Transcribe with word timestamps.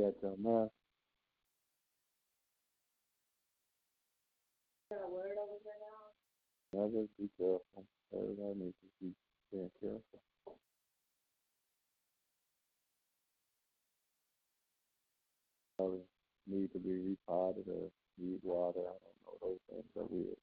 Got 0.00 0.14
your 0.22 0.36
mouth. 0.42 0.70
Never 6.72 7.06
be 7.18 7.30
careful. 7.38 7.84
Everybody 8.12 8.58
needs 8.58 8.74
to 8.82 8.88
be 9.00 9.12
being 9.52 9.70
careful. 9.80 10.20
Probably 15.78 16.00
need 16.48 16.72
to 16.72 16.78
be 16.80 16.90
repotted 16.90 17.68
or 17.68 17.90
need 18.18 18.40
water. 18.42 18.80
I 18.80 18.82
don't 18.82 19.18
know. 19.24 19.38
Those 19.42 19.58
things 19.70 19.84
are 19.96 20.06
weird. 20.10 20.36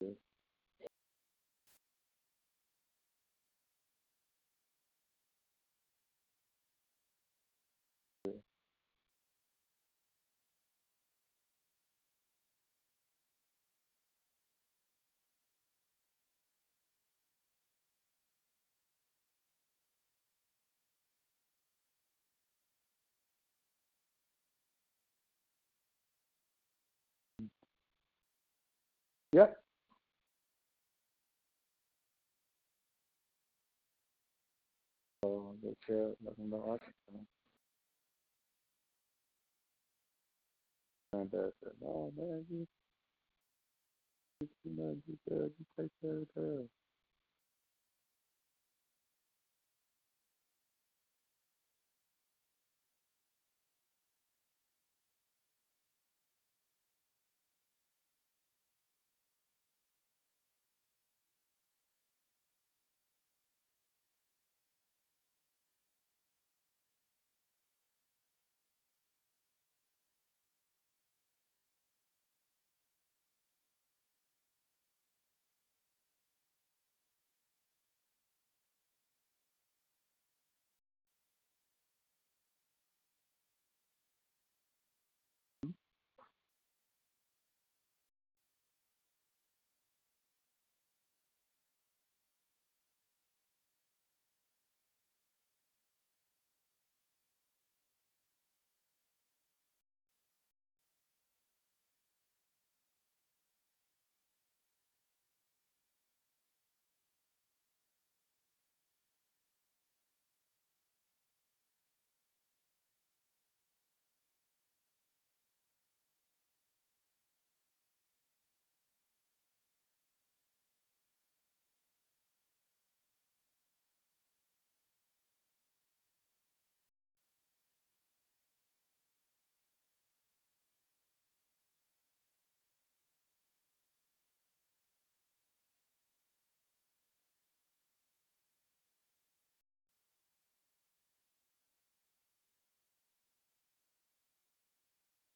Yeah. 0.00 0.25
Yep. 29.36 29.56
So 35.24 35.56
they 35.62 35.74
care 35.86 36.10
nothing 36.24 36.46
about 36.52 36.68
Arkansas. 36.68 37.24
And 41.14 41.30
dad 41.32 41.52
said, 41.62 41.72
No 41.82 42.12
man, 42.16 42.44
you 42.50 42.66
you 44.64 44.72
know, 44.76 44.96
you 45.08 45.18
good, 45.28 45.52
you 45.58 45.66
take 45.80 45.90
care 46.02 46.18
of 46.20 46.28
her. 46.36 46.64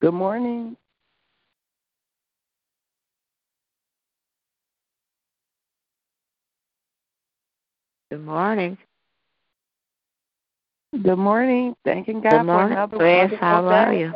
Good 0.00 0.14
morning. 0.14 0.76
Good 8.11 8.25
morning. 8.25 8.79
Good 11.02 11.17
morning. 11.17 11.76
Thanking 11.85 12.23
God 12.23 12.31
Good 12.31 12.43
morning, 12.44 12.69
for 12.69 12.73
another 12.73 12.99
wonderful 12.99 13.38
How 13.47 13.67
are 13.67 13.93
you? 13.94 14.14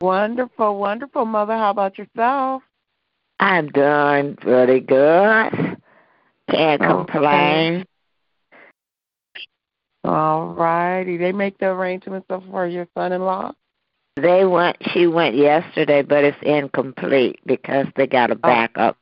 Wonderful, 0.00 0.78
wonderful, 0.78 1.26
Mother. 1.26 1.52
How 1.52 1.70
about 1.70 1.98
yourself? 1.98 2.62
I'm 3.38 3.68
doing 3.68 4.36
pretty 4.36 4.80
good. 4.80 5.76
Can't 6.50 6.82
Okay. 6.82 6.86
complain. 6.86 7.86
All 10.04 10.54
righty. 10.54 11.18
They 11.18 11.32
make 11.32 11.58
the 11.58 11.66
arrangements 11.66 12.26
for 12.28 12.66
your 12.66 12.88
son-in-law. 12.94 13.52
They 14.16 14.44
went. 14.44 14.76
She 14.92 15.06
went 15.06 15.36
yesterday, 15.36 16.02
but 16.02 16.24
it's 16.24 16.36
incomplete 16.42 17.38
because 17.46 17.86
they 17.96 18.06
got 18.06 18.28
to 18.28 18.34
Oh. 18.34 18.38
back 18.38 18.72
up 18.76 18.96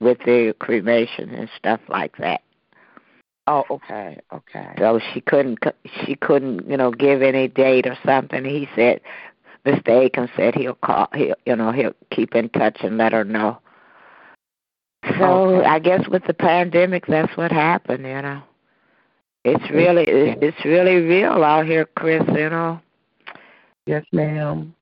with 0.00 0.18
the 0.24 0.54
cremation 0.58 1.30
and 1.30 1.48
stuff 1.56 1.80
like 1.88 2.16
that. 2.18 2.42
Oh, 3.46 3.64
okay, 3.70 4.18
okay. 4.32 4.74
So 4.78 4.98
she 5.12 5.20
couldn't. 5.20 5.60
co- 5.60 5.72
She 6.04 6.14
couldn't, 6.14 6.68
you 6.68 6.76
know, 6.76 6.90
give 6.90 7.22
any 7.22 7.48
date 7.48 7.86
or 7.86 7.96
something. 8.04 8.44
He 8.44 8.68
said, 8.76 9.00
Mr. 9.64 9.88
Aiken 9.90 10.28
said 10.36 10.54
he'll 10.54 10.74
call. 10.74 11.08
He'll, 11.14 11.34
you 11.46 11.56
know, 11.56 11.72
he'll 11.72 11.94
keep 12.10 12.34
in 12.34 12.48
touch 12.50 12.78
and 12.82 12.96
let 12.98 13.12
her 13.12 13.24
know. 13.24 13.58
So 15.18 15.24
Okay. 15.24 15.66
I 15.66 15.78
guess 15.78 16.06
with 16.08 16.24
the 16.26 16.34
pandemic, 16.34 17.06
that's 17.06 17.34
what 17.36 17.50
happened. 17.50 18.04
You 18.06 18.22
know, 18.22 18.42
it's 19.44 19.70
really, 19.70 20.04
it's 20.06 20.64
really 20.64 20.96
real 20.96 21.42
out 21.42 21.66
here, 21.66 21.86
Chris. 21.96 22.22
You 22.28 22.50
know. 22.50 22.80
Yes, 23.90 24.04
ma'am. 24.12 24.72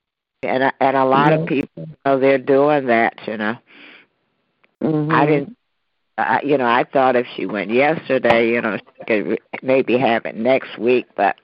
and 0.42 0.70
and 0.80 0.96
a 0.96 1.04
lot 1.06 1.32
of 1.32 1.46
people 1.46 1.70
you 1.86 1.96
know 2.04 2.18
they're 2.20 2.36
doing 2.38 2.86
that 2.88 3.14
you 3.26 3.36
know 3.38 3.56
Mhm. 4.82 5.12
i 5.12 5.26
didn't 5.26 5.56
I, 6.18 6.40
you 6.42 6.58
know 6.58 6.66
i 6.66 6.84
thought 6.84 7.16
if 7.16 7.26
she 7.34 7.46
went 7.46 7.70
yesterday 7.70 8.50
you 8.50 8.60
know 8.60 8.76
she 8.76 9.04
could 9.06 9.40
maybe 9.62 9.96
have 9.98 10.26
it 10.26 10.36
next 10.36 10.78
week 10.78 11.06
but 11.16 11.36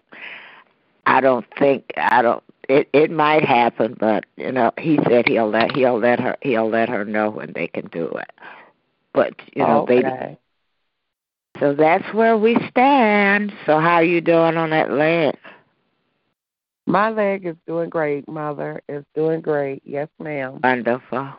i 1.06 1.20
don't 1.22 1.46
think 1.58 1.84
i 1.96 2.20
don't 2.22 2.43
it 2.69 2.88
it 2.93 3.11
might 3.11 3.44
happen 3.44 3.96
but 3.99 4.25
you 4.37 4.52
know 4.52 4.70
he 4.78 4.99
said 5.08 5.26
he'll 5.26 5.49
let 5.49 5.75
he'll 5.75 5.99
let 5.99 6.20
her 6.20 6.37
he'll 6.43 6.69
let 6.69 6.88
her 6.90 7.05
know 7.05 7.31
when 7.31 7.52
they 7.55 7.67
can 7.67 7.87
do 7.88 8.06
it 8.08 8.31
but 9.14 9.32
you 9.56 9.62
know 9.62 9.87
they 9.88 10.05
okay. 10.05 10.38
so 11.60 11.75
that's 11.75 12.12
where 12.12 12.37
we 12.37 12.56
stand 12.69 13.52
so 13.64 13.81
how 13.81 14.00
you 14.00 14.20
doing 14.20 14.56
on 14.56 14.70
that 14.70 14.90
leg 14.93 15.34
My 16.86 17.10
leg 17.10 17.46
is 17.46 17.56
doing 17.66 17.88
great, 17.88 18.28
Mother. 18.28 18.82
It's 18.88 19.06
doing 19.14 19.40
great. 19.40 19.82
Yes, 19.84 20.08
ma'am. 20.19 20.60
wonderful 20.62 21.31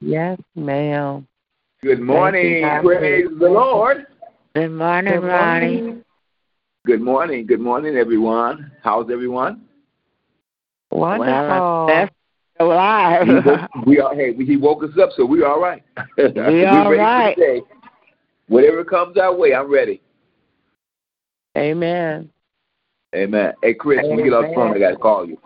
Yes, 0.00 0.38
ma'am. 0.54 1.26
Good 1.82 2.00
morning. 2.00 2.62
God. 2.62 2.82
Praise 2.82 3.26
the 3.38 3.48
Lord. 3.48 4.06
good 4.54 4.70
morning 4.70 5.20
Good 5.20 5.26
ronnie. 5.26 6.02
Good 6.84 7.00
morning. 7.00 7.46
Good 7.46 7.60
morning, 7.60 7.96
everyone. 7.96 8.70
How's 8.82 9.10
everyone? 9.10 9.62
Wonderful. 10.90 11.26
well 11.26 11.86
that's 11.88 12.14
He 12.58 12.64
alive 12.64 13.28
woke, 13.28 13.86
we 13.86 14.00
are. 14.00 14.14
Hey, 14.14 14.34
he 14.34 14.56
woke 14.56 14.84
us 14.84 14.90
up, 15.00 15.10
so 15.16 15.24
we 15.24 15.42
are 15.42 15.52
all 15.52 15.60
right. 15.60 15.82
We 16.18 16.24
all 16.66 16.90
ready 16.90 17.02
right. 17.02 17.34
For 17.34 17.40
the 17.40 17.46
day. 17.46 17.60
Whatever 18.48 18.84
comes 18.84 19.16
our 19.16 19.34
way, 19.34 19.54
I'm 19.54 19.70
ready. 19.70 20.00
Amen. 21.56 22.30
Amen. 23.16 23.54
Hey, 23.62 23.72
Chris, 23.72 24.02
when 24.02 24.16
we 24.16 24.24
get 24.24 24.34
off 24.34 24.48
the 24.48 24.54
phone, 24.54 24.76
I 24.76 24.78
got 24.78 24.90
to 24.90 24.96
call 24.96 25.26
you. 25.26 25.38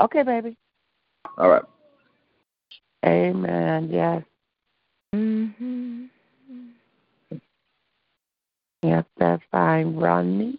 Okay, 0.00 0.22
baby. 0.22 0.56
All 1.36 1.50
right. 1.50 1.62
Amen. 3.04 3.90
Yes. 3.90 4.22
hmm 5.12 6.06
Yes, 8.82 9.04
that's 9.18 9.42
fine, 9.50 9.96
Ronnie. 9.96 10.58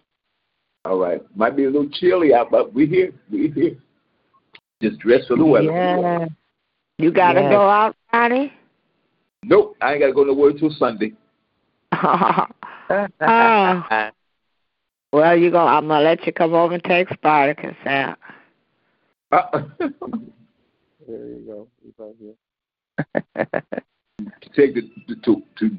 All 0.84 0.98
right. 0.98 1.20
Might 1.36 1.56
be 1.56 1.64
a 1.64 1.70
little 1.70 1.88
chilly 1.90 2.32
out, 2.32 2.50
but 2.50 2.72
we 2.72 2.86
here. 2.86 3.12
We 3.30 3.50
here. 3.50 3.76
Just 4.80 5.00
dress 5.00 5.26
for 5.26 5.36
the 5.36 5.44
weather. 5.44 5.72
Yeah. 5.72 6.26
You 6.98 7.10
gotta 7.10 7.40
Yes. 7.40 7.50
go 7.50 7.68
out, 7.68 7.96
Ronnie? 8.12 8.52
Nope, 9.42 9.76
I 9.80 9.92
ain't 9.92 10.00
got 10.00 10.08
to 10.08 10.12
go 10.12 10.24
nowhere 10.24 10.52
till 10.52 10.70
Sunday. 10.70 11.12
oh. 11.92 12.46
Well, 15.12 15.36
you 15.36 15.50
go. 15.50 15.66
I'm 15.66 15.88
gonna 15.88 16.04
let 16.04 16.26
you 16.26 16.32
come 16.32 16.54
over 16.54 16.74
and 16.74 16.84
take 16.84 17.08
Spartacus 17.10 17.76
out. 17.86 18.18
Uh, 19.32 19.36
uh 19.52 19.62
there 21.06 21.26
you 21.26 21.44
go. 21.46 21.68
He's 21.82 21.94
right 21.98 22.14
here. 22.20 22.34
to 24.40 24.48
take 24.54 24.74
the 24.74 24.82
to 25.24 25.42
to 25.58 25.76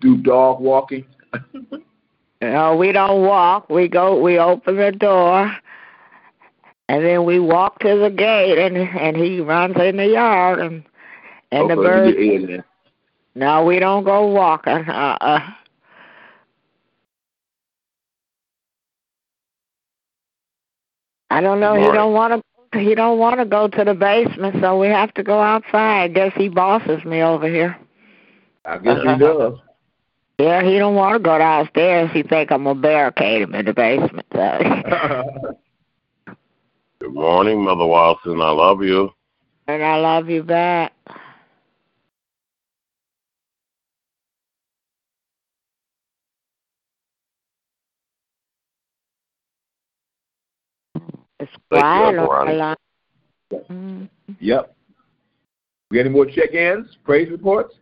do 0.00 0.16
dog 0.18 0.60
walking. 0.60 1.04
No, 2.42 2.74
we 2.74 2.90
don't 2.90 3.24
walk. 3.24 3.70
We 3.70 3.86
go. 3.86 4.20
We 4.20 4.36
open 4.36 4.76
the 4.76 4.90
door, 4.90 5.56
and 6.88 7.04
then 7.04 7.24
we 7.24 7.38
walk 7.38 7.78
to 7.78 7.96
the 7.96 8.10
gate, 8.10 8.58
and 8.58 8.76
and 8.76 9.16
he 9.16 9.38
runs 9.38 9.76
in 9.76 9.96
the 9.96 10.08
yard, 10.08 10.58
and 10.58 10.82
and 11.52 11.70
the 11.70 11.76
birds. 11.76 12.64
No, 13.36 13.64
we 13.64 13.78
don't 13.78 14.02
go 14.02 14.26
walking. 14.26 14.72
Uh. 14.72 15.16
uh 15.20 15.50
I 21.32 21.40
don't 21.40 21.60
know. 21.60 21.74
He 21.74 21.90
don't 21.90 22.12
want 22.12 22.44
to. 22.72 22.78
He 22.78 22.94
don't 22.94 23.18
want 23.18 23.38
to 23.38 23.46
go 23.46 23.68
to 23.68 23.84
the 23.84 23.94
basement, 23.94 24.56
so 24.60 24.78
we 24.78 24.88
have 24.88 25.12
to 25.14 25.22
go 25.22 25.40
outside. 25.40 26.14
Guess 26.14 26.32
he 26.36 26.48
bosses 26.48 27.04
me 27.04 27.22
over 27.22 27.48
here. 27.48 27.76
I 28.64 28.78
guess 28.78 29.00
he 29.02 29.08
uh-huh. 29.08 29.16
does. 29.16 29.58
Yeah, 30.38 30.62
he 30.62 30.78
don't 30.78 30.94
want 30.94 31.14
to 31.14 31.18
go 31.18 31.38
downstairs. 31.38 32.10
He 32.12 32.22
think 32.22 32.52
I'm 32.52 32.64
gonna 32.64 32.80
barricade 32.80 33.42
him 33.42 33.54
in 33.54 33.64
the 33.64 33.72
basement. 33.72 34.26
So. 34.32 35.56
Good 36.98 37.14
morning, 37.14 37.64
Mother 37.64 37.86
Watson. 37.86 38.40
I 38.40 38.50
love 38.50 38.82
you. 38.82 39.10
and 39.68 39.82
I 39.82 39.96
love 39.96 40.28
you 40.28 40.42
back. 40.42 40.92
It's 51.42 51.50
Thank 51.50 51.60
you, 51.72 51.80
quiet 51.80 52.18
Uncle 52.18 52.30
on 52.30 52.46
the 52.46 52.52
Ronnie. 52.52 52.78
Mm. 53.68 54.08
yep. 54.38 54.76
We 55.90 55.96
got 55.96 56.06
any 56.06 56.10
more 56.10 56.24
check-ins, 56.24 56.96
praise 57.04 57.30
reports? 57.30 57.74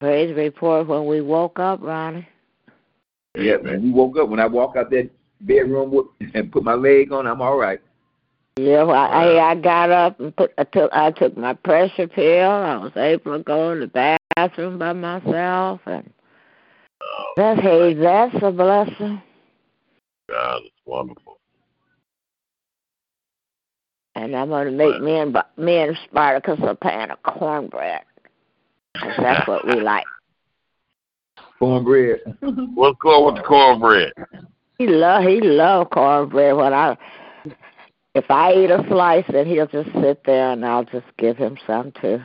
Praise 0.00 0.36
report 0.36 0.86
when 0.86 1.06
we 1.06 1.22
woke 1.22 1.58
up, 1.58 1.80
Ronnie. 1.82 2.28
Yeah, 3.36 3.56
man. 3.56 3.82
we 3.82 3.90
woke 3.90 4.18
up, 4.18 4.28
when 4.28 4.38
I 4.38 4.46
walk 4.46 4.76
out 4.76 4.90
that 4.90 5.08
bedroom 5.40 6.10
and 6.34 6.52
put 6.52 6.62
my 6.62 6.74
leg 6.74 7.12
on, 7.12 7.26
I'm 7.26 7.40
all 7.40 7.56
right. 7.56 7.80
Yeah, 8.58 8.82
well, 8.82 8.96
I 8.96 9.38
I 9.38 9.54
got 9.54 9.90
up 9.90 10.20
and 10.20 10.36
put 10.36 10.52
I 10.58 10.64
took 10.64 10.92
I 10.92 11.10
took 11.12 11.36
my 11.38 11.54
pressure 11.54 12.06
pill. 12.06 12.50
I 12.50 12.76
was 12.76 12.92
able 12.96 13.38
to 13.38 13.42
go 13.42 13.74
to 13.74 13.86
the 13.86 14.18
bathroom 14.36 14.78
by 14.78 14.92
myself, 14.92 15.80
and 15.86 16.12
that's 17.36 17.60
hey, 17.60 17.94
that's 17.94 18.34
a 18.42 18.50
blessing. 18.50 19.22
God, 20.28 20.60
it's 20.64 20.74
wonderful. 20.84 21.38
And 24.14 24.34
I'm 24.36 24.48
gonna 24.50 24.70
make 24.70 25.00
me 25.00 25.18
and 25.18 25.36
me 25.56 25.78
and 25.78 25.98
Spartacus 26.04 26.58
a 26.62 26.74
pan 26.74 27.10
of 27.10 27.22
cornbread, 27.22 28.02
'cause 28.94 29.14
that's 29.18 29.46
what 29.48 29.66
we 29.66 29.80
like. 29.80 30.06
Cornbread. 31.58 32.20
What's 32.74 32.98
going 33.02 33.26
with 33.26 33.42
the 33.42 33.46
cornbread? 33.46 34.12
He 34.78 34.86
love 34.86 35.24
he 35.24 35.42
love 35.42 35.90
cornbread. 35.90 36.56
When 36.56 36.72
I 36.72 36.96
if 38.14 38.30
I 38.30 38.54
eat 38.54 38.70
a 38.70 38.84
slice, 38.88 39.26
then 39.30 39.46
he'll 39.46 39.66
just 39.66 39.92
sit 39.92 40.22
there 40.24 40.52
and 40.52 40.64
I'll 40.64 40.84
just 40.84 41.06
give 41.18 41.36
him 41.36 41.58
some 41.66 41.92
too. 42.00 42.20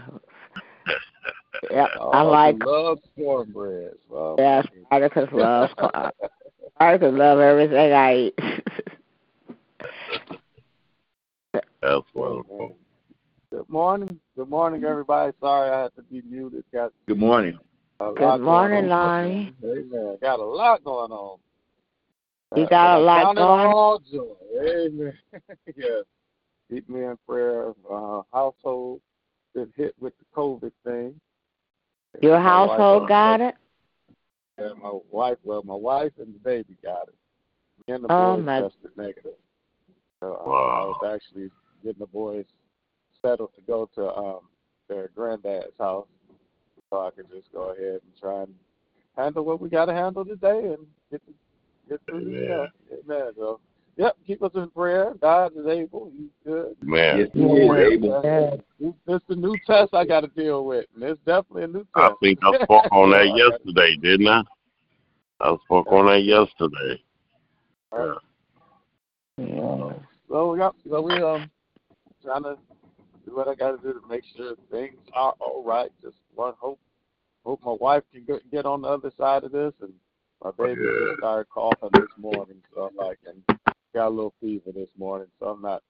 Yep, 1.71 1.89
I 2.01 2.21
like 2.21 2.63
love 2.65 2.99
cornbread. 3.15 3.93
Well, 4.09 4.35
yeah. 4.37 4.61
Spartacus 4.85 5.29
loves 5.31 5.73
corn. 5.77 6.11
Spartacus 6.75 7.13
love 7.13 7.39
everything 7.39 7.93
I 7.93 8.15
eat. 8.15 8.39
That's 11.81 12.01
wonderful. 12.13 12.75
Good 13.51 13.69
morning. 13.69 14.19
Good 14.35 14.49
morning, 14.49 14.83
everybody. 14.83 15.31
Sorry 15.39 15.69
I 15.69 15.83
had 15.83 15.95
to 15.95 16.01
be 16.03 16.21
muted. 16.29 16.63
Got 16.73 16.91
Good 17.07 17.19
morning. 17.19 17.57
Good 17.99 18.41
morning, 18.41 18.79
going. 18.79 18.89
Lonnie. 18.89 19.55
Amen. 19.63 20.17
Got 20.21 20.39
a 20.39 20.43
lot 20.43 20.83
going 20.83 21.11
on. 21.11 21.37
You 22.55 22.63
Uh, 22.63 22.69
got 22.69 22.97
a 22.97 23.01
lot 23.01 23.23
count 23.23 23.37
it 23.37 23.41
going? 23.41 23.67
all 23.67 23.99
joy. 23.99 24.33
Amen. 24.61 25.13
yeah. 25.75 26.01
Keep 26.69 26.89
me 26.89 27.03
in 27.03 27.17
prayer. 27.27 27.73
Uh, 27.89 28.21
household 28.33 28.99
been 29.53 29.71
hit 29.77 29.95
with 29.99 30.13
the 30.17 30.25
COVID 30.35 30.71
thing. 30.83 31.19
Your 32.21 32.37
My 32.39 32.43
household 32.43 33.07
got 33.07 33.41
it? 33.41 33.55
Yeah, 34.59 34.69
my 34.81 34.97
wife. 35.11 35.37
Well, 35.43 35.63
my 35.63 35.75
wife 35.75 36.11
and 36.19 36.33
the 36.33 36.39
baby 36.39 36.77
got 36.83 37.07
it. 37.09 37.15
Me 37.87 37.95
and 37.95 38.03
the 38.03 38.07
Oh, 38.11 38.35
boys 38.37 38.45
my- 38.45 38.61
tested 38.61 38.91
negative. 38.97 39.33
So 40.21 40.33
uh, 40.33 40.43
I 40.43 40.47
Wow. 40.49 40.95
was 41.01 41.13
actually 41.15 41.51
getting 41.83 41.99
the 41.99 42.07
boys 42.07 42.45
settled 43.21 43.53
to 43.55 43.61
go 43.61 43.89
to 43.95 44.15
um 44.15 44.39
their 44.87 45.09
granddad's 45.15 45.77
house, 45.79 46.07
so 46.89 47.07
I 47.07 47.09
could 47.11 47.29
just 47.29 47.51
go 47.51 47.71
ahead 47.71 48.01
and 48.01 48.17
try 48.19 48.43
and 48.43 48.55
handle 49.17 49.43
what 49.43 49.59
we 49.59 49.67
got 49.69 49.85
to 49.85 49.93
handle 49.93 50.23
today 50.23 50.73
and 50.73 50.85
get 51.11 51.25
to, 51.25 51.33
get 51.89 52.01
through 52.05 52.25
the 52.25 52.45
Amen. 52.45 52.59
uh, 52.59 52.95
Amen. 53.13 53.33
So, 53.35 53.59
yep, 53.97 54.15
keep 54.25 54.43
us 54.43 54.51
in 54.55 54.69
prayer. 54.69 55.13
God 55.21 55.53
is 55.57 55.65
able. 55.67 56.11
He's 56.17 56.29
good. 56.45 56.75
Man, 56.81 57.19
Yes, 57.19 57.29
he 57.33 57.41
is 57.41 57.93
able. 57.93 58.21
Yes. 58.23 58.93
It's 59.07 59.25
the 59.27 59.35
new 59.35 59.55
test 59.65 59.93
I 59.93 60.05
got 60.05 60.21
to 60.21 60.27
deal 60.27 60.65
with, 60.65 60.85
and 60.93 61.03
it's 61.03 61.19
definitely 61.25 61.63
a 61.63 61.67
new 61.67 61.79
test. 61.79 61.87
I 61.95 62.11
think 62.21 62.39
I 62.43 62.51
spoke 62.63 62.91
on 62.91 63.11
that 63.11 63.35
yesterday, 63.35 63.95
didn't 64.01 64.27
I? 64.27 64.43
I 65.41 65.55
spoke 65.65 65.87
on 65.91 66.07
that 66.07 66.23
yesterday. 66.23 67.01
Yeah. 67.93 68.13
Yeah. 69.37 69.93
So 70.29 70.51
we 70.51 70.57
got, 70.57 70.75
so 70.89 71.01
we 71.01 71.13
um 71.21 71.49
trying 72.23 72.43
to 72.43 72.57
do 73.25 73.35
what 73.35 73.47
I 73.47 73.55
got 73.55 73.71
to 73.71 73.77
do 73.77 73.99
to 73.99 74.07
make 74.07 74.23
sure 74.35 74.55
things 74.71 74.97
are 75.13 75.33
all 75.39 75.63
right. 75.63 75.91
Just 76.01 76.17
one 76.33 76.53
hope, 76.57 76.79
hope 77.45 77.61
my 77.63 77.75
wife 77.79 78.03
can 78.13 78.23
get, 78.23 78.49
get 78.51 78.65
on 78.65 78.81
the 78.81 78.87
other 78.87 79.11
side 79.17 79.43
of 79.43 79.51
this, 79.51 79.73
and 79.81 79.93
my 80.43 80.51
baby 80.57 80.81
Yeah. 80.81 81.07
just 81.07 81.19
started 81.19 81.49
coughing 81.49 81.89
this 81.93 82.09
morning, 82.17 82.61
so 82.73 82.89
I'm 82.89 82.95
like, 82.95 83.19
and 83.27 83.43
got 83.95 84.07
a 84.07 84.09
little 84.09 84.33
fever 84.41 84.71
this 84.73 84.89
morning, 84.97 85.27
so 85.39 85.47
I'm 85.47 85.61
not. 85.61 85.81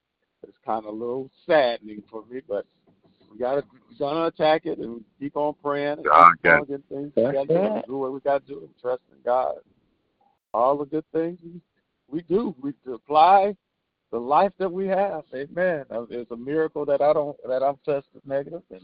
It's 0.47 0.57
kind 0.63 0.85
of 0.85 0.93
a 0.93 0.97
little 0.97 1.29
saddening 1.47 2.03
for 2.09 2.23
me, 2.29 2.39
but 2.47 2.65
we 3.31 3.39
got 3.39 3.55
to 3.55 3.63
gonna 3.97 4.25
attack 4.27 4.65
it 4.65 4.77
and 4.77 5.03
keep 5.19 5.35
on 5.35 5.55
praying 5.63 5.97
and 5.97 6.05
God 6.05 6.33
keep 6.43 6.51
on 6.51 6.65
getting 6.65 6.83
things 6.87 7.11
That's 7.15 7.27
together 7.27 7.67
and 7.67 7.77
it. 7.77 7.87
do 7.87 7.97
what 7.97 8.13
we 8.13 8.19
got 8.19 8.45
to 8.45 8.53
do 8.53 8.59
and 8.59 8.69
trust 8.79 9.01
in 9.11 9.17
God. 9.25 9.55
All 10.53 10.77
the 10.77 10.85
good 10.85 11.03
things 11.11 11.39
we, 11.43 11.59
we 12.09 12.21
do, 12.23 12.55
we 12.61 12.73
apply 12.93 13.55
the 14.11 14.19
life 14.19 14.51
that 14.59 14.71
we 14.71 14.87
have. 14.87 15.23
Amen. 15.33 15.85
Uh, 15.89 16.05
It's 16.09 16.29
a 16.29 16.37
miracle 16.37 16.85
that 16.85 17.01
I 17.01 17.11
don't 17.11 17.35
that 17.47 17.63
I'm 17.63 17.77
tested 17.83 18.21
negative, 18.25 18.61
and 18.69 18.81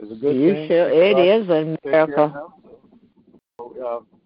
it's 0.00 0.12
a 0.12 0.14
good 0.14 0.34
you 0.34 0.54
thing. 0.54 0.68
sure 0.68 0.88
that 0.88 0.96
it 0.96 1.16
God 1.16 1.42
is 1.42 1.48
a 1.50 1.64
take 1.84 1.92
care 1.92 2.00
of 2.00 2.08
miracle. 2.08 2.28
them. 2.62 2.72
So, 3.58 3.86
uh, 3.86 4.18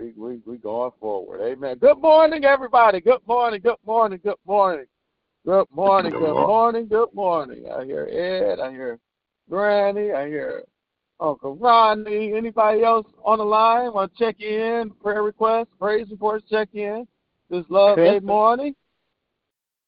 we 0.00 0.12
we 0.16 0.40
we 0.46 0.56
going 0.56 0.92
forward. 0.98 1.40
Amen. 1.42 1.76
Good 1.78 2.00
morning, 2.00 2.44
everybody. 2.44 3.00
Good 3.00 3.20
morning. 3.26 3.60
Good 3.62 3.76
morning. 3.86 4.18
Good 4.22 4.36
morning. 4.46 4.86
Good 5.44 5.66
morning. 5.70 6.12
Good 6.12 6.20
Good 6.20 6.32
morning. 6.32 6.46
morning. 6.46 6.88
Good 6.88 7.14
morning. 7.14 7.64
I 7.70 7.84
hear 7.84 8.04
Ed. 8.06 8.60
I 8.60 8.70
hear 8.70 8.98
Granny. 9.48 10.12
I 10.12 10.26
hear 10.28 10.62
Uncle 11.20 11.56
Rodney. 11.56 12.32
Anybody 12.34 12.82
else 12.82 13.06
on 13.24 13.38
the 13.38 13.44
line 13.44 13.92
want 13.92 14.14
to 14.16 14.24
check 14.24 14.40
in? 14.40 14.90
Prayer 15.02 15.22
requests, 15.22 15.68
praise 15.78 16.10
reports, 16.10 16.48
check 16.48 16.68
in. 16.72 17.06
This 17.50 17.64
Love 17.68 17.96
Day 17.96 18.12
Chris? 18.12 18.22
morning. 18.22 18.74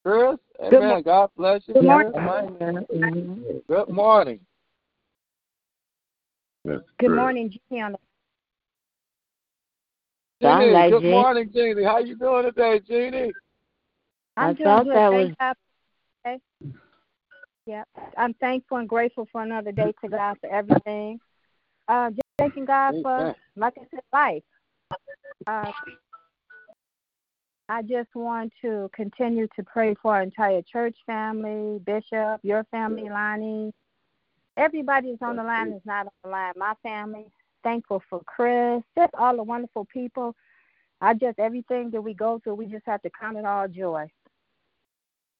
Chris, 0.05 0.37
Good 0.59 0.75
amen. 0.75 0.89
mor- 0.89 1.03
God 1.03 1.31
bless 1.37 1.63
you. 1.67 1.75
Good 1.75 1.85
Chris. 1.85 2.13
morning. 2.13 2.87
Good 3.69 3.89
morning. 3.89 4.41
That's 6.65 6.83
Good 6.99 7.11
morning, 7.11 7.51
Jeannie. 7.71 7.83
on 7.83 7.93
the- 7.93 7.99
Sound 10.43 10.61
Jeannie, 10.63 10.73
like 10.73 10.91
good 10.91 11.03
Jean- 11.03 11.11
morning, 11.11 11.51
Jeannie. 11.53 11.85
How 11.85 11.99
you 11.99 12.17
doing 12.17 12.45
today, 12.45 12.81
Jeannie? 12.81 13.33
I 14.37 14.49
I'm 14.49 14.55
doing 14.55 14.65
thought 14.67 14.85
good. 14.85 14.95
that 14.97 15.11
Thank 15.11 15.37
was- 15.39 15.57
Okay. 16.27 16.41
Yep. 17.67 17.89
I'm 18.17 18.35
thankful 18.35 18.79
and 18.79 18.89
grateful 18.89 19.27
for 19.31 19.43
another 19.43 19.73
day 19.73 19.93
to 20.03 20.09
God 20.09 20.37
for 20.41 20.51
everything. 20.51 21.21
Uh, 21.89 22.11
just 22.11 22.21
thanking 22.39 22.65
God 22.65 22.95
for, 23.03 23.17
Amen. 23.17 23.35
like 23.57 23.75
I 23.79 23.87
said, 23.91 24.01
life. 24.13 24.43
Uh, 25.47 25.73
I 27.69 27.83
just 27.83 28.15
want 28.15 28.53
to 28.63 28.91
continue 28.93 29.47
to 29.57 29.63
pray 29.63 29.95
for 30.03 30.15
our 30.15 30.23
entire 30.23 30.63
church 30.63 30.97
family, 31.07 31.79
Bishop, 31.81 32.41
your 32.43 32.65
family, 32.65 33.09
Lonnie. 33.09 33.73
Everybody 34.57 35.11
that's 35.13 35.23
on 35.23 35.37
the 35.37 35.43
line 35.45 35.73
is 35.73 35.83
not 35.85 36.07
on 36.07 36.13
the 36.25 36.31
line. 36.31 36.53
My 36.57 36.75
family. 36.83 37.27
Thankful 37.63 38.03
for 38.09 38.23
Chris. 38.25 38.83
Just 38.97 39.15
all 39.15 39.37
the 39.37 39.43
wonderful 39.43 39.87
people. 39.87 40.35
I 41.01 41.15
just 41.15 41.39
everything 41.39 41.91
that 41.91 42.01
we 42.01 42.15
go 42.15 42.41
through, 42.43 42.55
we 42.55 42.67
just 42.67 42.87
have 42.87 43.03
to 43.03 43.11
count 43.19 43.37
it 43.37 43.45
all 43.45 43.69
joy. 43.69 44.07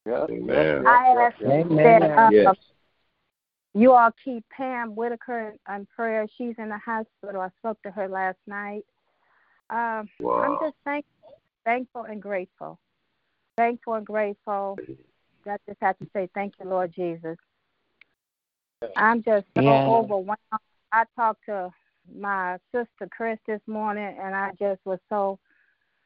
Yep, 0.05 0.29
Amen. 0.29 0.85
I 0.85 1.15
ask. 1.17 1.41
Amen. 1.41 2.01
that 2.01 2.19
uh, 2.19 2.29
Yes. 2.31 2.55
you 3.73 3.93
all 3.93 4.11
keep 4.23 4.43
Pam 4.49 4.95
Whitaker 4.95 5.55
in 5.73 5.87
prayer. 5.95 6.27
She's 6.37 6.55
in 6.57 6.69
the 6.69 6.77
hospital. 6.77 7.41
I 7.41 7.49
spoke 7.59 7.81
to 7.83 7.91
her 7.91 8.07
last 8.09 8.37
night. 8.45 8.85
Um, 9.69 10.09
I'm 10.21 10.57
just 10.61 10.75
thank, 10.83 11.05
thankful 11.63 12.03
and 12.03 12.21
grateful. 12.21 12.77
Thankful 13.55 13.93
and 13.93 14.05
grateful. 14.05 14.77
I 15.47 15.57
just 15.67 15.79
have 15.81 15.97
to 15.99 16.07
say 16.13 16.29
thank 16.33 16.53
you, 16.59 16.69
Lord 16.69 16.93
Jesus. 16.93 17.37
I'm 18.97 19.23
just 19.23 19.45
so 19.55 19.63
Yeah. 19.63 19.85
overwhelmed. 19.87 20.37
I 20.91 21.05
talked 21.15 21.45
to 21.45 21.71
my 22.11 22.57
sister 22.73 23.07
Chris 23.11 23.39
this 23.47 23.61
morning, 23.67 24.17
and 24.21 24.35
I 24.35 24.51
just 24.59 24.81
was 24.85 24.99
so. 25.09 25.39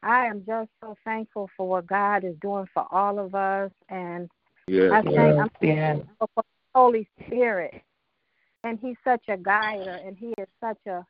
I 0.04 0.28
am 0.28 0.44
just 0.46 0.70
so 0.82 0.96
thankful 1.04 1.50
for 1.58 1.68
what 1.68 1.88
God 1.88 2.24
is 2.24 2.36
doing 2.40 2.68
for 2.74 2.86
all 2.92 3.18
of 3.20 3.34
us, 3.34 3.72
and 3.90 4.30
I 4.70 4.72
Yes. 4.72 5.04
thank 5.06 5.38
I'm 5.40 5.50
Yeah. 5.62 5.94
thankful 5.94 6.30
for 6.36 6.44
the 6.44 6.80
Holy 6.80 7.10
Spirit, 7.26 7.82
and 8.64 8.80
He's 8.80 8.98
such 9.04 9.24
a 9.28 9.38
guider, 9.38 9.96
and 10.06 10.18
He 10.18 10.34
is 10.38 10.48
such 10.60 10.86
a 10.86 11.06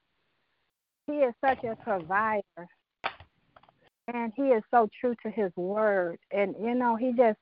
He 1.05 1.17
is 1.19 1.33
such 1.41 1.63
a 1.63 1.75
provider, 1.75 2.67
and 4.07 4.33
He 4.35 4.49
is 4.49 4.63
so 4.71 4.89
true 4.99 5.15
to 5.23 5.29
His 5.29 5.51
word, 5.55 6.19
and 6.31 6.55
you 6.59 6.75
know 6.75 6.95
He 6.95 7.11
just 7.11 7.39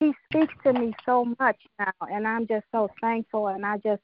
He 0.00 0.12
speaks 0.28 0.54
to 0.64 0.72
me 0.72 0.92
so 1.06 1.24
much 1.38 1.60
now, 1.78 1.92
and 2.10 2.26
I'm 2.26 2.46
just 2.48 2.66
so 2.72 2.90
thankful, 3.00 3.48
and 3.48 3.64
I 3.64 3.78
just 3.78 4.02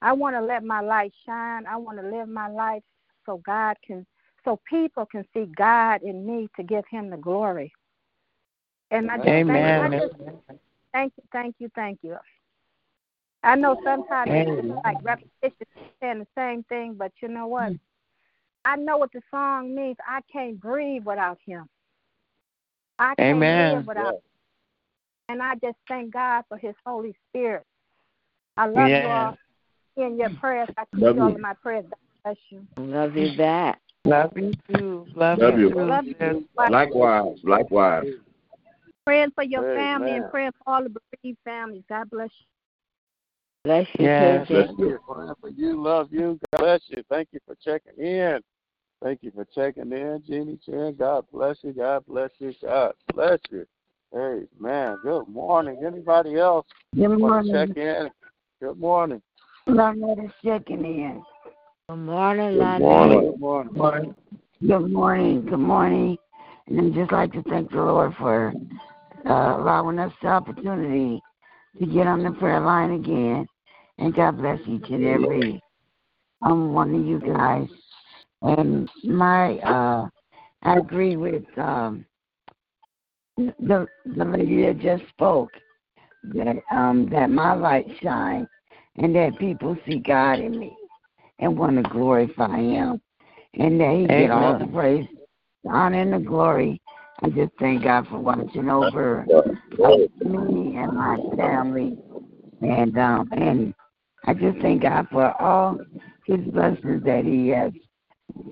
I 0.00 0.12
want 0.12 0.36
to 0.36 0.40
let 0.40 0.64
my 0.64 0.80
light 0.80 1.12
shine. 1.26 1.66
I 1.66 1.76
want 1.76 2.00
to 2.00 2.08
live 2.08 2.28
my 2.28 2.48
life 2.48 2.82
so 3.26 3.38
God 3.44 3.76
can, 3.86 4.06
so 4.44 4.60
people 4.68 5.06
can 5.06 5.24
see 5.34 5.46
God 5.56 6.02
in 6.02 6.26
me 6.26 6.48
to 6.56 6.62
give 6.62 6.84
Him 6.90 7.10
the 7.10 7.16
glory. 7.16 7.72
And 8.90 9.10
I 9.10 9.16
just 9.16 9.26
thank, 9.26 9.50
Amen. 9.50 9.92
I 9.92 9.98
just 9.98 10.14
thank 10.92 11.12
you, 11.16 11.22
thank 11.32 11.56
you, 11.58 11.70
thank 11.74 11.98
you. 12.02 12.16
I 13.42 13.54
know 13.54 13.76
sometimes 13.84 14.30
it's 14.34 14.84
like 14.84 14.98
repetition, 15.02 15.66
saying 16.00 16.18
the 16.20 16.26
same 16.36 16.62
thing, 16.64 16.94
but 16.94 17.12
you 17.20 17.28
know 17.28 17.46
what? 17.46 17.72
Mm. 17.72 17.78
I 18.64 18.76
know 18.76 18.98
what 18.98 19.12
the 19.12 19.20
song 19.30 19.74
means. 19.74 19.96
I 20.06 20.20
can't 20.32 20.60
breathe 20.60 21.04
without 21.04 21.38
Him. 21.44 21.68
I 22.98 23.14
can't 23.14 23.36
Amen. 23.36 23.76
live 23.76 23.86
without. 23.86 24.14
Him. 24.14 24.20
And 25.30 25.42
I 25.42 25.54
just 25.56 25.76
thank 25.86 26.12
God 26.12 26.44
for 26.48 26.56
His 26.56 26.74
Holy 26.86 27.14
Spirit. 27.28 27.64
I 28.56 28.66
love 28.66 28.88
you 28.88 29.06
all 29.06 29.36
in 30.04 30.18
your 30.18 30.30
mm. 30.30 30.40
prayers. 30.40 30.68
I 30.76 30.84
keep 30.94 31.02
Love 31.02 31.16
you 31.16 31.22
all 31.22 31.28
you. 31.30 31.36
in 31.36 31.40
my 31.40 31.54
prayers. 31.54 31.84
God 31.84 31.96
bless 32.24 32.36
you. 32.50 32.66
Love 32.76 33.16
you 33.16 33.36
back. 33.36 33.80
Love 34.04 34.32
you 34.36 34.52
too. 34.70 35.06
Love, 35.14 35.38
Love 35.38 35.58
you. 35.58 35.70
too. 35.70 35.78
Love 35.80 36.04
you. 36.06 36.48
Likewise. 36.56 37.38
Likewise. 37.44 38.04
Praying 39.04 39.30
for 39.34 39.44
your 39.44 39.62
Amen. 39.62 39.76
family 39.76 40.16
and 40.16 40.30
praying 40.30 40.52
for 40.58 40.72
all 40.72 40.82
the 40.82 40.90
bereaved 40.90 41.38
families. 41.44 41.82
God 41.88 42.10
bless 42.10 42.30
you. 42.38 42.46
Bless 43.64 43.86
you 43.98 44.06
Yeah. 44.06 44.44
too, 44.44 44.54
Bless 44.54 44.70
you. 44.78 44.98
Praying 45.08 45.34
for 45.40 45.48
you, 45.48 45.82
love 45.82 46.08
you. 46.12 46.38
God 46.52 46.60
bless 46.60 46.80
you. 46.88 47.02
Thank 47.10 47.28
you 47.32 47.40
for 47.46 47.54
checking 47.56 48.02
in. 48.02 48.40
Thank 49.02 49.22
you 49.22 49.30
for 49.30 49.46
checking 49.54 49.92
in, 49.92 50.22
Jeannie 50.26 50.58
Chan. 50.64 50.96
God 50.98 51.24
bless 51.32 51.56
you. 51.62 51.72
God 51.72 52.04
bless 52.06 52.30
you. 52.38 52.52
God 52.62 52.94
bless 53.14 53.38
you. 53.50 53.66
Hey, 54.12 54.42
man. 54.58 54.98
Good 55.02 55.28
morning. 55.28 55.82
Anybody 55.86 56.36
else 56.36 56.66
Good 56.94 57.08
morning. 57.18 57.52
check 57.52 57.76
in? 57.76 58.10
Good 58.60 58.78
morning. 58.78 59.22
Loretta 59.68 60.32
checking 60.42 60.84
in. 60.84 61.22
Good 61.88 61.96
morning, 61.96 62.58
Good 62.58 62.78
morning. 62.80 63.30
Good 63.32 63.40
morning. 63.40 63.74
Morning. 63.74 64.14
Good 64.66 64.90
morning. 64.90 65.44
Good 65.44 65.58
morning. 65.58 66.16
And 66.66 66.80
I'd 66.80 66.94
just 66.94 67.12
like 67.12 67.32
to 67.32 67.42
thank 67.44 67.70
the 67.70 67.76
Lord 67.76 68.14
for 68.18 68.54
uh, 69.26 69.56
allowing 69.60 69.98
us 69.98 70.12
the 70.22 70.28
opportunity 70.28 71.20
to 71.78 71.86
get 71.86 72.06
on 72.06 72.22
the 72.24 72.30
prayer 72.32 72.60
line 72.60 72.92
again. 72.92 73.46
And 73.98 74.14
God 74.14 74.38
bless 74.38 74.58
each 74.66 74.88
and 74.88 75.04
every 75.04 75.60
um, 76.42 76.72
one 76.72 76.94
of 76.94 77.04
you 77.04 77.20
guys. 77.20 77.68
And 78.42 78.88
my, 79.04 79.58
uh, 79.58 80.08
I 80.62 80.76
agree 80.78 81.16
with 81.16 81.44
um, 81.58 82.06
the 83.36 83.86
the 84.16 84.24
lady 84.24 84.62
that 84.66 84.80
just 84.80 85.08
spoke 85.10 85.50
that 86.34 86.56
um, 86.72 87.08
that 87.10 87.30
my 87.30 87.54
light 87.54 87.86
shine 88.02 88.46
and 88.98 89.14
that 89.14 89.38
people 89.38 89.76
see 89.86 89.98
God 89.98 90.40
in 90.40 90.58
me 90.58 90.76
and 91.38 91.56
want 91.56 91.76
to 91.82 91.88
glorify 91.90 92.58
Him, 92.58 93.00
and 93.54 93.80
that 93.80 93.94
He 93.96 94.06
get 94.06 94.30
all 94.30 94.58
the 94.58 94.66
praise, 94.66 95.06
the 95.64 95.70
honor, 95.70 96.00
and 96.00 96.12
the 96.12 96.18
glory. 96.18 96.80
I 97.22 97.30
just 97.30 97.52
thank 97.58 97.84
God 97.84 98.06
for 98.08 98.18
watching 98.18 98.68
over 98.68 99.26
me 100.24 100.76
and 100.76 100.92
my 100.92 101.16
family, 101.36 101.96
and 102.60 102.98
um, 102.98 103.28
and 103.32 103.74
I 104.26 104.34
just 104.34 104.58
thank 104.58 104.82
God 104.82 105.06
for 105.10 105.40
all 105.40 105.78
His 106.26 106.40
blessings 106.52 107.04
that 107.04 107.24
He 107.24 107.48
has 107.48 107.72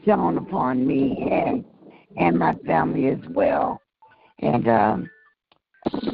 shown 0.04 0.38
upon 0.38 0.86
me 0.86 1.28
and 1.30 1.64
and 2.18 2.38
my 2.38 2.54
family 2.66 3.08
as 3.08 3.18
well. 3.30 3.80
And 4.40 4.68
um, 4.68 5.10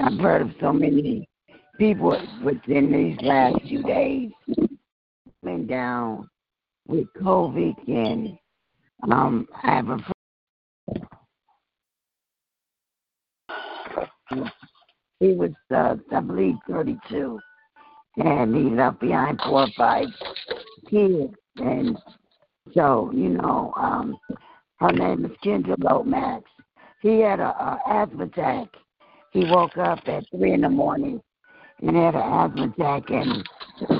I've 0.00 0.18
heard 0.18 0.42
of 0.42 0.50
so 0.60 0.72
many 0.72 1.28
people 1.78 2.20
within 2.42 2.92
these 2.92 3.18
last 3.22 3.60
few 3.62 3.82
days 3.82 4.30
been 5.42 5.66
down 5.66 6.28
with 6.86 7.06
COVID 7.20 7.74
and 7.88 8.38
Um, 9.10 9.48
I 9.64 9.74
have 9.74 9.88
a 9.88 9.98
friend. 14.28 14.52
He 15.18 15.32
was, 15.32 15.50
uh, 15.74 15.96
I 16.12 16.20
believe, 16.20 16.54
32, 16.68 17.40
and 18.18 18.54
he 18.54 18.62
left 18.70 19.00
behind 19.00 19.40
four 19.40 19.62
or 19.62 19.68
five 19.76 20.06
kids. 20.88 21.34
And 21.56 21.98
so, 22.72 23.10
you 23.12 23.30
know, 23.30 23.72
um, 23.76 24.16
her 24.78 24.92
name 24.92 25.24
is 25.24 25.32
Kendra 25.44 25.76
Lomax. 25.82 26.44
He 27.00 27.18
had 27.18 27.40
a, 27.40 27.48
a 27.48 27.80
asthma 27.88 28.24
attack. 28.24 28.68
He 29.32 29.44
woke 29.50 29.76
up 29.78 29.98
at 30.06 30.24
three 30.30 30.52
in 30.52 30.60
the 30.60 30.68
morning 30.68 31.20
and 31.82 31.96
they 31.96 32.00
had 32.00 32.14
an 32.14 32.22
asthma 32.22 32.72
attack, 32.76 33.10
and 33.10 33.48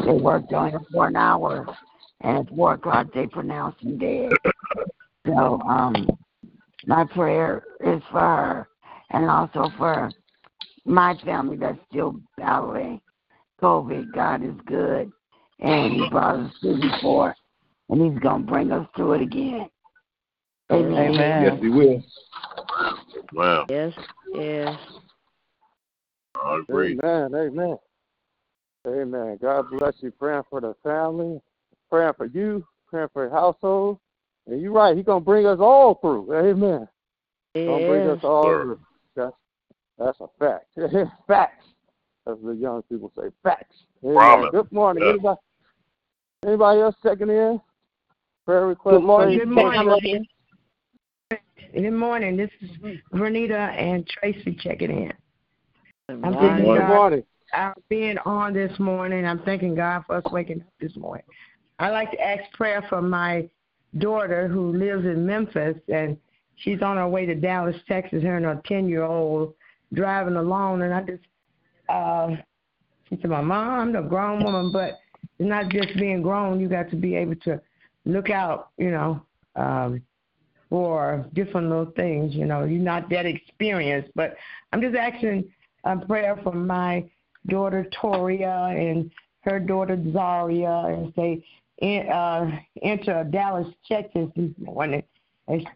they 0.07 0.13
worked 0.13 0.53
on 0.53 0.71
him 0.71 0.87
for 0.93 1.09
an 1.09 1.17
hour. 1.17 1.67
And 2.21 2.39
at 2.39 2.55
four 2.55 2.75
o'clock, 2.75 3.09
they 3.13 3.27
pronounced 3.27 3.83
him 3.83 3.99
dead. 3.99 4.33
So, 5.27 5.61
um, 5.63 6.09
my 6.87 7.05
prayer 7.05 7.65
is 7.81 8.03
for 8.11 8.21
her, 8.21 8.69
and 9.11 9.29
also 9.29 9.71
for 9.77 10.11
my 10.85 11.17
family 11.25 11.57
that's 11.57 11.79
still 11.91 12.21
battling 12.37 13.01
COVID. 13.61 14.13
God 14.13 14.45
is 14.45 14.55
good, 14.67 15.13
and 15.61 15.93
He 15.93 16.09
brought 16.09 16.41
us 16.41 16.53
through 16.61 16.81
before, 16.81 17.37
and 17.89 18.13
He's 18.13 18.21
gonna 18.21 18.45
bring 18.45 18.73
us 18.73 18.87
through 18.97 19.15
it 19.15 19.23
again. 19.23 19.69
Amen. 20.71 21.43
Yes, 21.43 21.59
he 21.61 21.69
will. 21.69 22.03
Wow. 23.33 23.67
Yes, 23.69 23.93
yes. 24.33 24.79
I 26.35 26.59
agree. 26.59 26.99
Amen. 27.03 27.35
Amen. 27.35 27.77
Amen. 28.87 29.39
God 29.41 29.67
bless 29.71 29.95
you. 30.01 30.11
Praying 30.11 30.43
for 30.51 30.61
the 30.61 30.75
family, 30.83 31.41
praying 31.91 32.15
for 32.17 32.27
you, 32.27 32.67
praying 32.89 33.09
for 33.13 33.23
your 33.25 33.31
household. 33.33 33.99
And 34.47 34.61
you're 34.61 34.73
right. 34.73 34.97
He's 34.97 35.07
gonna 35.07 35.21
bring 35.21 35.47
us 35.47 35.61
all 35.61 35.95
through. 35.95 36.35
Amen. 36.35 36.89
Gonna 37.55 37.87
bring 37.87 38.09
us 38.09 38.17
Yes. 38.17 38.25
all 38.25 38.45
Sure. 38.45 38.63
through. 38.65 38.81
That's 39.15 39.37
that's 39.99 40.21
a 40.21 40.29
fact. 40.39 40.67
Facts. 41.27 41.67
As 42.27 42.37
the 42.43 42.53
young 42.53 42.83
people 42.85 43.13
say, 43.17 43.31
facts. 43.43 43.85
Amen. 44.05 44.15
Promise. 44.17 44.51
Good 44.53 44.73
morning. 44.73 45.05
Yeah. 45.05 45.11
Anybody 45.11 45.41
anybody 46.45 46.81
else 46.81 46.97
checking 47.03 47.31
in? 47.31 47.61
Prayer 48.45 48.67
request. 48.67 48.97
Good 48.97 49.07
morning. 49.07 49.39
praise 49.39 49.47
Good 49.47 49.55
morning. 49.55 50.27
Good 51.73 51.93
morning. 51.93 52.37
This 52.37 52.51
is 52.61 52.71
Vernita 53.13 53.71
and 53.77 54.07
Tracy 54.07 54.57
checking 54.61 54.91
in. 54.91 55.13
Good 56.21 56.27
I'm 56.27 56.35
thanking 56.35 56.75
Good 56.75 56.79
God 56.79 57.75
for 57.75 57.75
being 57.89 58.19
on 58.19 58.53
this 58.53 58.79
morning. 58.79 59.25
I'm 59.25 59.41
thanking 59.41 59.75
God 59.75 60.05
for 60.07 60.17
us 60.17 60.25
waking 60.31 60.61
up 60.61 60.73
this 60.81 60.97
morning. 60.97 61.25
I'd 61.79 61.91
like 61.91 62.11
to 62.13 62.21
ask 62.21 62.53
prayer 62.53 62.85
for 62.89 63.01
my 63.01 63.49
daughter 63.99 64.49
who 64.49 64.73
lives 64.73 65.05
in 65.05 65.27
Memphis 65.27 65.77
and 65.93 66.17
she's 66.57 66.83
on 66.83 66.97
her 66.97 67.09
way 67.09 67.27
to 67.27 67.35
Dallas, 67.35 67.77
Texas, 67.89 68.23
her 68.23 68.37
and 68.37 68.47
her 68.47 68.61
ten 68.67 68.89
year 68.89 69.05
old 69.05 69.55
driving 69.93 70.37
alone 70.37 70.83
and 70.83 70.95
I 70.95 71.03
just 71.03 71.23
uh 71.89 72.37
she 73.09 73.19
said, 73.21 73.31
My 73.31 73.41
mom, 73.41 73.95
I'm 73.95 74.05
a 74.05 74.09
grown 74.09 74.43
woman, 74.43 74.73
but 74.73 75.01
it's 75.39 75.49
not 75.49 75.71
just 75.71 75.95
being 75.99 76.23
grown, 76.23 76.61
you 76.61 76.69
got 76.69 76.91
to 76.91 76.97
be 76.97 77.15
able 77.15 77.37
to 77.37 77.61
look 78.05 78.31
out, 78.31 78.71
you 78.79 78.91
know, 78.91 79.23
um 79.57 80.03
for 80.71 81.27
different 81.35 81.69
little 81.69 81.93
things. 81.97 82.35
You 82.35 82.47
know, 82.47 82.65
you're 82.65 82.81
not 82.81 83.11
that 83.11 83.27
experienced, 83.27 84.11
but 84.15 84.37
I'm 84.73 84.81
just 84.81 84.97
asking 84.97 85.45
a 85.85 85.97
prayer 85.97 86.39
for 86.43 86.53
my 86.53 87.05
daughter 87.49 87.87
Toria 88.01 88.67
and 88.77 89.11
her 89.41 89.59
daughter 89.59 89.99
Zaria, 90.13 90.85
and 90.87 91.13
say 91.15 91.45
in, 91.79 92.09
uh, 92.09 92.51
enter 92.83 93.25
Dallas, 93.25 93.67
Texas 93.87 94.29
this 94.37 94.51
morning. 94.59 95.03
And 95.49 95.67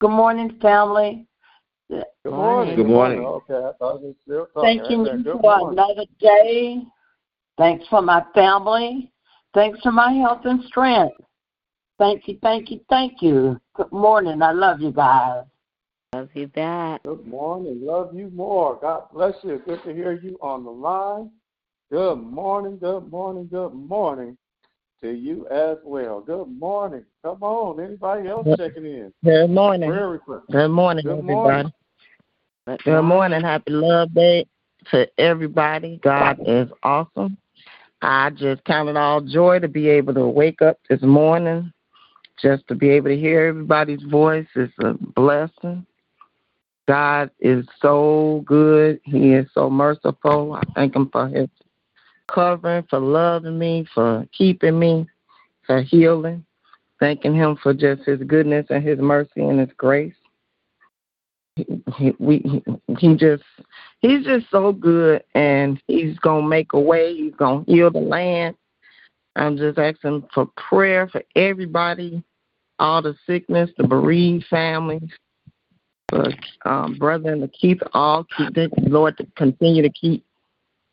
Good 0.00 0.10
morning, 0.10 0.58
family. 0.60 1.28
Good 1.88 2.04
Morning. 2.24 2.36
morning. 2.36 2.76
Good 2.76 2.86
morning. 2.86 3.18
Okay, 3.20 3.54
I 3.54 3.70
thought 3.78 4.02
we 4.02 4.08
were 4.08 4.14
still 4.24 4.46
talking. 4.52 4.78
Thanking 4.80 5.24
you 5.24 5.32
for 5.40 5.58
morning. 5.60 5.78
another 5.78 6.06
day. 6.18 6.82
Thanks 7.56 7.84
for 7.88 8.02
my 8.02 8.24
family. 8.34 9.12
Thanks 9.54 9.78
for 9.80 9.92
my 9.92 10.12
health 10.12 10.40
and 10.44 10.64
strength. 10.64 11.14
Thank 12.02 12.26
you, 12.26 12.36
thank 12.42 12.68
you, 12.72 12.80
thank 12.90 13.22
you. 13.22 13.60
Good 13.76 13.92
morning. 13.92 14.42
I 14.42 14.50
love 14.50 14.80
you 14.80 14.90
guys. 14.90 15.44
Love 16.12 16.30
you 16.34 16.48
back. 16.48 17.04
Good 17.04 17.24
morning. 17.24 17.78
Love 17.80 18.12
you 18.12 18.28
more. 18.34 18.76
God 18.82 19.04
bless 19.14 19.34
you. 19.44 19.62
Good 19.64 19.84
to 19.84 19.94
hear 19.94 20.10
you 20.20 20.36
on 20.42 20.64
the 20.64 20.70
line. 20.72 21.30
Good 21.92 22.16
morning. 22.16 22.78
Good 22.78 23.08
morning. 23.08 23.46
Good 23.46 23.72
morning 23.72 24.36
to 25.00 25.12
you 25.12 25.46
as 25.46 25.76
well. 25.84 26.20
Good 26.20 26.48
morning. 26.48 27.04
Come 27.24 27.40
on. 27.44 27.78
Anybody 27.78 28.28
else 28.28 28.48
checking 28.58 28.84
in? 28.84 29.12
Good 29.24 29.50
morning. 29.50 29.88
Prayer 29.88 30.08
request. 30.08 30.46
Good 30.50 30.70
morning, 30.70 31.04
Good 31.04 31.20
everybody. 31.20 31.36
morning. 31.36 31.72
Good 32.66 32.80
Good 32.84 33.02
morning. 33.02 33.42
Happy 33.42 33.70
Love 33.70 34.12
Day 34.12 34.44
to 34.90 35.06
everybody. 35.20 36.00
God 36.02 36.40
is 36.48 36.68
awesome. 36.82 37.38
I 38.02 38.30
just 38.30 38.64
count 38.64 38.88
it 38.88 38.96
all 38.96 39.20
joy 39.20 39.60
to 39.60 39.68
be 39.68 39.88
able 39.88 40.14
to 40.14 40.26
wake 40.26 40.62
up 40.62 40.78
this 40.90 41.00
morning, 41.02 41.72
just 42.40 42.66
to 42.68 42.74
be 42.74 42.90
able 42.90 43.08
to 43.08 43.16
hear 43.16 43.46
everybody's 43.46 44.02
voice 44.02 44.46
is 44.56 44.70
a 44.82 44.94
blessing. 44.94 45.86
God 46.88 47.30
is 47.40 47.66
so 47.80 48.42
good. 48.44 49.00
He 49.04 49.32
is 49.32 49.46
so 49.54 49.70
merciful. 49.70 50.54
I 50.54 50.62
thank 50.74 50.96
Him 50.96 51.08
for 51.10 51.28
His 51.28 51.48
covering, 52.28 52.84
for 52.90 52.98
loving 52.98 53.58
me, 53.58 53.86
for 53.94 54.26
keeping 54.36 54.78
me, 54.78 55.06
for 55.66 55.82
healing. 55.82 56.44
Thanking 56.98 57.34
Him 57.34 57.56
for 57.62 57.74
just 57.74 58.02
His 58.02 58.20
goodness 58.22 58.66
and 58.70 58.82
His 58.82 58.98
mercy 58.98 59.42
and 59.42 59.60
His 59.60 59.70
grace. 59.76 60.14
He, 61.56 62.14
we, 62.18 62.62
he 62.98 63.14
just 63.14 63.42
he's 64.00 64.24
just 64.24 64.46
so 64.50 64.72
good 64.72 65.22
and 65.34 65.80
he's 65.86 66.18
gonna 66.20 66.46
make 66.46 66.72
a 66.72 66.80
way 66.80 67.14
he's 67.14 67.34
gonna 67.34 67.62
heal 67.66 67.90
the 67.90 68.00
land 68.00 68.56
i'm 69.36 69.56
just 69.56 69.78
asking 69.78 70.24
for 70.34 70.46
prayer 70.56 71.08
for 71.08 71.22
everybody 71.36 72.22
all 72.78 73.02
the 73.02 73.14
sickness 73.26 73.70
the 73.78 73.86
bereaved 73.86 74.44
families 74.48 75.10
for 76.08 76.26
um 76.64 76.94
brother 76.98 77.32
and 77.32 77.42
the 77.42 77.48
keith 77.48 77.80
all 77.92 78.26
keep 78.36 78.54
the 78.54 78.70
lord 78.82 79.16
to 79.16 79.26
continue 79.36 79.82
to 79.82 79.90
keep 79.90 80.24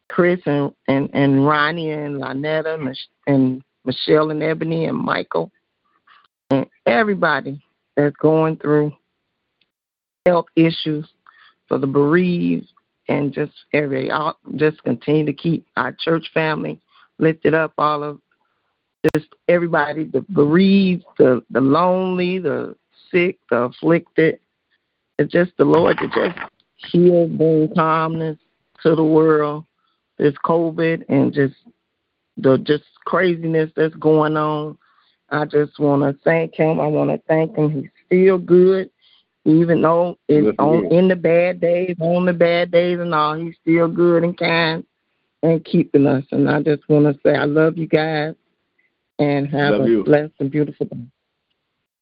chris 0.10 0.40
and 0.46 0.72
and 0.88 1.10
and 1.14 1.46
ronnie 1.46 1.92
and 1.92 2.22
lynetta 2.22 2.76
and, 2.76 2.84
Mich- 2.84 3.10
and 3.28 3.62
michelle 3.86 4.32
and 4.32 4.44
ebony 4.44 4.86
and 4.86 4.98
michael 4.98 5.52
and 6.50 6.66
everybody 6.86 7.62
that's 7.96 8.16
going 8.18 8.58
through 8.58 8.92
health 10.26 10.48
issues 10.56 11.08
for 11.68 11.78
the 11.78 11.88
bereaved 11.88 12.68
and 13.08 13.34
just 13.34 13.52
every 13.74 14.12
all 14.12 14.38
just 14.56 14.82
continue 14.84 15.26
to 15.26 15.34
keep 15.34 15.66
our 15.78 15.92
church 15.92 16.30
family 16.34 16.80
lifted 17.18 17.54
up 17.54 17.74
all 17.78 18.04
of 18.04 18.20
just 19.14 19.28
everybody 19.48 20.06
the 20.06 20.22
bereaved 20.22 21.06
the 21.18 21.44
the 21.50 21.62
lonely 21.62 22.40
the 22.40 22.76
sick 23.12 23.40
the 23.50 23.64
afflicted. 23.64 24.40
It's 25.18 25.32
just 25.32 25.52
the 25.58 25.66
lord 25.66 25.98
to 25.98 26.08
just 26.08 26.40
heal 26.76 27.28
bring 27.28 27.74
calmness 27.76 28.38
to 28.84 28.96
the 28.96 29.04
world. 29.04 29.66
This 30.18 30.36
covid 30.46 31.04
and 31.10 31.34
just 31.34 31.56
the 32.38 32.58
just 32.58 32.84
craziness 33.06 33.72
that's 33.76 33.96
going 33.96 34.38
on. 34.38 34.78
I 35.30 35.46
just 35.46 35.80
want 35.80 36.02
to 36.02 36.20
thank 36.24 36.56
him. 36.56 36.80
I 36.80 36.88
want 36.88 37.12
to 37.12 37.22
thank 37.28 37.56
him. 37.56 37.72
He's 37.72 37.92
still 38.08 38.38
good 38.38 38.90
even 39.46 39.82
though 39.82 40.18
it's 40.28 40.56
on 40.60 40.86
in 40.92 41.08
the 41.08 41.16
bad 41.16 41.60
days, 41.60 41.96
on 42.00 42.26
the 42.26 42.34
bad 42.34 42.72
days 42.72 43.00
and 43.00 43.14
all, 43.16 43.36
he's 43.36 43.56
still 43.62 43.88
good 43.88 44.24
and 44.24 44.38
kind 44.38 44.86
and 45.42 45.64
keeping 45.64 46.06
us. 46.06 46.24
And 46.32 46.50
I 46.50 46.62
just 46.62 46.88
want 46.90 47.06
to 47.06 47.20
say 47.24 47.36
I 47.36 47.46
love 47.46 47.78
you 47.78 47.88
guys 47.88 48.36
and 49.20 49.48
have 49.48 49.76
Love 49.76 49.82
a 49.86 49.90
you. 49.90 50.04
blessed 50.04 50.34
and 50.40 50.52
beautiful 50.52 50.86
day. 50.88 50.98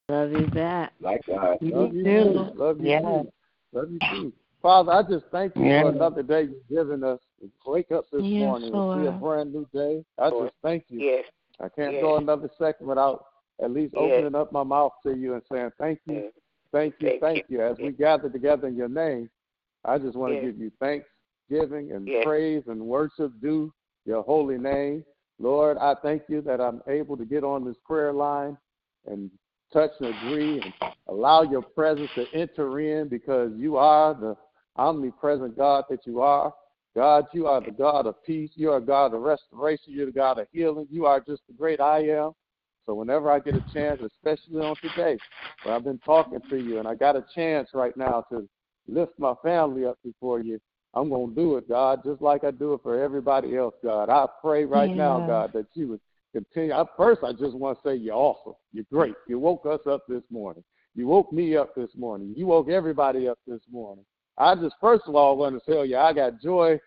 Love 0.08 0.32
you 0.32 0.46
back. 0.48 0.92
Likewise. 1.00 1.60
Me 1.60 1.72
Love 1.72 1.94
you 1.94 2.04
too. 2.04 2.32
too. 2.32 2.50
Love 2.58 2.80
you 2.80 2.86
Yes. 2.86 3.02
too. 3.04 3.32
Love 3.72 3.90
you 3.90 3.98
too. 4.10 4.32
Father, 4.62 4.92
I 4.92 5.02
just 5.02 5.26
thank 5.30 5.54
you 5.56 5.64
Yes. 5.64 5.82
for 5.84 5.88
another 5.90 6.22
day 6.22 6.42
you've 6.44 6.68
given 6.68 7.04
us 7.04 7.20
to 7.40 7.50
wake 7.66 7.92
up 7.92 8.06
this 8.10 8.24
Yes, 8.24 8.40
morning 8.40 8.74
and 8.74 9.02
see 9.02 9.06
a 9.08 9.12
brand 9.12 9.52
new 9.52 9.66
day. 9.72 10.04
I 10.18 10.30
just 10.30 10.54
thank 10.62 10.84
you. 10.88 11.00
Yes. 11.00 11.24
I 11.60 11.68
can't 11.68 11.92
Yes. 11.94 12.02
go 12.02 12.16
another 12.16 12.48
second 12.58 12.86
without 12.86 13.26
at 13.60 13.70
least 13.70 13.94
Yes. 13.94 14.02
opening 14.18 14.34
up 14.34 14.50
my 14.52 14.62
mouth 14.62 14.92
to 15.02 15.14
you 15.16 15.34
and 15.34 15.42
saying 15.50 15.70
thank 15.78 16.00
you, 16.06 16.32
thank 16.72 16.94
you, 17.00 17.08
Thank 17.10 17.20
thank 17.20 17.44
you. 17.50 17.60
As 17.62 17.78
we 17.78 17.92
gather 17.92 18.28
together 18.30 18.66
in 18.68 18.76
your 18.76 18.88
name, 18.88 19.30
I 19.84 19.98
just 19.98 20.16
want 20.16 20.34
to 20.34 20.40
give 20.40 20.58
you 20.58 20.70
thanksgiving 20.80 21.92
and 21.92 22.06
Yes. 22.08 22.24
praise 22.24 22.66
and 22.68 22.80
worship 22.80 23.32
due 23.40 23.72
your 24.06 24.22
holy 24.22 24.58
name. 24.58 25.04
Lord, 25.38 25.78
I 25.78 25.94
thank 26.02 26.22
you 26.28 26.40
that 26.42 26.60
I'm 26.60 26.82
able 26.88 27.16
to 27.16 27.24
get 27.24 27.44
on 27.44 27.64
this 27.64 27.76
prayer 27.84 28.12
line 28.12 28.56
and 29.06 29.30
touch 29.72 29.90
and 30.00 30.14
agree 30.14 30.60
and 30.60 30.72
allow 31.08 31.42
your 31.42 31.62
presence 31.62 32.10
to 32.16 32.26
enter 32.34 32.80
in 32.80 33.08
because 33.08 33.52
you 33.56 33.76
are 33.76 34.14
the 34.14 34.36
omnipresent 34.76 35.56
God 35.56 35.84
that 35.90 36.06
you 36.06 36.20
are. 36.20 36.52
God, 36.96 37.26
you 37.32 37.46
are 37.46 37.60
the 37.60 37.70
God 37.70 38.06
of 38.06 38.24
peace. 38.24 38.50
You 38.54 38.72
are 38.72 38.80
God 38.80 39.14
of 39.14 39.20
restoration. 39.20 39.92
You're 39.92 40.06
the 40.06 40.12
God 40.12 40.38
of 40.38 40.48
healing. 40.52 40.88
You 40.90 41.06
are 41.06 41.20
just 41.20 41.42
the 41.46 41.54
great 41.54 41.80
I 41.80 42.00
am. 42.08 42.32
So 42.86 42.94
whenever 42.94 43.30
I 43.30 43.38
get 43.38 43.54
a 43.54 43.64
chance, 43.72 44.00
especially 44.00 44.60
on 44.60 44.74
today, 44.76 45.18
where 45.62 45.74
I've 45.74 45.84
been 45.84 45.98
talking 45.98 46.40
to 46.48 46.56
you 46.56 46.78
and 46.78 46.88
I 46.88 46.94
got 46.94 47.16
a 47.16 47.24
chance 47.34 47.68
right 47.74 47.96
now 47.96 48.24
to 48.32 48.48
lift 48.88 49.12
my 49.18 49.34
family 49.42 49.84
up 49.84 49.98
before 50.02 50.40
you, 50.40 50.58
I'm 50.94 51.10
going 51.10 51.34
to 51.34 51.34
do 51.34 51.56
it, 51.56 51.68
God, 51.68 52.00
just 52.04 52.22
like 52.22 52.44
I 52.44 52.50
do 52.50 52.74
it 52.74 52.80
for 52.82 53.00
everybody 53.00 53.56
else, 53.56 53.74
God. 53.82 54.08
I 54.08 54.26
pray 54.40 54.64
right 54.64 54.88
yeah. 54.88 54.96
now, 54.96 55.26
God, 55.26 55.52
that 55.52 55.66
you 55.74 55.88
would 55.88 56.00
continue. 56.32 56.72
I, 56.72 56.84
first, 56.96 57.20
I 57.22 57.32
just 57.32 57.54
want 57.54 57.78
to 57.78 57.88
say 57.88 57.96
you're 57.96 58.14
awesome. 58.14 58.54
You're 58.72 58.86
great. 58.90 59.14
You 59.28 59.38
woke 59.38 59.66
us 59.66 59.80
up 59.86 60.04
this 60.08 60.22
morning. 60.30 60.64
You 60.94 61.06
woke 61.06 61.32
me 61.32 61.56
up 61.56 61.74
this 61.74 61.90
morning. 61.96 62.34
You 62.36 62.46
woke 62.46 62.68
everybody 62.70 63.28
up 63.28 63.38
this 63.46 63.60
morning. 63.70 64.04
I 64.38 64.54
just, 64.54 64.76
first 64.80 65.04
of 65.06 65.14
all, 65.14 65.36
want 65.36 65.62
to 65.62 65.72
tell 65.72 65.84
you, 65.84 65.96
I 65.96 66.12
got 66.12 66.40
joy 66.40 66.78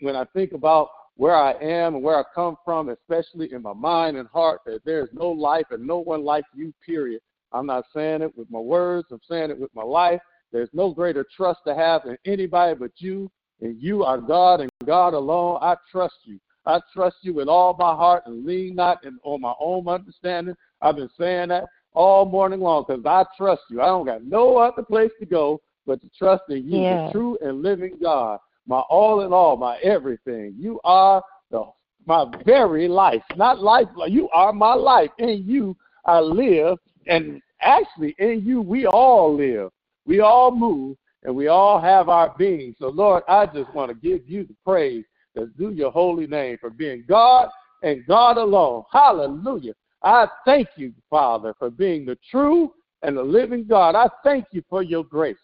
when 0.00 0.16
I 0.16 0.24
think 0.34 0.52
about 0.52 0.90
where 1.16 1.36
I 1.36 1.52
am 1.52 1.94
and 1.94 2.04
where 2.04 2.18
I 2.18 2.22
come 2.34 2.56
from, 2.64 2.88
especially 2.88 3.52
in 3.52 3.62
my 3.62 3.72
mind 3.72 4.16
and 4.16 4.28
heart, 4.28 4.60
that 4.66 4.84
there 4.84 5.02
is 5.02 5.10
no 5.12 5.28
life 5.28 5.66
and 5.70 5.86
no 5.86 5.98
one 5.98 6.24
like 6.24 6.44
you, 6.54 6.72
period. 6.84 7.20
I'm 7.52 7.66
not 7.66 7.84
saying 7.94 8.22
it 8.22 8.36
with 8.36 8.50
my 8.50 8.60
words, 8.60 9.08
I'm 9.10 9.20
saying 9.28 9.50
it 9.50 9.58
with 9.58 9.74
my 9.74 9.82
life. 9.82 10.20
There's 10.52 10.70
no 10.72 10.92
greater 10.92 11.26
trust 11.36 11.60
to 11.66 11.74
have 11.74 12.02
in 12.06 12.16
anybody 12.24 12.74
but 12.74 12.92
you, 12.96 13.30
and 13.60 13.80
you 13.80 14.04
are 14.04 14.18
God 14.18 14.60
and 14.60 14.70
God 14.84 15.14
alone. 15.14 15.58
I 15.60 15.76
trust 15.90 16.16
you. 16.24 16.38
I 16.66 16.80
trust 16.92 17.16
you 17.22 17.32
with 17.34 17.48
all 17.48 17.74
my 17.78 17.94
heart 17.94 18.24
and 18.26 18.44
lean 18.44 18.74
not 18.74 19.04
in, 19.04 19.18
on 19.24 19.40
my 19.40 19.54
own 19.58 19.88
understanding. 19.88 20.54
I've 20.82 20.96
been 20.96 21.10
saying 21.18 21.48
that 21.48 21.64
all 21.94 22.26
morning 22.26 22.60
long 22.60 22.84
because 22.86 23.04
I 23.04 23.24
trust 23.36 23.62
you. 23.70 23.80
I 23.80 23.86
don't 23.86 24.06
got 24.06 24.24
no 24.24 24.58
other 24.58 24.82
place 24.82 25.10
to 25.20 25.26
go 25.26 25.60
but 25.86 26.00
to 26.02 26.10
trust 26.16 26.44
in 26.50 26.70
you, 26.70 26.82
yeah. 26.82 27.06
the 27.06 27.12
true 27.12 27.38
and 27.40 27.62
living 27.62 27.96
God, 28.00 28.38
my 28.66 28.80
all 28.90 29.22
in 29.22 29.32
all, 29.32 29.56
my 29.56 29.78
everything. 29.78 30.54
You 30.56 30.78
are 30.84 31.22
the 31.50 31.64
my 32.06 32.26
very 32.44 32.88
life, 32.88 33.22
not 33.36 33.60
life. 33.60 33.86
You 34.06 34.28
are 34.30 34.52
my 34.52 34.74
life. 34.74 35.10
In 35.18 35.44
you 35.46 35.76
I 36.04 36.20
live, 36.20 36.78
and 37.06 37.40
actually 37.62 38.14
in 38.18 38.42
you 38.44 38.60
we 38.60 38.86
all 38.86 39.34
live. 39.34 39.70
We 40.04 40.20
all 40.20 40.50
move, 40.50 40.96
and 41.24 41.34
we 41.34 41.48
all 41.48 41.80
have 41.80 42.08
our 42.08 42.34
being. 42.38 42.74
So 42.78 42.88
Lord, 42.88 43.22
I 43.28 43.46
just 43.46 43.72
want 43.74 43.90
to 43.90 43.94
give 43.94 44.28
you 44.28 44.44
the 44.44 44.54
praise 44.64 45.04
that's 45.34 45.50
due 45.58 45.70
your 45.70 45.90
holy 45.90 46.26
name 46.26 46.58
for 46.60 46.70
being 46.70 47.04
God 47.08 47.48
and 47.82 48.06
God 48.06 48.38
alone. 48.38 48.84
Hallelujah. 48.92 49.74
I 50.02 50.28
thank 50.44 50.68
you, 50.76 50.92
Father, 51.10 51.54
for 51.58 51.70
being 51.70 52.04
the 52.04 52.18
true 52.30 52.72
and 53.02 53.16
the 53.16 53.22
living 53.22 53.64
God. 53.64 53.94
I 53.94 54.08
thank 54.24 54.46
you 54.52 54.62
for 54.68 54.82
your 54.82 55.04
grace. 55.04 55.36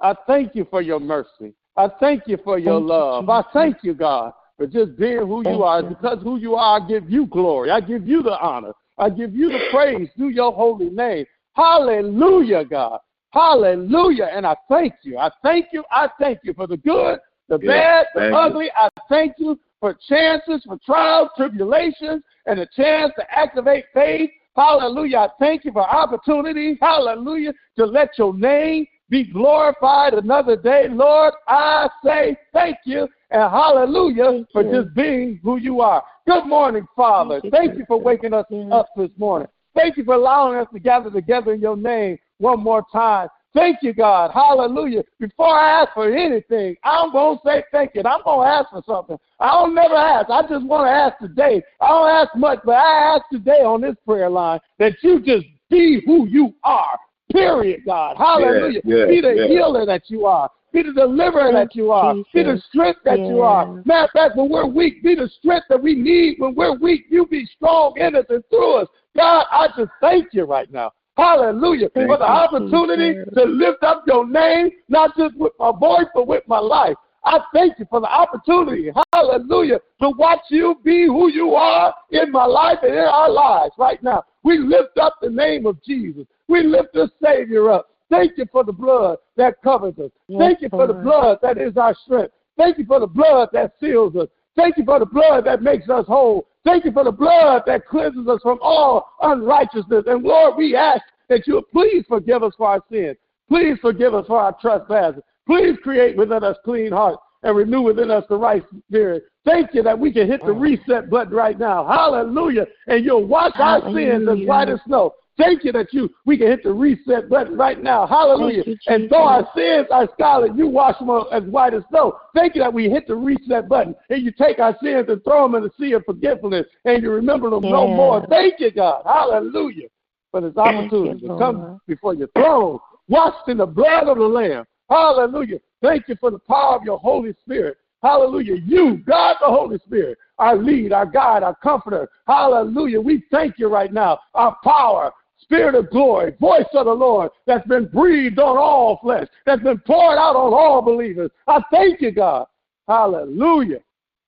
I 0.00 0.14
thank 0.26 0.54
you 0.54 0.66
for 0.70 0.82
your 0.82 1.00
mercy. 1.00 1.54
I 1.76 1.88
thank 2.00 2.24
you 2.26 2.38
for 2.44 2.58
your 2.58 2.80
thank 2.80 2.88
love. 2.88 3.24
You, 3.24 3.30
I 3.30 3.42
thank 3.52 3.76
you, 3.82 3.94
God, 3.94 4.32
for 4.58 4.66
just 4.66 4.96
being 4.98 5.26
who 5.26 5.42
thank 5.42 5.56
you 5.56 5.62
are. 5.62 5.80
You. 5.80 5.88
Because 5.88 6.22
who 6.22 6.36
you 6.36 6.54
are, 6.54 6.80
I 6.80 6.86
give 6.86 7.10
you 7.10 7.26
glory. 7.26 7.70
I 7.70 7.80
give 7.80 8.06
you 8.06 8.22
the 8.22 8.38
honor. 8.38 8.72
I 8.98 9.08
give 9.08 9.34
you 9.34 9.48
the 9.50 9.60
praise 9.70 10.08
through 10.16 10.30
your 10.30 10.52
holy 10.52 10.90
name. 10.90 11.24
Hallelujah, 11.54 12.64
God. 12.64 13.00
Hallelujah. 13.32 14.28
And 14.32 14.46
I 14.46 14.54
thank 14.68 14.94
you. 15.02 15.18
I 15.18 15.30
thank 15.42 15.66
you. 15.72 15.84
I 15.90 16.08
thank 16.20 16.40
you 16.44 16.52
for 16.54 16.66
the 16.66 16.76
good, 16.76 17.18
the 17.48 17.58
yeah, 17.62 17.68
bad, 17.68 18.06
the 18.14 18.36
ugly. 18.36 18.66
You. 18.66 18.70
I 18.76 18.88
thank 19.08 19.34
you 19.38 19.58
for 19.80 19.96
chances, 20.08 20.62
for 20.64 20.78
trials, 20.84 21.30
tribulations, 21.36 22.22
and 22.46 22.60
a 22.60 22.68
chance 22.76 23.12
to 23.18 23.24
activate 23.30 23.86
faith. 23.94 24.30
Hallelujah. 24.54 25.16
I 25.16 25.28
thank 25.38 25.64
you 25.64 25.72
for 25.72 25.82
opportunities. 25.82 26.76
Hallelujah. 26.80 27.54
To 27.78 27.86
let 27.86 28.10
your 28.18 28.34
name 28.34 28.86
be 29.08 29.24
glorified 29.24 30.14
another 30.14 30.56
day. 30.56 30.86
Lord, 30.90 31.34
I 31.48 31.88
say 32.04 32.36
thank 32.52 32.76
you 32.84 33.08
and 33.30 33.50
hallelujah 33.50 34.24
thank 34.24 34.50
for 34.52 34.62
you. 34.62 34.82
just 34.82 34.94
being 34.94 35.40
who 35.42 35.56
you 35.56 35.80
are. 35.80 36.02
Good 36.26 36.46
morning, 36.46 36.86
Father. 36.94 37.40
Thank, 37.40 37.54
thank 37.54 37.78
you 37.78 37.84
for 37.86 38.00
waking 38.00 38.34
us 38.34 38.46
up 38.70 38.88
this 38.96 39.10
morning. 39.16 39.48
Thank 39.74 39.96
you 39.96 40.04
for 40.04 40.14
allowing 40.14 40.58
us 40.58 40.66
to 40.72 40.78
gather 40.78 41.10
together 41.10 41.54
in 41.54 41.60
your 41.60 41.76
name 41.76 42.18
one 42.42 42.60
more 42.60 42.84
time. 42.92 43.28
Thank 43.54 43.78
you, 43.82 43.92
God. 43.92 44.30
Hallelujah. 44.32 45.02
Before 45.20 45.54
I 45.58 45.82
ask 45.82 45.92
for 45.92 46.12
anything, 46.12 46.74
I'm 46.84 47.12
going 47.12 47.36
to 47.36 47.42
say 47.44 47.64
thank 47.70 47.94
you. 47.94 48.02
I'm 48.04 48.22
going 48.24 48.48
to 48.48 48.52
ask 48.52 48.70
for 48.70 48.82
something. 48.86 49.18
I 49.40 49.50
don't 49.50 49.74
never 49.74 49.94
ask. 49.94 50.30
I 50.30 50.42
just 50.42 50.64
want 50.64 50.86
to 50.86 50.90
ask 50.90 51.18
today. 51.18 51.62
I 51.80 51.88
don't 51.88 52.08
ask 52.08 52.34
much, 52.34 52.60
but 52.64 52.72
I 52.72 53.16
ask 53.16 53.24
today 53.30 53.60
on 53.60 53.82
this 53.82 53.94
prayer 54.06 54.30
line 54.30 54.58
that 54.78 54.94
you 55.02 55.20
just 55.20 55.46
be 55.70 56.02
who 56.06 56.26
you 56.28 56.54
are. 56.64 56.98
Period, 57.30 57.82
God. 57.86 58.16
Hallelujah. 58.16 58.80
Yeah, 58.84 58.96
yeah, 58.96 59.06
be 59.06 59.20
the 59.20 59.34
yeah. 59.34 59.48
healer 59.48 59.86
that 59.86 60.04
you 60.08 60.26
are. 60.26 60.50
Be 60.72 60.82
the 60.82 60.92
deliverer 60.92 61.52
that 61.52 61.74
you 61.74 61.92
are. 61.92 62.14
Jesus. 62.14 62.28
Be 62.32 62.42
the 62.44 62.62
strength 62.70 63.00
that 63.04 63.18
you 63.18 63.42
are. 63.42 63.82
Matter 63.84 64.04
of 64.04 64.10
fact, 64.12 64.36
when 64.36 64.48
we're 64.48 64.66
weak, 64.66 65.02
be 65.02 65.14
the 65.14 65.30
strength 65.38 65.66
that 65.68 65.82
we 65.82 65.94
need. 65.94 66.36
When 66.38 66.54
we're 66.54 66.76
weak, 66.78 67.04
you 67.10 67.26
be 67.26 67.46
strong 67.56 67.92
in 67.98 68.16
us 68.16 68.24
and 68.30 68.42
through 68.48 68.76
us. 68.76 68.88
God, 69.14 69.44
I 69.50 69.68
just 69.76 69.90
thank 70.00 70.28
you 70.32 70.44
right 70.44 70.70
now. 70.72 70.92
Hallelujah. 71.16 71.88
Thank 71.90 72.08
for 72.08 72.16
the 72.16 72.24
opportunity 72.24 73.14
Jesus. 73.14 73.34
to 73.34 73.44
lift 73.44 73.82
up 73.82 74.04
your 74.06 74.26
name, 74.28 74.70
not 74.88 75.16
just 75.16 75.36
with 75.36 75.52
my 75.58 75.70
voice, 75.78 76.06
but 76.14 76.26
with 76.26 76.42
my 76.46 76.58
life. 76.58 76.96
I 77.24 77.38
thank 77.54 77.78
you 77.78 77.86
for 77.88 78.00
the 78.00 78.08
opportunity, 78.08 78.90
hallelujah, 79.12 79.78
to 80.00 80.10
watch 80.18 80.40
you 80.48 80.76
be 80.82 81.06
who 81.06 81.30
you 81.30 81.54
are 81.54 81.94
in 82.10 82.32
my 82.32 82.46
life 82.46 82.78
and 82.82 82.92
in 82.92 83.04
our 83.04 83.30
lives 83.30 83.74
right 83.78 84.02
now. 84.02 84.24
We 84.42 84.58
lift 84.58 84.98
up 85.00 85.18
the 85.22 85.30
name 85.30 85.66
of 85.66 85.80
Jesus. 85.84 86.26
We 86.48 86.64
lift 86.64 86.94
the 86.94 87.08
Savior 87.22 87.70
up. 87.70 87.90
Thank 88.10 88.32
you 88.36 88.46
for 88.50 88.64
the 88.64 88.72
blood 88.72 89.18
that 89.36 89.62
covers 89.62 89.94
us. 89.98 90.10
Yes, 90.26 90.38
Thank 90.40 90.62
you 90.62 90.68
for 90.68 90.86
the 90.86 90.94
blood 90.94 91.38
that 91.42 91.58
is 91.58 91.76
our 91.76 91.94
strength. 92.04 92.34
Thank 92.56 92.78
you 92.78 92.84
for 92.84 93.00
the 93.00 93.06
blood 93.06 93.50
that 93.52 93.74
seals 93.80 94.16
us. 94.16 94.28
Thank 94.56 94.76
you 94.76 94.84
for 94.84 94.98
the 94.98 95.06
blood 95.06 95.44
that 95.44 95.62
makes 95.62 95.88
us 95.88 96.06
whole. 96.06 96.48
Thank 96.64 96.84
you 96.84 96.92
for 96.92 97.04
the 97.04 97.12
blood 97.12 97.62
that 97.66 97.86
cleanses 97.86 98.26
us 98.28 98.40
from 98.42 98.58
all 98.62 99.10
unrighteousness. 99.22 100.04
And 100.06 100.22
Lord, 100.22 100.56
we 100.56 100.76
ask 100.76 101.02
that 101.28 101.46
you 101.46 101.62
please 101.72 102.04
forgive 102.08 102.42
us 102.42 102.52
for 102.56 102.68
our 102.68 102.82
sins. 102.90 103.16
Please 103.48 103.78
forgive 103.82 104.14
us 104.14 104.26
for 104.26 104.40
our 104.40 104.56
trespasses. 104.60 105.22
Please 105.46 105.76
create 105.82 106.16
within 106.16 106.44
us 106.44 106.56
clean 106.64 106.92
hearts 106.92 107.18
and 107.42 107.56
renew 107.56 107.82
within 107.82 108.10
us 108.10 108.24
the 108.28 108.36
right 108.36 108.64
spirit. 108.88 109.24
Thank 109.44 109.74
you 109.74 109.82
that 109.82 109.98
we 109.98 110.12
can 110.12 110.28
hit 110.28 110.44
the 110.44 110.52
reset 110.52 111.10
button 111.10 111.34
right 111.34 111.58
now. 111.58 111.86
Hallelujah. 111.86 112.66
And 112.86 113.04
you'll 113.04 113.26
wash 113.26 113.52
our 113.56 113.80
sins 113.92 114.28
as 114.28 114.46
white 114.46 114.68
as 114.68 114.78
snow. 114.86 115.14
Thank 115.42 115.64
you 115.64 115.72
that 115.72 115.92
you 115.92 116.08
we 116.24 116.38
can 116.38 116.46
hit 116.46 116.62
the 116.62 116.72
reset 116.72 117.28
button 117.28 117.56
right 117.56 117.82
now. 117.82 118.06
Hallelujah. 118.06 118.62
You, 118.64 118.76
and 118.86 119.10
though 119.10 119.24
our 119.24 119.48
sins 119.56 119.88
are 119.90 120.08
scarlet, 120.14 120.56
you 120.56 120.68
wash 120.68 120.98
them 120.98 121.10
as 121.32 121.42
white 121.44 121.74
as 121.74 121.82
snow. 121.90 122.18
Thank 122.34 122.54
you 122.54 122.62
that 122.62 122.72
we 122.72 122.88
hit 122.88 123.08
the 123.08 123.16
reset 123.16 123.68
button 123.68 123.94
and 124.08 124.22
you 124.22 124.30
take 124.30 124.58
our 124.60 124.76
sins 124.82 125.06
and 125.08 125.22
throw 125.24 125.42
them 125.44 125.56
in 125.56 125.62
the 125.64 125.70
sea 125.80 125.92
of 125.92 126.04
forgetfulness 126.04 126.66
and 126.84 127.02
you 127.02 127.10
remember 127.10 127.50
them 127.50 127.64
yeah. 127.64 127.70
no 127.70 127.88
more. 127.88 128.24
Thank 128.28 128.60
you, 128.60 128.70
God. 128.70 129.02
Hallelujah. 129.04 129.88
For 130.30 130.40
this 130.40 130.56
opportunity 130.56 131.20
you, 131.22 131.28
to 131.28 131.38
come 131.38 131.80
before 131.86 132.14
your 132.14 132.28
throne, 132.28 132.78
washed 133.08 133.48
in 133.48 133.58
the 133.58 133.66
blood 133.66 134.08
of 134.08 134.18
the 134.18 134.24
Lamb. 134.24 134.64
Hallelujah. 134.88 135.58
Thank 135.82 136.08
you 136.08 136.16
for 136.20 136.30
the 136.30 136.38
power 136.38 136.76
of 136.76 136.82
your 136.84 136.98
Holy 136.98 137.34
Spirit. 137.42 137.78
Hallelujah. 138.02 138.56
You, 138.56 138.98
God 139.06 139.36
the 139.40 139.46
Holy 139.46 139.78
Spirit, 139.78 140.18
our 140.38 140.56
lead, 140.56 140.92
our 140.92 141.06
guide, 141.06 141.42
our 141.42 141.54
comforter. 141.54 142.08
Hallelujah. 142.26 143.00
We 143.00 143.24
thank 143.30 143.58
you 143.58 143.68
right 143.68 143.92
now. 143.92 144.18
Our 144.34 144.56
power, 144.64 145.12
Spirit 145.42 145.74
of 145.74 145.90
glory, 145.90 146.34
voice 146.40 146.64
of 146.74 146.86
the 146.86 146.92
Lord 146.92 147.30
that's 147.46 147.66
been 147.66 147.86
breathed 147.86 148.38
on 148.38 148.56
all 148.56 148.98
flesh, 149.02 149.26
that's 149.44 149.62
been 149.62 149.78
poured 149.80 150.18
out 150.18 150.36
on 150.36 150.54
all 150.54 150.80
believers. 150.82 151.30
I 151.46 151.60
thank 151.70 152.00
you, 152.00 152.10
God. 152.10 152.46
Hallelujah. 152.88 153.80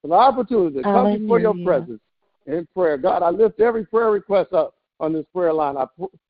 For 0.03 0.09
the 0.09 0.14
opportunity 0.14 0.77
to 0.77 0.83
come 0.83 0.92
Hallelujah. 0.92 1.18
before 1.18 1.40
your 1.40 1.55
presence 1.64 2.00
in 2.46 2.68
prayer. 2.74 2.98
God, 2.98 3.22
I 3.22 3.31
lift 3.31 3.61
every 3.61 3.87
prayer 3.87 4.11
request 4.11 4.53
up 4.53 4.74
on 5.00 5.12
this 5.12 5.24
prayer 5.35 5.53
line. 5.53 5.77
I 5.77 5.87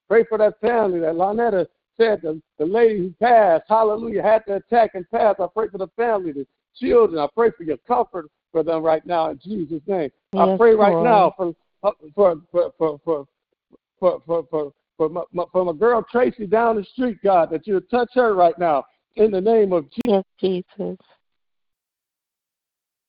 pray 0.08 0.24
for 0.28 0.38
that 0.38 0.60
family 0.60 1.00
that 1.00 1.14
Lynetta 1.14 1.66
said, 1.96 2.20
the, 2.22 2.40
the 2.58 2.64
lady 2.64 2.98
who 2.98 3.14
passed, 3.20 3.64
hallelujah, 3.68 4.22
had 4.22 4.42
the 4.46 4.56
attack 4.56 4.90
and 4.94 5.08
passed. 5.10 5.40
I 5.40 5.46
pray 5.52 5.68
for 5.68 5.78
the 5.78 5.88
family, 5.96 6.32
the 6.32 6.46
children. 6.76 7.20
I 7.20 7.28
pray 7.34 7.50
for 7.56 7.64
your 7.64 7.76
comfort 7.78 8.26
for 8.52 8.62
them 8.62 8.82
right 8.82 9.04
now 9.04 9.30
in 9.30 9.38
Jesus' 9.42 9.82
name. 9.86 10.10
Yes, 10.32 10.48
I 10.48 10.56
pray 10.56 10.74
right 10.74 10.92
Lord. 10.92 11.04
now 11.04 11.34
for 11.36 11.54
uh, 11.82 11.90
for 12.14 12.40
for 12.50 12.72
for 12.78 13.00
for 13.04 13.26
for, 14.04 14.22
for, 14.26 14.46
for 14.50 14.72
for 14.96 15.08
my, 15.08 15.22
my, 15.32 15.44
for 15.50 15.64
my 15.64 15.72
girl 15.72 16.04
Tracy 16.08 16.46
down 16.46 16.76
the 16.76 16.84
street, 16.84 17.18
God, 17.24 17.50
that 17.50 17.66
you 17.66 17.80
touch 17.80 18.10
her 18.14 18.34
right 18.34 18.56
now 18.58 18.84
in 19.16 19.32
the 19.32 19.40
name 19.40 19.72
of 19.72 19.90
Jesus. 19.90 20.02
Yes, 20.06 20.24
Jesus. 20.38 20.96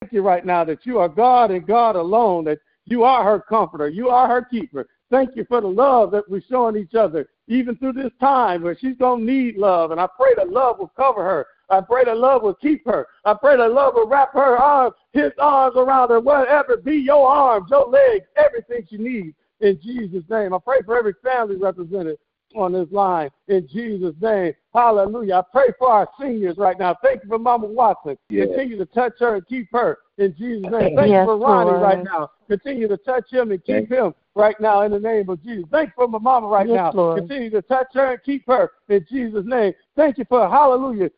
Thank 0.02 0.12
you 0.12 0.24
right 0.24 0.44
now 0.46 0.64
that 0.64 0.84
you 0.86 0.98
are 0.98 1.10
God 1.10 1.52
and 1.52 1.68
God 1.68 1.96
alone, 1.96 2.46
that 2.46 2.58
you 2.86 3.04
are 3.04 3.24
her 3.24 3.40
comforter, 3.40 3.88
you 3.88 4.10
are 4.10 4.28
her 4.28 4.44
keeper. 4.44 4.88
Thank 5.12 5.36
you 5.36 5.46
for 5.48 5.62
the 5.62 5.68
love 5.68 6.10
that 6.12 6.28
we're 6.28 6.42
showing 6.50 6.76
each 6.76 6.96
other, 6.96 7.28
even 7.48 7.76
through 7.76 7.94
this 7.94 8.12
time 8.20 8.64
where 8.64 8.76
she's 8.76 8.98
going 8.98 9.26
to 9.26 9.32
need 9.32 9.56
love. 9.58 9.92
And 9.92 10.02
I 10.02 10.08
pray 10.18 10.34
that 10.38 10.50
love 10.50 10.80
will 10.80 10.92
cover 10.98 11.24
her. 11.24 11.46
I 11.70 11.82
pray 11.82 12.06
that 12.06 12.18
love 12.18 12.42
will 12.42 12.56
keep 12.56 12.84
her. 12.88 13.06
I 13.26 13.36
pray 13.36 13.58
that 13.58 13.72
love 13.72 13.94
will 13.94 14.08
wrap 14.08 14.34
her 14.34 14.58
arms, 14.58 14.96
his 15.14 15.32
arms 15.38 15.76
around 15.78 16.10
her, 16.10 16.20
whatever 16.20 16.78
be 16.78 16.96
your 16.96 17.28
arms, 17.28 17.68
your 17.70 17.88
legs, 17.88 18.26
everything 18.36 18.88
she 18.90 18.98
needs 18.98 19.36
in 19.62 19.80
Jesus' 19.82 20.24
name. 20.30 20.54
I 20.54 20.58
pray 20.64 20.80
for 20.86 20.98
every 20.98 21.14
family 21.24 21.56
represented 21.56 22.18
on 22.56 22.74
this 22.74 22.88
line 22.92 23.30
in 23.48 23.68
Jesus' 23.68 24.16
name. 24.22 24.54
Hallelujah. 24.74 25.36
I 25.36 25.42
pray 25.52 25.74
for 25.78 25.90
our 25.90 26.08
seniors 26.20 26.58
right 26.58 26.78
now. 26.80 26.96
Thank 27.04 27.24
you 27.24 27.30
for 27.30 27.40
Mama 27.40 27.68
Watson. 27.68 28.18
Yes. 28.30 28.48
Continue 28.48 28.78
to 28.78 28.86
touch 28.86 29.14
her 29.20 29.36
and 29.36 29.48
keep 29.48 29.68
her 29.72 29.98
in 30.18 30.36
Jesus' 30.38 30.72
name. 30.72 30.96
Thank 30.96 31.10
Yes, 31.10 31.22
you 31.22 31.26
for 31.26 31.38
Ronnie 31.38 31.72
Lord. 31.72 31.82
right 31.82 32.04
now. 32.04 32.30
Continue 32.48 32.88
to 32.88 32.98
touch 32.98 33.32
him 33.32 33.52
and 33.52 33.64
keep 33.64 33.92
him 33.92 34.14
right 34.36 34.60
now 34.60 34.84
in 34.84 34.92
the 34.92 35.00
name 35.00 35.30
of 35.30 35.42
Jesus. 35.44 35.66
Thank 35.72 35.90
you 35.90 35.94
for 35.96 36.08
my 36.08 36.20
mama 36.20 36.48
right 36.48 36.68
Yes, 36.68 36.76
now. 36.76 36.92
Lord. 36.94 37.20
Continue 37.20 37.50
to 37.50 37.62
touch 37.64 37.88
her 37.94 38.12
and 38.12 38.24
keep 38.24 38.46
her 38.48 38.72
in 38.90 39.06
Jesus' 39.10 39.46
name. 39.46 39.74
Thank 39.96 40.18
you 40.18 40.26
for 40.28 40.50
hallelujah. 40.50 41.10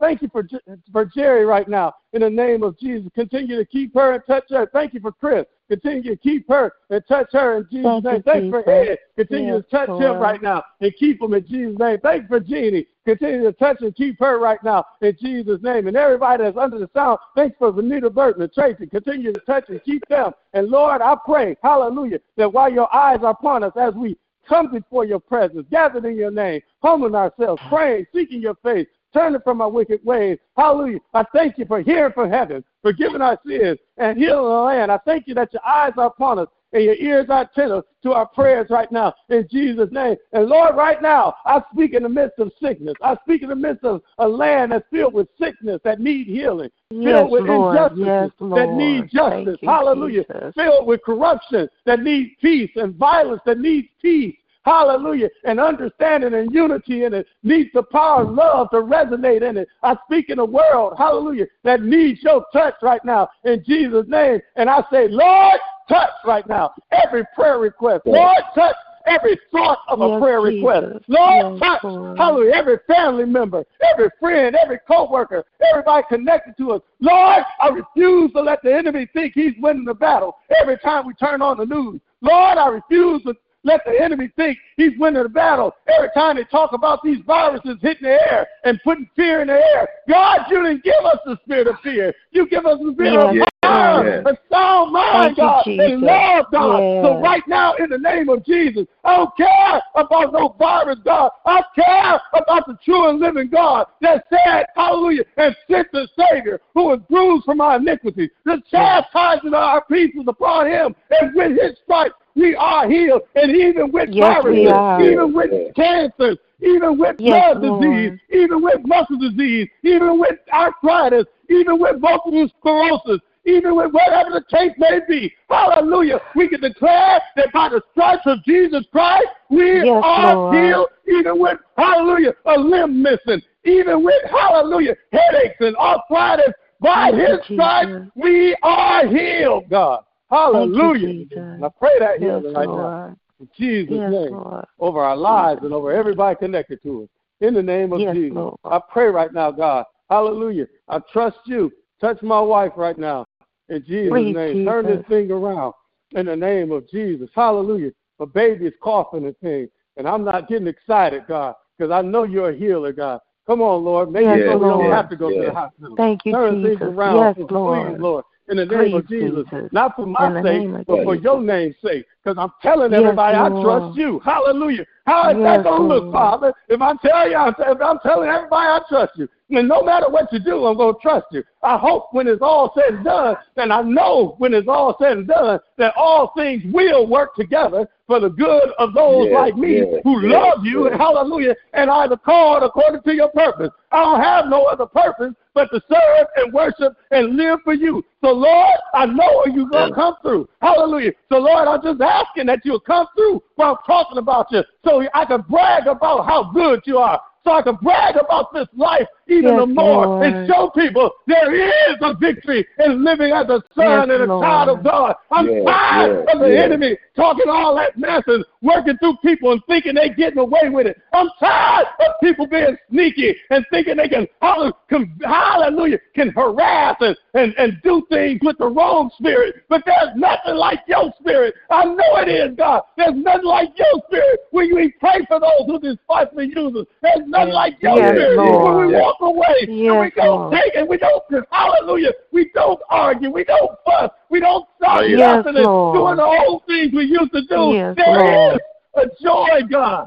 Thank 0.00 0.22
you 0.22 0.28
for 0.32 0.46
for 0.90 1.04
Jerry 1.04 1.44
right 1.44 1.68
now 1.68 1.92
in 2.12 2.22
the 2.22 2.30
name 2.30 2.62
of 2.62 2.78
Jesus. 2.78 3.10
Continue 3.14 3.56
to 3.56 3.64
keep 3.64 3.94
her 3.94 4.14
and 4.14 4.22
touch 4.26 4.44
her. 4.50 4.68
Thank 4.72 4.94
you 4.94 5.00
for 5.00 5.12
Chris. 5.12 5.44
Continue 5.68 6.14
to 6.14 6.16
keep 6.16 6.48
her 6.48 6.72
and 6.90 7.02
touch 7.08 7.28
her 7.32 7.58
in 7.58 7.66
Jesus' 7.70 8.02
Thank 8.02 8.04
name. 8.04 8.22
Thank 8.22 8.44
you 8.44 8.50
for 8.50 8.62
Jesus. 8.62 8.88
Ed. 8.90 8.98
Continue 9.16 9.54
Yes, 9.54 9.62
to 9.64 9.76
touch 9.76 10.00
him 10.00 10.18
right 10.18 10.42
now 10.42 10.62
and 10.80 10.94
keep 10.96 11.20
him 11.20 11.34
in 11.34 11.46
Jesus' 11.46 11.78
name. 11.78 11.98
Thank 12.02 12.22
you 12.22 12.28
for 12.28 12.40
Jeannie. 12.40 12.86
Continue 13.04 13.42
to 13.42 13.52
touch 13.52 13.78
and 13.80 13.94
keep 13.94 14.18
her 14.20 14.38
right 14.38 14.62
now 14.64 14.84
in 15.00 15.16
Jesus' 15.20 15.60
name. 15.62 15.86
And 15.86 15.96
everybody 15.96 16.44
that's 16.44 16.56
under 16.56 16.78
the 16.78 16.88
sound, 16.94 17.18
thanks 17.34 17.56
for 17.58 17.72
Vanita 17.72 18.12
Burton 18.12 18.42
and 18.42 18.52
Tracy. 18.52 18.86
Continue 18.86 19.32
to 19.32 19.40
touch 19.40 19.64
and 19.68 19.82
keep 19.84 20.06
them. 20.08 20.32
And 20.54 20.68
Lord, 20.68 21.02
I 21.02 21.16
pray, 21.24 21.56
hallelujah, 21.62 22.20
that 22.36 22.52
while 22.52 22.72
your 22.72 22.92
eyes 22.94 23.18
are 23.22 23.30
upon 23.30 23.62
us 23.62 23.72
as 23.76 23.94
we 23.94 24.16
come 24.48 24.70
before 24.70 25.04
your 25.04 25.20
presence, 25.20 25.66
gathered 25.70 26.04
in 26.04 26.16
your 26.16 26.30
name, 26.30 26.60
humbling 26.82 27.14
ourselves, 27.14 27.62
praying, 27.68 28.06
seeking 28.14 28.40
your 28.40 28.56
face, 28.56 28.86
turning 29.12 29.40
from 29.42 29.60
our 29.60 29.70
wicked 29.70 30.04
ways. 30.04 30.38
Hallelujah. 30.56 30.98
I 31.14 31.24
thank 31.34 31.58
you 31.58 31.64
for 31.64 31.80
hearing 31.80 32.12
from 32.12 32.30
heaven, 32.30 32.64
forgiving 32.82 33.22
our 33.22 33.38
sins, 33.46 33.78
and 33.96 34.18
healing 34.18 34.44
the 34.44 34.60
land. 34.60 34.92
I 34.92 34.98
thank 34.98 35.26
you 35.26 35.34
that 35.34 35.52
your 35.52 35.66
eyes 35.66 35.92
are 35.96 36.06
upon 36.06 36.38
us 36.38 36.48
and 36.72 36.84
your 36.84 36.94
ears 36.94 37.26
are 37.28 37.42
attentive 37.42 37.84
to 38.02 38.12
our 38.12 38.26
prayers 38.26 38.68
right 38.70 38.90
now 38.90 39.14
in 39.28 39.46
Jesus' 39.50 39.90
name. 39.90 40.16
And 40.32 40.46
Lord, 40.46 40.76
right 40.76 41.00
now, 41.00 41.34
I 41.44 41.62
speak 41.72 41.94
in 41.94 42.02
the 42.02 42.08
midst 42.08 42.38
of 42.38 42.52
sickness. 42.60 42.94
I 43.02 43.16
speak 43.24 43.42
in 43.42 43.48
the 43.48 43.56
midst 43.56 43.84
of 43.84 44.02
a 44.18 44.28
land 44.28 44.72
that's 44.72 44.84
filled 44.90 45.14
with 45.14 45.28
sickness 45.38 45.80
that 45.84 46.00
need 46.00 46.26
healing, 46.26 46.70
Yes, 46.90 47.04
filled 47.04 47.30
with 47.32 47.46
Lord. 47.46 47.92
injustice 47.92 48.06
Yes, 48.06 48.30
that 48.40 48.72
need 48.72 49.10
justice. 49.10 49.58
you, 49.62 49.68
Hallelujah. 49.68 50.24
Jesus. 50.24 50.54
Filled 50.54 50.86
with 50.86 51.02
corruption 51.04 51.68
that 51.84 52.00
needs 52.00 52.30
peace 52.40 52.70
and 52.76 52.94
violence 52.94 53.42
that 53.46 53.58
needs 53.58 53.88
peace. 54.00 54.36
Hallelujah. 54.64 55.28
And 55.44 55.60
understanding 55.60 56.34
and 56.34 56.52
unity 56.52 57.04
in 57.04 57.14
it 57.14 57.28
needs 57.44 57.70
the 57.72 57.84
power 57.84 58.22
of 58.24 58.30
love 58.34 58.68
to 58.70 58.78
resonate 58.78 59.48
in 59.48 59.56
it. 59.56 59.68
I 59.84 59.96
speak 60.06 60.28
in 60.28 60.40
a 60.40 60.44
world, 60.44 60.94
hallelujah, 60.98 61.46
that 61.62 61.82
needs 61.82 62.20
your 62.24 62.44
touch 62.52 62.74
right 62.82 63.02
now 63.04 63.28
in 63.44 63.62
Jesus' 63.64 64.06
name. 64.08 64.40
And 64.56 64.68
I 64.68 64.82
say, 64.90 65.06
Lord, 65.06 65.60
touch 65.88 66.10
right 66.24 66.46
now 66.48 66.72
every 66.92 67.24
prayer 67.34 67.58
request. 67.58 68.02
Lord, 68.06 68.42
touch 68.54 68.76
every 69.06 69.38
thought 69.52 69.78
of 69.88 70.00
a 70.00 70.08
Yes, 70.08 70.20
prayer 70.20 70.40
request. 70.40 71.04
Lord, 71.08 71.52
Yes, 71.52 71.60
touch, 71.60 71.84
Lord. 71.84 72.18
hallelujah, 72.18 72.52
every 72.54 72.78
family 72.86 73.24
member, 73.24 73.64
every 73.92 74.08
friend, 74.18 74.56
every 74.56 74.78
co-worker, 74.88 75.44
everybody 75.70 76.04
connected 76.08 76.56
to 76.58 76.72
us. 76.72 76.82
Lord, 77.00 77.44
I 77.60 77.68
refuse 77.68 78.32
to 78.32 78.40
let 78.40 78.62
the 78.62 78.74
enemy 78.74 79.06
think 79.12 79.34
he's 79.34 79.54
winning 79.60 79.84
the 79.84 79.94
battle 79.94 80.36
every 80.60 80.78
time 80.78 81.06
we 81.06 81.14
turn 81.14 81.42
on 81.42 81.58
the 81.58 81.66
news. 81.66 82.00
Lord, 82.20 82.58
I 82.58 82.68
refuse 82.68 83.22
to 83.24 83.34
let 83.64 83.80
the 83.84 84.00
enemy 84.00 84.30
think 84.36 84.58
he's 84.76 84.92
winning 84.98 85.22
the 85.22 85.28
battle 85.28 85.74
every 85.88 86.08
time 86.14 86.36
they 86.36 86.44
talk 86.44 86.72
about 86.72 87.02
these 87.02 87.18
viruses 87.26 87.76
hitting 87.82 88.04
the 88.04 88.10
air 88.10 88.46
and 88.64 88.80
putting 88.84 89.08
fear 89.16 89.40
in 89.40 89.48
the 89.48 89.54
air. 89.54 89.88
God, 90.08 90.42
you 90.50 90.62
didn't 90.62 90.84
give 90.84 91.04
us 91.04 91.18
the 91.24 91.36
spirit 91.44 91.66
of 91.66 91.76
fear. 91.82 92.14
You 92.30 92.48
give 92.48 92.64
us 92.64 92.78
the 92.78 92.92
spirit 92.92 93.18
of 93.18 93.34
Yes, 93.34 93.48
power, 93.62 94.08
yes. 94.08 94.24
a 94.26 94.54
sound 94.54 94.92
mind, 94.92 95.36
Thank 95.36 95.36
God, 95.38 95.62
Jesus. 95.64 95.92
and 95.92 96.02
love, 96.02 96.46
God. 96.52 96.78
So 97.02 97.20
right 97.20 97.42
now, 97.48 97.74
in 97.74 97.90
the 97.90 97.98
name 97.98 98.28
of 98.28 98.44
Jesus, 98.44 98.86
I 99.04 99.16
don't 99.16 99.36
care 99.36 99.82
about 99.96 100.32
no 100.32 100.54
virus, 100.58 100.98
God. 101.04 101.30
I 101.44 101.62
care 101.74 102.20
about 102.34 102.66
the 102.66 102.78
true 102.84 103.10
and 103.10 103.18
living 103.18 103.48
God 103.48 103.86
that 104.00 104.24
said, 104.30 104.66
hallelujah, 104.76 105.24
and 105.36 105.56
sent 105.70 105.90
the 105.92 106.08
Savior 106.16 106.60
who 106.74 106.84
was 106.84 107.00
bruised 107.10 107.44
from 107.44 107.60
our 107.60 107.76
iniquity. 107.76 108.30
The 108.44 108.62
chastisement 108.70 109.54
of 109.54 109.62
our 109.62 109.84
peace 109.86 110.12
was 110.14 110.26
upon 110.28 110.66
him, 110.66 110.94
and 111.10 111.34
with 111.34 111.52
his 111.60 111.76
stripes 111.82 112.14
we 112.36 112.54
are 112.54 112.88
healed. 112.88 113.22
And 113.34 113.50
even 113.56 113.90
with 113.90 114.10
Yes, 114.12 114.42
viruses, 114.44 114.80
even 115.00 115.32
with 115.34 115.74
cancers, 115.74 116.38
even 116.60 116.98
with 116.98 117.16
Yes, 117.18 117.54
blood 117.54 117.62
Lord. 117.62 117.82
disease, 117.82 118.20
even 118.30 118.62
with 118.62 118.80
muscle 118.84 119.18
disease, 119.18 119.68
even 119.82 120.20
with 120.20 120.38
arthritis, 120.52 121.24
even 121.48 121.80
with 121.80 122.00
multiple 122.00 122.48
sclerosis, 122.58 123.20
even 123.44 123.76
with 123.76 123.92
whatever 123.92 124.30
the 124.30 124.44
case 124.50 124.72
may 124.78 125.00
be. 125.08 125.32
Hallelujah. 125.48 126.20
We 126.34 126.48
can 126.48 126.60
declare 126.60 127.20
that 127.36 127.52
by 127.52 127.68
the 127.70 127.80
stripes 127.92 128.22
of 128.26 128.42
Jesus 128.44 128.84
Christ, 128.92 129.26
we 129.50 129.84
Yes, 129.84 130.02
are 130.04 130.34
Lord. 130.34 130.54
healed, 130.54 130.88
even 131.08 131.38
with, 131.40 131.58
hallelujah, 131.76 132.34
a 132.46 132.58
limb 132.58 133.02
missing, 133.02 133.40
even 133.64 134.04
with, 134.04 134.22
hallelujah, 134.30 134.96
headaches 135.12 135.56
and 135.60 135.76
arthritis. 135.76 136.52
By 136.78 137.10
Thank 137.10 137.28
his 137.28 137.38
stripes, 137.52 138.10
we 138.16 138.54
are 138.62 139.06
healed, 139.06 139.70
God. 139.70 140.04
Hallelujah. 140.30 141.08
You, 141.08 141.26
And 141.34 141.64
I 141.64 141.68
pray 141.78 141.98
that 141.98 142.20
Yes, 142.20 142.42
healing 142.42 142.54
right 142.54 142.68
now. 142.68 143.16
In 143.40 143.48
Jesus' 143.56 143.96
Yes, 143.98 144.12
name 144.12 144.32
Lord. 144.32 144.64
over 144.78 145.00
our 145.00 145.16
lives 145.16 145.62
and 145.62 145.72
over 145.72 145.92
everybody 145.92 146.36
connected 146.36 146.82
to 146.82 147.02
us. 147.04 147.08
In 147.40 147.54
the 147.54 147.62
name 147.62 147.92
of 147.92 148.00
Yes, 148.00 148.14
Jesus. 148.14 148.34
Lord. 148.34 148.58
I 148.64 148.80
pray 148.90 149.08
right 149.08 149.32
now, 149.32 149.50
God. 149.50 149.84
Hallelujah. 150.08 150.66
I 150.88 151.00
trust 151.12 151.38
you. 151.44 151.70
Touch 152.00 152.20
my 152.22 152.40
wife 152.40 152.72
right 152.76 152.98
now. 152.98 153.26
In 153.68 153.84
Jesus' 153.84 154.12
Please, 154.12 154.34
name. 154.34 154.64
Turn 154.66 154.86
this 154.86 155.04
thing 155.08 155.30
around. 155.30 155.74
In 156.12 156.26
the 156.26 156.36
name 156.36 156.72
of 156.72 156.88
Jesus. 156.88 157.28
Hallelujah. 157.34 157.90
My 158.18 158.26
baby 158.26 158.66
is 158.66 158.74
coughing 158.82 159.26
and 159.26 159.36
thing. 159.38 159.68
And 159.96 160.06
I'm 160.08 160.24
not 160.24 160.48
getting 160.48 160.66
excited, 160.66 161.24
God, 161.26 161.54
because 161.76 161.90
I 161.90 162.02
know 162.02 162.24
you're 162.24 162.50
a 162.50 162.56
healer, 162.56 162.92
God. 162.92 163.20
Come 163.46 163.62
on, 163.62 163.84
Lord. 163.84 164.10
Maybe 164.10 164.26
Yes, 164.26 164.46
so 164.46 164.58
we 164.58 164.66
don't 164.66 164.80
Lord. 164.80 164.94
have 164.94 165.08
to 165.10 165.16
go 165.16 165.30
to 165.30 165.36
Yes. 165.36 165.46
the 165.46 165.52
hospital. 165.52 165.96
Thank 165.96 166.26
you, 166.26 166.32
Turn 166.32 166.62
things 166.62 166.80
around. 166.80 167.16
Yes, 167.16 167.48
Please, 167.48 168.00
Lord. 168.00 168.24
Lord. 168.48 168.58
In 168.58 168.68
the 168.68 168.76
name 168.76 168.94
of 168.94 169.08
Jesus. 169.08 169.44
Jesus. 169.50 169.68
Not 169.72 169.96
for 169.96 170.06
my 170.06 170.42
sake, 170.42 170.86
but 170.86 171.04
for 171.04 171.14
Jesus. 171.14 171.24
your 171.24 171.42
name's 171.42 171.74
sake. 171.84 172.06
Because 172.22 172.38
I'm 172.38 172.52
telling 172.62 172.92
Yes, 172.92 173.00
everybody 173.02 173.36
I 173.36 173.48
trust 173.62 173.96
you. 173.96 174.20
Hallelujah. 174.24 174.84
How 175.06 175.30
is 175.30 175.36
Yes, 175.38 175.58
that 175.58 175.64
going 175.64 175.82
to 175.82 175.88
look, 175.88 176.12
Father? 176.12 176.52
If 176.68 176.80
I 176.80 176.94
tell 176.96 177.28
you, 177.28 177.38
if 177.58 177.80
I'm 177.80 177.98
telling 178.00 178.28
everybody 178.28 178.66
I 178.66 178.80
trust 178.88 179.12
you, 179.16 179.28
and 179.50 179.68
no 179.68 179.82
matter 179.82 180.08
what 180.08 180.32
you 180.32 180.40
do, 180.40 180.66
I'm 180.66 180.76
going 180.76 180.94
to 180.94 181.00
trust 181.00 181.26
you. 181.30 181.44
I 181.62 181.78
hope 181.78 182.08
when 182.10 182.26
it's 182.26 182.42
all 182.42 182.72
said 182.74 182.94
and 182.94 183.04
done, 183.04 183.36
and 183.56 183.72
I 183.72 183.82
know 183.82 184.34
when 184.38 184.52
it's 184.52 184.66
all 184.66 184.96
said 185.00 185.18
and 185.18 185.28
done, 185.28 185.60
that 185.78 185.94
all 185.96 186.32
things 186.36 186.64
will 186.72 187.06
work 187.06 187.36
together 187.36 187.88
for 188.08 188.18
the 188.18 188.28
good 188.28 188.70
of 188.78 188.92
those 188.94 189.26
Yes, 189.26 189.34
like 189.34 189.56
me 189.56 189.78
yes, 189.78 190.00
who 190.02 190.20
yes, 190.22 190.32
love 190.32 190.64
you, 190.64 190.88
yes. 190.88 190.98
hallelujah, 190.98 191.54
and 191.74 191.88
are 191.88 192.08
the 192.08 192.16
called 192.16 192.64
according 192.64 193.02
to 193.02 193.14
your 193.14 193.28
purpose. 193.28 193.70
I 193.92 194.02
don't 194.02 194.20
have 194.20 194.46
no 194.46 194.64
other 194.64 194.86
purpose 194.86 195.34
but 195.56 195.70
to 195.72 195.80
serve 195.90 196.26
and 196.36 196.52
worship 196.52 196.92
and 197.12 197.34
live 197.34 197.58
for 197.64 197.72
you. 197.72 198.04
So, 198.22 198.30
Lord, 198.30 198.78
I 198.92 199.06
know 199.06 199.46
you're 199.46 199.70
going 199.70 199.88
to 199.88 199.94
come 199.94 200.14
through. 200.20 200.46
Hallelujah. 200.60 201.12
So, 201.32 201.38
Lord, 201.38 201.66
I'm 201.66 201.82
just 201.82 201.98
asking 202.02 202.44
that 202.46 202.60
you'll 202.62 202.78
come 202.78 203.06
through 203.16 203.42
while 203.54 203.70
I'm 203.70 203.76
talking 203.86 204.18
about 204.18 204.48
you 204.52 204.62
so 204.84 205.02
I 205.14 205.24
can 205.24 205.40
brag 205.48 205.86
about 205.86 206.26
how 206.26 206.52
good 206.52 206.82
you 206.84 206.98
are. 206.98 207.18
So 207.42 207.52
I 207.52 207.62
can 207.62 207.76
brag 207.76 208.16
about 208.16 208.52
this 208.52 208.66
life 208.76 209.06
even 209.28 209.56
Yes, 209.56 209.60
the 209.60 209.66
more 209.66 210.06
Lord. 210.06 210.22
and 210.26 210.48
show 210.48 210.70
people 210.70 211.10
there 211.26 211.54
is 211.54 211.96
a 212.00 212.14
victory 212.14 212.66
in 212.78 213.04
living 213.04 213.32
as 213.32 213.46
a 213.48 213.62
son 213.74 214.08
Yes, 214.08 214.20
and 214.20 214.22
a 214.22 214.26
child 214.26 214.68
of 214.78 214.84
God. 214.84 215.14
I'm 215.30 215.46
Yes, 215.46 215.64
tired 215.66 216.10
yes, 216.26 216.34
of 216.34 216.40
the 216.40 216.48
yes. 216.48 216.64
enemy 216.64 216.96
talking 217.16 217.48
all 217.48 217.74
that 217.76 217.96
mess 217.98 218.22
and 218.26 218.44
working 218.62 218.96
through 218.98 219.16
people 219.24 219.52
and 219.52 219.60
thinking 219.66 219.94
they're 219.94 220.14
getting 220.14 220.38
away 220.38 220.68
with 220.68 220.86
it. 220.86 221.00
I'm 221.12 221.28
tired 221.40 221.86
of 222.00 222.14
people 222.22 222.46
being 222.46 222.76
sneaky 222.90 223.34
and 223.50 223.64
thinking 223.70 223.96
they 223.96 224.08
can, 224.08 224.26
hall- 224.40 224.72
can 224.88 225.18
hallelujah, 225.24 225.98
can 226.14 226.28
harass 226.30 226.96
and, 227.00 227.16
and, 227.34 227.54
and 227.58 227.80
do 227.82 228.02
things 228.10 228.40
with 228.42 228.58
the 228.58 228.68
wrong 228.68 229.10
spirit. 229.18 229.56
But 229.68 229.82
there's 229.86 230.14
nothing 230.16 230.54
like 230.56 230.80
your 230.86 231.12
spirit. 231.18 231.54
I 231.70 231.84
know 231.84 232.16
it 232.16 232.28
is, 232.28 232.56
God. 232.56 232.82
There's 232.96 233.14
nothing 233.14 233.44
like 233.46 233.70
your 233.76 234.02
spirit 234.06 234.40
when 234.50 234.66
you 234.66 234.92
pray 235.00 235.24
for 235.26 235.40
those 235.40 235.66
who 235.66 235.78
despitefully 235.80 236.52
use 236.54 236.76
us. 236.76 236.86
There's 237.02 237.26
nothing 237.26 237.54
like 237.54 237.74
your 237.82 237.98
Yes, 237.98 238.12
spirit 238.14 238.36
when 238.38 238.86
we 238.88 238.94
walk 238.94 239.15
away 239.20 239.66
and 239.66 240.00
we 240.00 240.10
don't 240.16 240.40
Lord. 240.40 240.52
take 240.52 240.74
it. 240.74 240.88
We 240.88 240.98
don't, 240.98 241.22
hallelujah, 241.50 242.12
we 242.32 242.50
don't 242.54 242.80
argue. 242.90 243.30
We 243.30 243.44
don't 243.44 243.70
fuss. 243.84 244.10
We 244.30 244.40
don't 244.40 244.66
stop 244.76 245.02
Yes, 245.06 245.44
nothing 245.44 245.56
and 245.56 245.64
Lord. 245.64 245.96
doing 245.96 246.16
the 246.16 246.24
old 246.46 246.62
things 246.66 246.92
we 246.92 247.04
used 247.04 247.32
to 247.32 247.42
do. 247.42 247.72
Yes, 247.72 247.94
There 247.96 248.34
is 248.34 248.38
Lord. 248.38 248.60
a 248.96 249.22
joy, 249.22 249.66
God, 249.70 250.06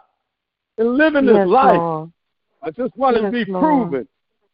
in 0.77 0.97
living 0.97 1.25
this 1.25 1.47
life. 1.47 1.77
Lord. 1.77 2.11
I 2.61 2.71
just 2.71 2.95
want 2.97 3.17
it 3.17 3.21
to 3.21 3.31
be 3.31 3.45
Lord. 3.49 3.63
proven 3.63 4.07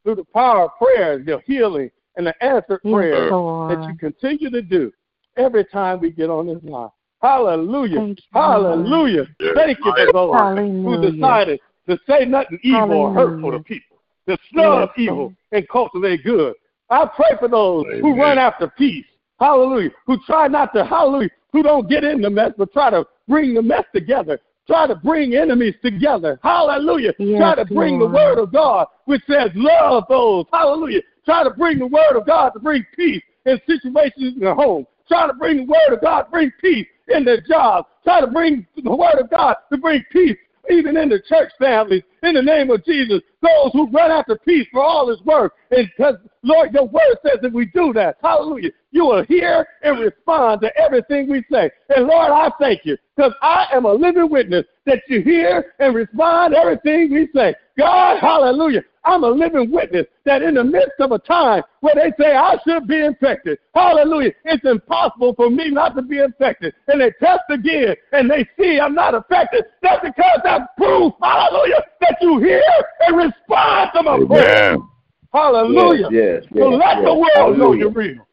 through 0.03 0.15
the 0.15 0.25
power 0.25 0.65
of 0.65 0.71
prayer, 0.77 1.19
your 1.19 1.41
healing, 1.41 1.89
and 2.17 2.27
the 2.27 2.43
answered 2.43 2.79
Yes, 2.83 2.93
prayers 2.93 3.31
Lord. 3.31 3.71
that 3.71 3.87
you 3.87 3.97
continue 3.97 4.49
to 4.51 4.61
do 4.61 4.91
every 5.37 5.65
time 5.65 5.99
we 5.99 6.11
get 6.11 6.29
on 6.29 6.47
this 6.47 6.63
line. 6.63 6.89
Hallelujah. 7.21 7.97
Thank 7.99 8.19
you, 8.19 8.23
Hallelujah. 8.39 9.25
Yes, 9.39 9.53
Thank 9.55 9.77
you 9.79 9.93
for 9.97 10.11
those 10.13 10.57
who 10.85 11.11
decided 11.11 11.59
to 11.89 11.97
say 12.07 12.25
nothing 12.25 12.59
evil 12.63 12.91
or 12.91 13.13
hurtful 13.13 13.51
to 13.51 13.59
Hallelujah. 13.59 13.63
people, 13.63 13.94
to 14.27 14.37
snub 14.51 14.89
evil 14.97 15.33
and 15.51 15.67
cultivate 15.69 16.23
good. 16.23 16.53
I 16.89 17.05
pray 17.05 17.37
for 17.39 17.47
those 17.47 17.85
who 18.01 18.15
run 18.15 18.37
after 18.37 18.67
peace. 18.67 19.05
Hallelujah. 19.39 19.89
Who 20.05 20.17
try 20.25 20.47
not 20.47 20.73
to, 20.73 20.85
hallelujah, 20.85 21.29
who 21.51 21.63
don't 21.63 21.89
get 21.89 22.03
in 22.03 22.21
the 22.21 22.29
mess, 22.29 22.51
but 22.57 22.71
try 22.73 22.89
to 22.89 23.05
bring 23.27 23.53
the 23.53 23.61
mess 23.61 23.83
together. 23.93 24.39
try 24.67 24.87
to 24.87 24.95
bring 24.95 25.35
enemies 25.35 25.75
together. 25.83 26.39
Hallelujah. 26.43 27.13
Yes, 27.19 27.39
try 27.39 27.55
to 27.55 27.65
bring 27.65 27.99
Lord. 27.99 28.11
the 28.11 28.15
word 28.15 28.39
of 28.39 28.51
God, 28.51 28.87
which 29.05 29.21
says 29.27 29.51
love 29.55 30.05
those. 30.09 30.45
Hallelujah. 30.51 31.01
Try 31.23 31.43
to 31.43 31.51
bring 31.51 31.79
the 31.79 31.87
word 31.87 32.15
of 32.15 32.25
God 32.25 32.51
to 32.51 32.59
bring 32.59 32.85
peace 32.95 33.21
in 33.45 33.59
situations 33.67 34.35
in 34.35 34.39
the 34.39 34.53
home. 34.53 34.85
Try 35.07 35.27
to 35.27 35.33
bring 35.33 35.57
the 35.57 35.63
word 35.65 35.93
of 35.95 36.01
God 36.01 36.23
to 36.23 36.31
bring 36.31 36.51
peace 36.59 36.87
in 37.07 37.25
their 37.25 37.41
jobs. 37.41 37.87
Try 38.03 38.21
to 38.21 38.27
bring 38.27 38.65
the 38.83 38.95
word 38.95 39.19
of 39.19 39.29
God 39.29 39.55
to 39.71 39.77
bring 39.77 40.03
peace 40.11 40.37
even 40.69 40.97
in 40.97 41.09
the 41.09 41.21
church 41.27 41.51
families, 41.59 42.03
in 42.23 42.33
the 42.35 42.41
name 42.41 42.69
of 42.71 42.83
Jesus, 42.85 43.21
those 43.41 43.71
who 43.73 43.89
run 43.91 44.11
after 44.11 44.37
peace 44.37 44.67
for 44.71 44.83
all 44.83 45.09
his 45.09 45.21
work. 45.21 45.53
And 45.71 45.89
because, 45.95 46.15
Lord, 46.43 46.73
your 46.73 46.85
word 46.85 47.17
says 47.23 47.39
that 47.41 47.53
we 47.53 47.65
do 47.67 47.93
that. 47.93 48.17
Hallelujah. 48.21 48.71
You 48.91 49.05
will 49.05 49.23
hear 49.23 49.67
and 49.83 49.99
respond 49.99 50.61
to 50.61 50.77
everything 50.77 51.29
we 51.29 51.43
say. 51.51 51.69
And 51.89 52.07
Lord, 52.07 52.31
I 52.31 52.51
thank 52.59 52.85
you 52.85 52.97
because 53.15 53.33
I 53.41 53.67
am 53.73 53.85
a 53.85 53.93
living 53.93 54.29
witness 54.29 54.65
that 54.85 55.01
you 55.07 55.21
hear 55.21 55.73
and 55.79 55.93
respond 55.95 56.53
everything 56.53 57.11
we 57.11 57.27
say. 57.35 57.55
God, 57.77 58.19
hallelujah. 58.21 58.83
I'm 59.03 59.23
a 59.23 59.29
living 59.29 59.69
witness 59.69 60.05
that 60.25 60.41
in 60.41 60.55
the 60.55 60.63
midst 60.63 60.99
of 60.99 61.11
a 61.11 61.19
time 61.19 61.61
where 61.81 61.93
they 61.93 62.11
say 62.21 62.35
I 62.35 62.55
should 62.65 62.87
be 62.87 63.03
infected, 63.03 63.59
hallelujah, 63.75 64.31
it's 64.45 64.65
impossible 64.65 65.35
for 65.35 65.49
me 65.49 65.69
not 65.69 65.95
to 65.95 66.01
be 66.01 66.19
infected. 66.19 66.73
And 66.87 67.01
they 67.01 67.11
test 67.19 67.41
again 67.49 67.95
and 68.13 68.29
they 68.29 68.47
see 68.57 68.79
I'm 68.79 68.95
not 68.95 69.13
affected. 69.13 69.65
That's 69.81 70.03
because 70.03 70.39
that's 70.43 70.63
proof, 70.77 71.13
hallelujah, 71.21 71.83
that 72.01 72.17
you 72.21 72.39
hear 72.39 72.63
and 73.07 73.17
respond 73.17 73.91
to 73.95 74.03
my 74.03 74.25
prayer. 74.25 74.73
Amen. 74.73 74.89
Hallelujah. 75.33 76.07
Yes, 76.11 76.43
yes, 76.43 76.63
so 76.63 76.71
yes, 76.71 76.81
let 76.83 76.95
the 77.03 77.11
yes. 77.11 77.35
world 77.35 77.57
know 77.57 77.73
Hallelujah. 77.73 77.79
you're 77.79 77.91
real. 77.91 78.27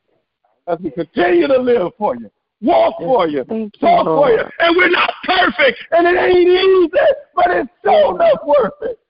As 0.68 0.78
we 0.78 0.90
continue 0.92 1.48
to 1.48 1.58
live 1.58 1.90
for 1.98 2.16
you, 2.16 2.30
walk 2.60 2.96
for 2.98 3.26
you, 3.26 3.44
Thank 3.48 3.74
you, 3.74 3.88
talk 3.88 4.04
for 4.06 4.30
you. 4.30 4.44
And 4.60 4.76
we're 4.76 4.88
not 4.88 5.12
perfect, 5.24 5.78
and 5.90 6.06
it 6.06 6.16
ain't 6.16 6.48
easy, 6.48 6.90
but 7.34 7.50
it's 7.50 7.70
so 7.84 8.14
enough 8.14 8.38
worth 8.46 8.72
it. 8.82 9.00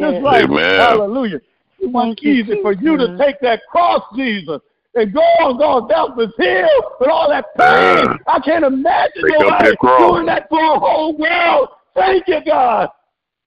Just 0.00 0.22
like, 0.22 0.44
Amen. 0.44 0.78
hallelujah. 0.78 1.40
It 1.78 1.90
wasn't 1.90 2.22
easy 2.22 2.60
for 2.62 2.72
you 2.72 2.96
to 2.96 3.16
take 3.18 3.36
that 3.42 3.60
cross, 3.70 4.02
Jesus, 4.16 4.60
and 4.94 5.12
go 5.12 5.20
on, 5.20 5.58
go 5.58 5.64
on 5.64 5.88
down 5.88 6.16
this 6.16 6.30
hill 6.38 6.68
with 7.00 7.10
all 7.10 7.28
that 7.28 7.46
pain. 7.56 8.06
Yeah. 8.06 8.16
I 8.26 8.40
can't 8.40 8.64
imagine 8.64 9.22
Take 9.22 9.38
nobody 9.38 9.76
doing 9.98 10.26
that 10.26 10.48
for 10.48 10.58
a 10.58 10.78
whole 10.78 11.16
world. 11.16 11.68
Thank 11.94 12.26
you, 12.26 12.40
God, 12.44 12.88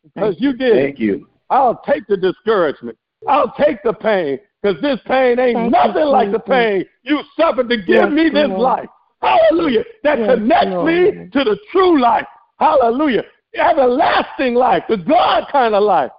because 0.04 0.36
you 0.40 0.54
did. 0.54 0.74
Thank 0.74 1.00
you. 1.00 1.28
I'll 1.50 1.82
take 1.86 2.06
the 2.08 2.18
discouragement. 2.18 2.98
I'll 3.28 3.54
take 3.58 3.82
the 3.84 3.94
pain 3.94 4.40
because 4.62 4.82
this 4.82 5.00
pain 5.06 5.40
ain't 5.40 5.56
Thank 5.56 5.58
you, 5.58 5.72
nothing 5.72 6.06
like 6.06 6.32
the 6.32 6.40
pain 6.40 6.86
you 7.04 7.22
suffered 7.38 7.70
to 7.70 7.78
give 7.78 7.88
Yes, 7.88 8.12
me 8.12 8.30
this 8.30 8.50
Lord. 8.50 8.62
life. 8.62 8.90
Hallelujah. 9.22 9.84
That 10.04 10.20
Yes, 10.20 10.30
connects 10.30 10.86
me 10.86 11.30
to 11.32 11.44
the 11.44 11.58
true 11.72 12.00
life. 12.00 12.26
Hallelujah. 12.60 13.24
Everlasting 13.56 14.54
life, 14.54 14.84
the 14.88 14.98
God 14.98 15.46
kind 15.52 15.74
of 15.74 15.84
life. 15.84 16.12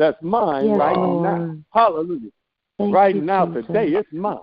That's 0.00 0.16
mine 0.22 0.68
Yes, 0.70 0.78
right 0.78 0.96
Lord. 0.96 1.22
now. 1.22 1.56
Hallelujah. 1.74 2.30
Thank 2.78 2.94
right 2.94 3.14
you, 3.14 3.20
now, 3.20 3.44
Jesus. 3.44 3.66
today, 3.66 3.88
it's 3.88 4.08
mine. 4.10 4.38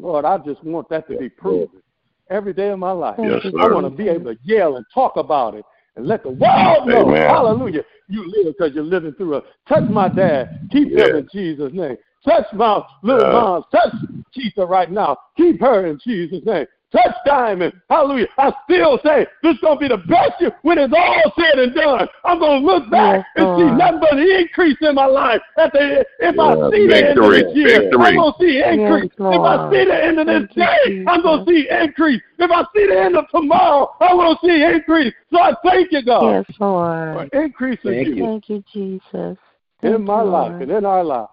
Lord, 0.00 0.24
I 0.24 0.36
just 0.38 0.64
want 0.64 0.88
that 0.88 1.08
to 1.08 1.16
be 1.16 1.28
proven 1.28 1.80
every 2.28 2.52
day 2.52 2.70
of 2.70 2.80
my 2.80 2.90
life. 2.90 3.20
Yes, 3.22 3.40
you, 3.44 3.56
I 3.56 3.68
want 3.68 3.86
to 3.86 3.96
be 3.96 4.08
able 4.08 4.34
to 4.34 4.40
yell 4.42 4.74
and 4.74 4.84
talk 4.92 5.16
about 5.16 5.54
it 5.54 5.64
and 5.94 6.08
let 6.08 6.24
the 6.24 6.30
world 6.30 6.88
know, 6.88 7.06
Amen. 7.06 7.28
hallelujah, 7.28 7.84
you 8.08 8.28
live 8.28 8.56
because 8.58 8.74
you're 8.74 8.82
living 8.82 9.12
through 9.12 9.36
us. 9.36 9.44
Touch 9.68 9.88
my 9.88 10.08
dad. 10.08 10.48
Keep 10.72 10.88
Yeah. 10.90 11.04
him 11.06 11.16
in 11.18 11.28
Jesus' 11.32 11.72
name. 11.72 11.96
Touch 12.24 12.52
my 12.52 12.82
little 13.04 13.26
Yeah. 13.26 13.30
mom. 13.30 13.64
Touch 13.70 13.94
Keisha 14.36 14.68
right 14.68 14.90
now. 14.90 15.16
Keep 15.36 15.60
her 15.60 15.86
in 15.86 16.00
Jesus' 16.04 16.44
name. 16.44 16.66
Touch 16.90 17.14
Diamond. 17.26 17.74
Hallelujah. 17.90 18.28
I 18.38 18.50
still 18.64 18.98
say 19.04 19.26
this 19.42 19.54
is 19.54 19.60
going 19.60 19.76
to 19.76 19.80
be 19.80 19.88
the 19.88 19.98
best 20.08 20.40
year 20.40 20.52
when 20.62 20.78
it's 20.78 20.94
all 20.96 21.32
said 21.38 21.58
and 21.58 21.74
done. 21.74 22.08
I'm 22.24 22.38
going 22.38 22.62
to 22.62 22.66
look 22.66 22.90
back 22.90 23.26
Yes, 23.36 23.36
and 23.36 23.60
see 23.60 23.76
nothing 23.76 24.00
but 24.00 24.12
an 24.14 24.30
increase 24.40 24.76
in 24.80 24.94
my 24.94 25.04
life. 25.04 25.40
At 25.58 25.72
the, 25.72 26.06
if 26.20 26.38
I 26.38 26.56
Yeah, 26.56 26.70
see 26.70 26.86
the 26.86 27.08
end 27.10 27.18
of 27.18 27.30
this 27.30 27.52
year, 27.54 27.80
victory. 27.82 28.06
I'm 28.08 28.16
going 28.16 28.32
to 28.32 28.38
see 28.40 28.62
increase. 28.64 29.12
Yes, 29.18 29.28
if 29.36 29.42
I 29.44 29.70
see 29.70 29.84
the 29.84 30.04
end 30.04 30.18
of 30.18 30.26
this 30.26 30.42
Thank 30.48 30.56
you, 30.56 30.62
day, 30.64 31.04
I'm 31.08 31.22
going 31.22 31.44
to 31.44 31.44
Jesus. 31.44 31.68
see 31.68 31.68
increase. 31.84 32.22
If 32.38 32.50
I 32.50 32.62
see 32.74 32.86
the 32.86 32.98
end 32.98 33.16
of 33.16 33.24
tomorrow, 33.28 33.92
I'm 34.00 34.16
going 34.16 34.36
to 34.36 34.46
see 34.46 34.62
increase. 34.64 35.14
So 35.30 35.40
I 35.40 35.52
thank 35.62 35.92
you, 35.92 36.02
God, 36.02 36.32
Yes, 36.32 36.56
Lord. 36.58 37.30
for 37.30 37.38
increase 37.38 37.80
in 37.84 37.92
Thank 37.92 38.08
you 38.08 38.14
you. 38.14 38.24
Thank 38.24 38.48
you, 38.48 38.64
Jesus. 38.72 39.36
in 39.82 40.04
my 40.04 40.22
you, 40.22 40.28
life 40.28 40.54
and 40.60 40.70
in 40.70 40.86
our 40.86 41.04
life. 41.04 41.28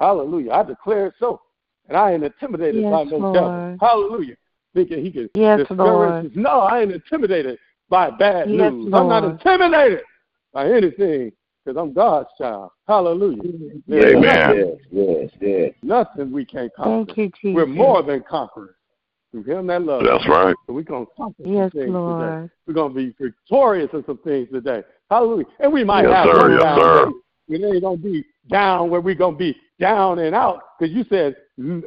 Hallelujah. 0.00 0.50
I 0.50 0.62
declare 0.64 1.06
it 1.06 1.14
so. 1.20 1.40
And 1.88 1.96
I 1.96 2.12
ain't 2.12 2.24
intimidated 2.24 2.82
by 2.90 3.04
no 3.04 3.32
devil. 3.32 3.76
Hallelujah. 3.80 4.36
Thinking 4.74 5.04
he 5.04 5.10
can 5.10 5.28
Yes, 5.34 5.58
discourage 5.58 5.78
Lord. 5.78 6.36
No, 6.36 6.60
I 6.60 6.80
ain't 6.80 6.92
intimidated 6.92 7.58
by 7.88 8.10
bad 8.10 8.48
Yes, 8.48 8.72
news. 8.72 8.92
I'm 8.94 9.08
not 9.08 9.24
intimidated 9.24 10.00
by 10.52 10.70
anything 10.70 11.32
because 11.64 11.78
I'm 11.78 11.92
God's 11.92 12.28
child. 12.38 12.70
Hallelujah. 12.88 13.42
There's 13.86 14.16
Amen. 14.16 14.22
nothing, 14.22 14.78
Yes, 14.90 15.30
yes, 15.30 15.30
yes. 15.40 15.72
nothing 15.82 16.32
we 16.32 16.44
can't 16.44 16.72
conquer. 16.74 17.12
Thank 17.14 17.18
you, 17.18 17.30
Jesus. 17.40 17.54
We're 17.54 17.66
more 17.66 18.02
than 18.02 18.22
conquerors 18.28 18.74
through 19.30 19.44
him 19.44 19.66
that 19.66 19.82
loves. 19.82 20.06
That's 20.06 20.28
right. 20.28 20.54
So 20.66 20.72
we're 20.72 20.82
going 20.82 21.06
to 21.06 21.12
conquer 21.16 21.42
some 21.44 21.52
Yes, 21.52 21.72
things 21.72 21.96
today. 22.06 22.48
We're 22.66 22.74
going 22.74 22.94
to 22.94 22.98
be 22.98 23.14
victorious 23.20 23.90
in 23.92 24.04
some 24.06 24.18
things 24.18 24.48
today. 24.52 24.82
Hallelujah. 25.10 25.46
And 25.60 25.72
we 25.72 25.84
might 25.84 26.04
Yes, 26.04 26.12
have 26.14 26.26
sir. 26.26 26.40
one 26.40 26.58
Yes, 26.58 26.80
sir. 26.82 27.06
day. 27.06 27.12
We 27.48 27.64
ain't 27.64 27.82
going 27.82 27.98
to 27.98 28.02
be 28.02 28.24
down 28.48 28.90
where 28.90 29.00
we're 29.00 29.14
going 29.14 29.34
to 29.34 29.38
be 29.38 29.56
down 29.78 30.18
and 30.20 30.34
out. 30.34 30.60
Because 30.78 30.94
you 30.94 31.04
said, 31.08 31.36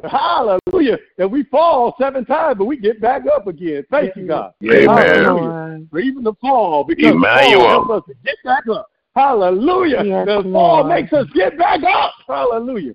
hallelujah, 0.04 0.98
that 1.18 1.30
we 1.30 1.44
fall 1.44 1.94
seven 2.00 2.24
times, 2.24 2.58
but 2.58 2.66
we 2.66 2.76
get 2.76 3.00
back 3.00 3.22
up 3.34 3.46
again. 3.46 3.84
Thank 3.90 4.16
you, 4.16 4.26
God. 4.26 4.52
Amen. 4.64 4.88
Hallelujah. 4.88 5.86
For 5.90 5.98
even 5.98 6.24
the 6.24 6.34
fall, 6.40 6.84
because 6.84 7.12
Emmanuel. 7.12 7.60
fall 7.60 7.70
helps 7.70 7.90
us 7.90 8.02
to 8.08 8.14
get 8.24 8.36
back 8.44 8.64
up. 8.68 8.88
Hallelujah. 9.14 10.02
Yes, 10.04 10.26
the 10.26 10.42
fall 10.42 10.84
Lord. 10.84 10.88
makes 10.88 11.12
us 11.12 11.26
get 11.34 11.56
back 11.56 11.80
up. 11.84 12.12
Hallelujah. 12.26 12.94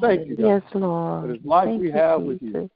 Thank 0.00 0.26
you, 0.26 0.36
God. 0.36 0.46
Yes, 0.46 0.62
For 0.72 0.78
Lord. 0.78 1.30
this 1.30 1.44
life 1.44 1.66
Thank 1.66 1.80
we 1.80 1.88
you, 1.88 1.92
have 1.92 2.22
with 2.22 2.42
you. 2.42 2.52
Jesus. 2.52 2.70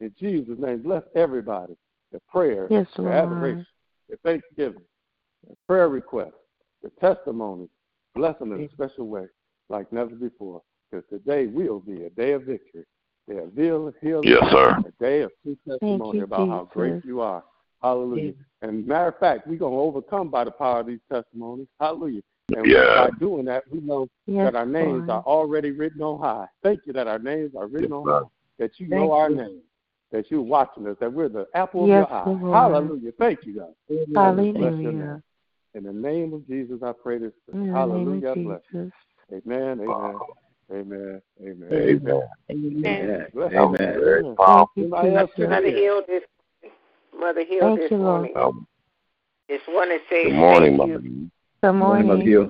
In 0.00 0.14
Jesus' 0.18 0.58
name, 0.58 0.82
bless 0.82 1.02
everybody. 1.14 1.76
The 2.10 2.20
prayer, 2.30 2.66
Yes, 2.70 2.86
the 2.96 3.08
adoration, 3.08 3.66
the 4.08 4.16
thanksgiving, 4.24 4.82
the 5.48 5.56
prayer 5.68 5.88
request, 5.88 6.34
the 6.82 6.90
testimony. 7.00 7.68
Bless 8.14 8.38
them 8.38 8.52
in 8.52 8.64
a 8.64 8.68
special 8.70 9.06
way 9.08 9.26
like 9.68 9.92
never 9.92 10.14
before. 10.14 10.62
Because 10.90 11.08
today 11.08 11.46
will 11.46 11.80
be 11.80 12.04
a 12.04 12.10
day 12.10 12.32
of 12.32 12.42
victory, 12.44 12.84
day 13.28 13.38
of 13.38 13.54
heal- 13.56 13.92
healing, 14.00 14.28
Yes, 14.28 14.42
sir. 14.52 14.76
a 14.86 15.02
day 15.02 15.22
of 15.22 15.32
true 15.42 15.56
testimony 15.68 16.18
you, 16.18 16.24
about 16.24 16.48
how 16.48 16.68
great 16.72 17.04
you 17.04 17.20
are. 17.20 17.42
Hallelujah. 17.82 18.32
And 18.62 18.86
matter 18.86 19.08
of 19.08 19.18
fact, 19.18 19.46
we're 19.46 19.58
going 19.58 19.72
to 19.72 19.78
overcome 19.78 20.30
by 20.30 20.44
the 20.44 20.50
power 20.50 20.80
of 20.80 20.86
these 20.86 21.00
testimonies. 21.10 21.66
Hallelujah. 21.80 22.22
And 22.56 22.68
Yeah. 22.68 22.94
by 22.96 23.10
doing 23.18 23.44
that, 23.46 23.64
we 23.70 23.80
know 23.80 24.06
Yes, 24.26 24.44
that 24.52 24.56
our 24.56 24.66
names 24.66 25.08
Lord. 25.08 25.10
are 25.10 25.22
already 25.22 25.70
written 25.70 26.02
on 26.02 26.20
high. 26.20 26.46
Thank 26.62 26.80
you 26.86 26.92
that 26.94 27.06
our 27.08 27.18
names 27.18 27.54
are 27.54 27.66
written 27.66 27.90
Yes, 27.90 27.92
on 27.92 28.04
sir. 28.06 28.20
high. 28.20 28.28
That 28.58 28.70
you 28.78 28.88
Thank 28.88 29.00
know 29.00 29.12
our 29.12 29.30
you. 29.30 29.36
names. 29.36 29.62
That 30.12 30.30
you're 30.30 30.40
watching 30.42 30.86
us. 30.86 30.96
That 31.00 31.12
we're 31.12 31.28
the 31.28 31.46
apple 31.54 31.88
Yes, 31.88 32.06
of 32.10 32.10
your 32.10 32.20
eye. 32.20 32.40
Lord. 32.40 32.54
Hallelujah. 32.54 33.12
Thank 33.18 33.44
you, 33.44 33.54
God. 33.56 33.74
Bless 33.88 34.16
Hallelujah. 34.16 35.22
In 35.74 35.82
the 35.82 35.92
name 35.92 36.32
of 36.32 36.46
Jesus, 36.46 36.82
I 36.82 36.92
pray 36.92 37.18
this. 37.18 37.32
In 37.52 37.66
Hallelujah. 37.66 38.34
Bless 38.36 38.60
you. 38.70 38.92
Jesus. 39.40 39.46
Amen. 39.46 39.80
Amen. 39.80 40.18
Amen. 40.72 41.22
Amen. 41.42 41.80
Amen. 41.80 42.22
Amen. 42.50 43.26
Bless 43.34 43.52
That 43.52 43.60
was 43.60 43.78
Amen. 43.78 44.00
very 44.00 44.22
you. 44.22 44.34
powerful. 44.38 44.68
Thank 44.74 44.76
you, 44.76 44.82
Anybody 44.82 45.14
else 45.16 45.30
Jesus. 45.36 45.50
Mother 45.50 45.62
today? 45.62 45.82
Hill 45.82 46.02
this 46.06 46.22
Mother 47.18 47.44
Hill 47.44 47.60
Thank 47.60 47.80
this 47.80 47.90
you, 47.90 47.96
Lord. 47.98 48.14
morning. 48.14 48.32
Um, 48.36 48.66
Just 49.50 49.64
want 49.68 49.90
to 49.90 49.98
say 50.10 50.24
Good 50.24 50.34
morning, 50.34 50.78
thank 50.78 50.90
Mother. 50.90 51.02
you. 51.02 51.30
Good 51.62 51.72
Morning, 51.72 52.06
Mother 52.06 52.22
morning. 52.22 52.28
Hill. 52.28 52.46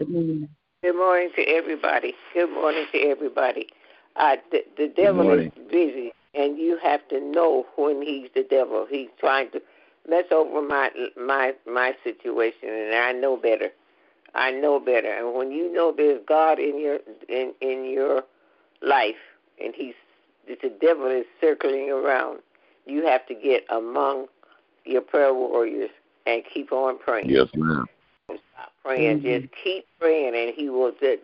Good 0.83 0.97
morning 0.97 1.31
to 1.37 1.43
everybody. 1.43 2.15
Good 2.35 2.51
morning 2.51 2.87
to 2.93 2.99
everybody. 2.99 3.69
Uh, 4.17 4.37
the, 4.53 4.65
the 4.77 4.93
devil 4.95 5.23
is 5.23 5.27
morning. 5.27 5.53
busy, 5.71 6.13
and 6.35 6.59
you 6.59 6.79
have 6.83 7.07
to 7.09 7.21
know 7.21 7.67
when 7.77 8.03
he's 8.03 8.29
the 8.35 8.45
devil. 8.49 8.87
He's 8.89 9.09
trying 9.19 9.51
to 9.53 9.63
mess 10.09 10.25
over 10.31 10.63
my 10.63 10.91
my 11.17 11.53
my 11.67 11.95
situation, 12.05 12.69
and 12.69 12.95
I 12.95 13.13
know 13.13 13.37
better. 13.37 13.71
I 14.35 14.51
know 14.51 14.81
better. 14.81 15.13
And 15.13 15.35
when 15.35 15.53
you 15.53 15.73
know 15.73 15.93
there's 15.97 16.21
God 16.27 16.59
in 16.59 16.81
your 16.81 16.99
in 17.29 17.53
in 17.61 17.85
your 17.91 18.23
life, 18.83 19.15
and 19.63 19.75
he's 19.75 19.95
the 20.47 20.73
devil 20.81 21.07
is 21.07 21.25
circling 21.41 21.91
around, 21.91 22.41
you 22.87 23.07
have 23.07 23.27
to 23.27 23.35
get 23.35 23.65
among 23.71 24.27
your 24.85 25.01
prayer 25.01 25.33
warriors 25.33 25.91
and 26.27 26.43
keep 26.53 26.73
on 26.73 26.99
praying. 26.99 27.31
Yes, 27.31 27.49
ma'am. 27.55 27.87
Stop 28.27 28.73
praying. 28.85 29.21
Mm-hmm. 29.21 29.43
Just 29.43 29.55
keep 29.63 29.87
praying, 30.01 30.35
and 30.35 30.55
he 30.55 30.69
will. 30.69 30.93
They, 31.01 31.17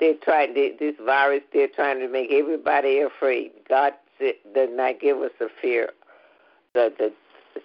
they're 0.00 0.14
trying. 0.14 0.54
They, 0.54 0.74
this 0.78 0.94
virus. 1.04 1.42
They're 1.52 1.68
trying 1.68 2.00
to 2.00 2.08
make 2.08 2.30
everybody 2.32 3.00
afraid. 3.00 3.52
God 3.68 3.92
does 4.20 4.70
not 4.72 5.00
give 5.00 5.18
us 5.18 5.32
a 5.40 5.46
fear. 5.60 5.90
The 6.74 6.92
the 6.98 7.12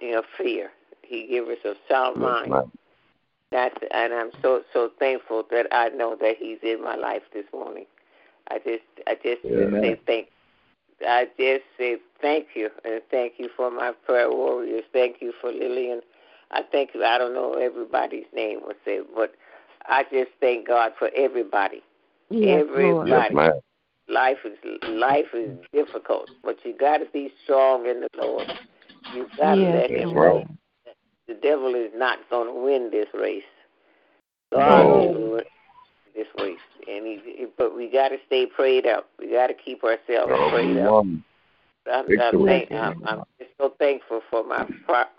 you 0.02 0.12
know 0.12 0.24
fear. 0.38 0.72
He 1.04 1.28
gives 1.28 1.50
us 1.50 1.58
a 1.66 1.76
sound 1.92 2.18
Yes, 2.18 2.22
mind. 2.22 2.52
ma'am. 2.52 2.72
That's 3.54 3.76
and 3.92 4.14
I'm 4.14 4.32
so 4.42 4.64
so 4.74 4.90
thankful 4.98 5.44
that 5.52 5.68
I 5.72 5.90
know 5.90 6.18
that 6.20 6.38
He's 6.40 6.58
in 6.64 6.84
my 6.84 6.96
life 6.96 7.22
this 7.34 7.46
morning. 7.54 7.86
I 8.50 8.58
just 8.58 8.82
I 9.06 9.14
just 9.14 9.42
Amen. 9.46 9.80
say 9.80 10.00
thank. 10.08 10.28
I 11.08 11.26
just 11.38 11.64
say 11.78 11.98
thank 12.20 12.48
you 12.56 12.70
and 12.84 13.02
thank 13.12 13.34
you 13.38 13.50
for 13.56 13.70
my 13.70 13.92
prayer 14.06 14.32
warriors. 14.32 14.84
Thank 14.92 15.18
you 15.22 15.34
for 15.40 15.52
Lillian. 15.52 16.02
I 16.50 16.62
thank 16.72 16.96
you. 16.96 17.04
I 17.04 17.20
don't 17.20 17.36
know 17.36 17.54
everybody's 17.54 18.26
name 18.34 18.62
was 18.62 18.76
it, 18.88 19.08
but 19.16 19.36
I 19.86 20.04
just 20.12 20.32
thank 20.40 20.68
God 20.68 20.94
for 20.98 21.12
everybody. 21.16 21.84
Yes, 22.32 22.66
everybody. 22.66 23.36
Yes, 23.36 23.54
life 24.10 24.38
is 24.46 24.58
life 24.88 25.34
is 25.36 25.52
difficult, 25.72 26.30
but 26.44 26.58
you 26.64 26.76
got 26.76 26.98
to 26.98 27.06
be 27.14 27.32
strong 27.44 27.86
in 27.86 28.02
the 28.02 28.10
Lord. 28.18 28.48
You 29.14 29.28
got 29.38 29.56
to 29.56 29.62
yes, 29.62 29.90
let 29.92 29.92
Him 29.92 30.16
Lord. 30.16 30.48
The 31.34 31.48
devil 31.48 31.76
is 31.76 31.92
not 31.96 32.20
going 32.30 32.48
to 32.48 32.54
win 32.54 32.90
this 32.92 33.08
race. 33.14 33.44
God 34.52 34.86
will 34.86 35.42
this 36.16 36.28
race, 36.40 36.60
and 36.88 37.08
he, 37.08 37.48
but 37.58 37.76
we 37.76 37.90
got 37.90 38.10
to 38.10 38.18
stay 38.28 38.46
prayed 38.46 38.86
up. 38.86 39.10
We 39.18 39.32
got 39.32 39.48
to 39.48 39.54
keep 39.54 39.84
ourselves 39.84 40.32
prayed 40.52 40.78
up. 40.78 41.06
I'm, 41.92 42.06
I'm, 42.22 42.46
thank, 42.46 42.72
I'm, 42.72 43.06
I'm 43.06 43.24
just 43.40 43.52
so 43.60 43.74
thankful 43.80 44.22
for 44.30 44.44
my 44.46 44.68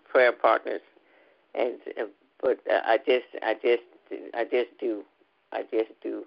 prayer 0.08 0.32
partners, 0.32 0.80
and 1.54 1.74
but 2.40 2.60
uh, 2.70 2.80
I 2.84 2.98
just, 2.98 3.26
I 3.42 3.54
just, 3.54 3.82
I 4.34 4.44
just 4.44 4.70
do, 4.78 5.02
I 5.52 5.62
just 5.62 5.90
do. 6.00 6.24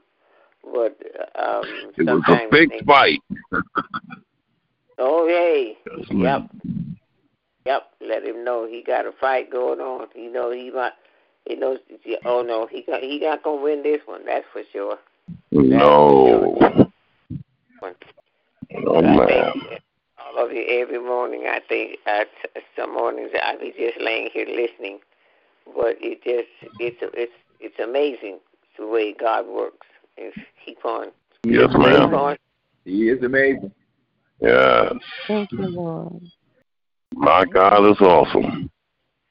But 0.63 0.99
um, 1.39 1.63
It 1.95 2.05
was 2.05 2.23
a 2.27 2.47
big 2.51 2.85
fight. 2.85 3.21
Oh 4.97 5.27
hey, 5.27 5.77
yep. 6.11 6.41
Yep. 7.67 7.83
Let 8.01 8.23
him 8.23 8.43
know 8.43 8.65
he 8.65 8.81
got 8.81 9.05
a 9.05 9.11
fight 9.11 9.51
going 9.51 9.79
on. 9.79 10.07
He 10.15 10.27
know 10.27 10.51
he 10.51 10.71
might. 10.71 10.93
He 11.45 11.55
knows. 11.55 11.79
Oh 12.25 12.41
no, 12.41 12.67
he 12.67 12.81
got, 12.81 13.01
he 13.01 13.19
not 13.19 13.43
gonna 13.43 13.61
win 13.61 13.83
this 13.83 14.01
one. 14.05 14.25
That's 14.25 14.45
for 14.51 14.63
sure. 14.71 14.97
No. 15.51 16.55
But 17.79 17.97
Oh, 18.85 19.01
man. 19.01 19.27
think 19.27 19.81
all 20.19 20.45
of 20.45 20.51
you 20.51 20.65
every 20.67 20.99
morning. 20.99 21.43
I 21.47 21.59
think 21.67 21.99
uh, 22.07 22.23
t- 22.23 22.61
some 22.75 22.93
mornings 22.93 23.31
I 23.41 23.55
be 23.57 23.73
just 23.77 23.99
laying 24.01 24.29
here 24.33 24.45
listening, 24.45 24.99
but 25.65 25.95
it 25.99 26.23
just 26.23 26.71
it's 26.79 26.97
it's 27.13 27.31
it's 27.59 27.79
amazing 27.79 28.39
the 28.77 28.87
way 28.87 29.13
God 29.13 29.45
works. 29.47 29.87
If 30.17 30.33
keep 30.65 30.83
on, 30.85 31.07
Yes, 31.43 31.69
keep 31.69 31.77
ma'am. 31.79 32.13
on. 32.13 32.37
He 32.85 33.09
is 33.09 33.21
amazing. 33.23 33.71
Yes. 34.41 34.93
Thank 35.27 35.51
you, 35.51 35.67
Lord. 35.67 36.21
My 37.17 37.45
God 37.45 37.89
is 37.89 37.99
awesome. 37.99 38.69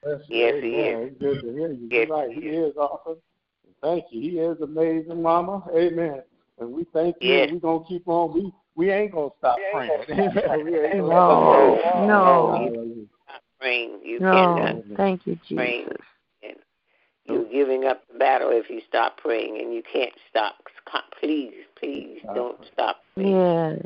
Yes, 0.04 0.20
he 0.28 0.38
is. 0.40 1.12
It's 1.12 1.20
good 1.20 1.40
to 1.42 1.52
hear 1.52 1.72
you. 1.72 1.88
Yes, 1.90 2.08
You're 2.08 2.16
right. 2.16 2.30
he 2.30 2.40
He 2.40 2.46
is 2.48 2.76
awesome. 2.76 3.16
Thank 3.80 4.04
you. 4.10 4.20
He 4.20 4.38
is 4.38 4.60
amazing, 4.60 5.22
Mama. 5.22 5.62
Amen. 5.74 6.22
And 6.58 6.72
we 6.72 6.84
thank 6.92 7.16
you. 7.20 7.32
Yes. 7.34 7.50
We're 7.52 7.60
going 7.60 7.80
to 7.84 7.88
keep 7.88 8.08
on. 8.08 8.32
We 8.34 8.52
we 8.74 8.90
ain't 8.90 9.12
going 9.12 9.30
to 9.30 9.36
stop 9.38 9.58
praying. 9.72 10.02
Amen. 10.10 10.64
We 10.64 10.78
ain't 10.78 10.98
gonna 10.98 11.08
No, 11.08 11.78
stop 11.80 11.94
praying. 11.94 12.06
no, 12.08 13.08
Praying, 13.60 14.00
you 14.04 14.18
no. 14.20 14.82
Thank 14.96 15.26
you. 15.26 15.38
Jesus. 15.48 15.96
And 16.42 16.56
you're 17.24 17.48
giving 17.48 17.84
up 17.84 18.02
the 18.12 18.18
battle 18.18 18.50
if 18.52 18.68
you 18.68 18.80
stop 18.88 19.16
praying, 19.18 19.58
and 19.60 19.72
you 19.72 19.82
can't 19.90 20.12
stop. 20.28 20.56
Please, 21.20 21.54
please 21.78 22.18
don't 22.34 22.58
stop. 22.72 22.96
Yes. 23.16 23.80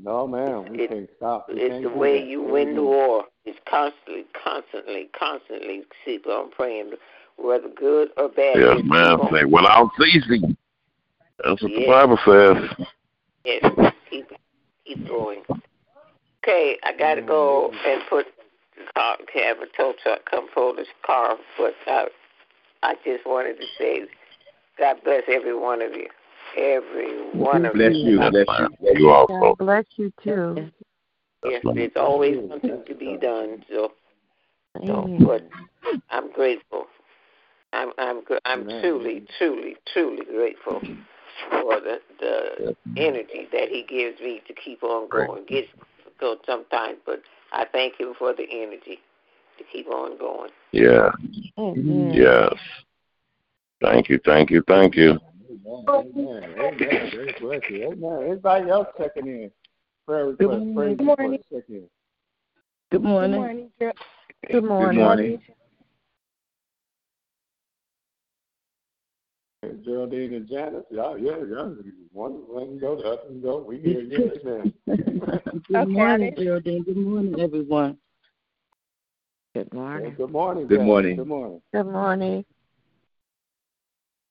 No, 0.00 0.26
man. 0.26 0.70
We 0.72 0.80
It- 0.84 0.90
can't 0.90 1.10
stop. 1.16 1.48
We 1.48 1.60
It's 1.60 1.72
can't 1.72 1.82
the 1.84 1.88
way 1.90 2.20
that. 2.20 2.26
you 2.26 2.42
win 2.42 2.74
the 2.74 2.82
war. 2.82 3.26
It's 3.44 3.58
constantly, 3.66 4.24
constantly, 4.32 5.06
constantly 5.12 5.84
keep 6.04 6.26
on 6.26 6.50
praying, 6.50 6.94
whether 7.36 7.68
good 7.68 8.10
or 8.16 8.28
bad. 8.28 8.56
Yes, 8.56 8.76
just 8.78 8.84
ma'am. 8.84 9.18
Keep 9.18 9.32
on, 9.32 9.38
Say, 9.38 9.44
without 9.44 9.90
ceasing. 9.98 10.56
That's 11.42 11.62
what 11.62 11.70
the 11.72 11.80
Yes. 11.80 11.88
Bible 11.88 12.18
says. 12.24 12.86
yes, 13.44 13.92
keep, 14.10 14.32
keep 14.84 15.06
going. 15.08 15.42
Okay, 16.42 16.78
I 16.82 16.92
gotta 16.92 17.22
go 17.22 17.70
and 17.86 18.02
put 18.08 18.26
the 18.76 18.84
car, 18.94 19.16
have 19.34 19.60
a 19.60 19.66
tow 19.76 19.92
truck 20.02 20.24
come 20.30 20.48
pull 20.48 20.74
this 20.74 20.88
car, 21.02 21.36
but 21.56 21.74
uh, 21.86 22.06
I 22.82 22.94
just 23.04 23.24
wanted 23.26 23.60
to 23.60 23.66
say, 23.78 24.06
God 24.78 25.02
bless 25.04 25.22
every 25.28 25.54
one 25.54 25.80
of 25.82 25.92
you, 25.94 26.08
every 26.56 27.32
one 27.38 27.64
of 27.64 27.74
Bless 27.74 27.92
you. 27.92 27.98
you. 27.98 28.20
Yes, 28.20 28.32
Bless 28.32 28.46
ma'am. 28.48 28.74
you. 28.80 28.92
You 28.94 29.10
also. 29.10 29.32
God 29.32 29.58
bless 29.58 29.84
you 29.96 30.12
too. 30.22 30.70
Yes, 31.44 31.62
there's 31.74 31.92
always 31.96 32.36
something 32.48 32.82
to 32.86 32.94
be 32.94 33.18
done. 33.20 33.64
So, 33.68 33.92
so 34.86 35.08
but 35.26 35.46
I'm 36.10 36.32
grateful. 36.32 36.86
I'm 37.72 37.90
I'm 37.98 38.22
I'm 38.44 38.68
truly, 38.80 39.24
truly, 39.38 39.76
truly 39.92 40.24
grateful 40.24 40.80
for 41.50 41.80
the 41.80 41.98
the 42.20 42.76
energy 42.96 43.48
that 43.52 43.68
He 43.68 43.84
gives 43.88 44.20
me 44.20 44.40
to 44.46 44.54
keep 44.54 44.82
on 44.82 45.08
going. 45.10 45.42
It 45.42 45.48
gets 45.48 45.68
difficult 45.98 46.40
sometimes, 46.46 46.98
but 47.04 47.20
I 47.52 47.66
thank 47.72 48.00
Him 48.00 48.14
for 48.18 48.32
the 48.32 48.46
energy 48.50 49.00
to 49.58 49.64
keep 49.70 49.88
on 49.88 50.18
going. 50.18 50.50
Yeah. 50.72 51.10
Amen. 51.58 51.74
Mm. 51.84 52.14
Yes. 52.14 52.54
Thank 53.82 54.08
you. 54.08 54.18
Thank 54.24 54.50
you. 54.50 54.62
Thank 54.66 54.96
you. 54.96 55.18
Amen. 55.66 56.54
Amen. 56.58 57.10
Great 57.10 57.40
bless 57.40 57.60
you. 57.70 57.92
Amen. 57.92 58.26
Anybody 58.26 58.70
else 58.70 58.88
checking 58.98 59.26
in? 59.26 59.50
Prayer 60.06 60.26
request. 60.26 60.64
Praise 60.74 60.96
Good 60.98 61.04
morning. 61.06 61.30
request. 61.30 61.44
Check 61.52 61.64
in. 61.68 61.88
Good 62.90 63.02
morning. 63.02 63.30
Good 63.30 63.38
morning. 63.38 63.70
Good 63.80 63.84
morning. 63.84 64.50
Good 64.50 64.64
morning. 64.64 64.98
morning. 64.98 65.40
Geraldine 69.84 70.34
and 70.34 70.48
Janice, 70.48 70.84
y'all, 70.90 71.18
yeah, 71.18 71.38
y'all, 71.38 71.74
one, 72.12 72.32
one 72.48 72.78
go, 72.78 72.96
the 72.96 73.02
other 73.02 73.22
one 73.28 73.40
go. 73.40 73.64
We 73.66 73.78
hear 73.78 74.00
you. 74.00 74.30
Amen. 74.44 74.72
Good 74.86 75.74
Okay. 75.74 75.86
morning, 75.86 76.34
Geraldine. 76.36 76.82
Good 76.82 76.96
morning, 76.96 77.40
everyone. 77.40 77.98
Good 79.54 79.68
Hey, 79.72 79.76
morning. 79.78 80.14
good 80.16 80.30
morning. 80.30 80.66
Good 80.66 80.80
morning. 80.80 81.16
Good 81.16 81.26
morning. 81.26 81.62
Good 81.72 81.86
morning. 81.86 82.44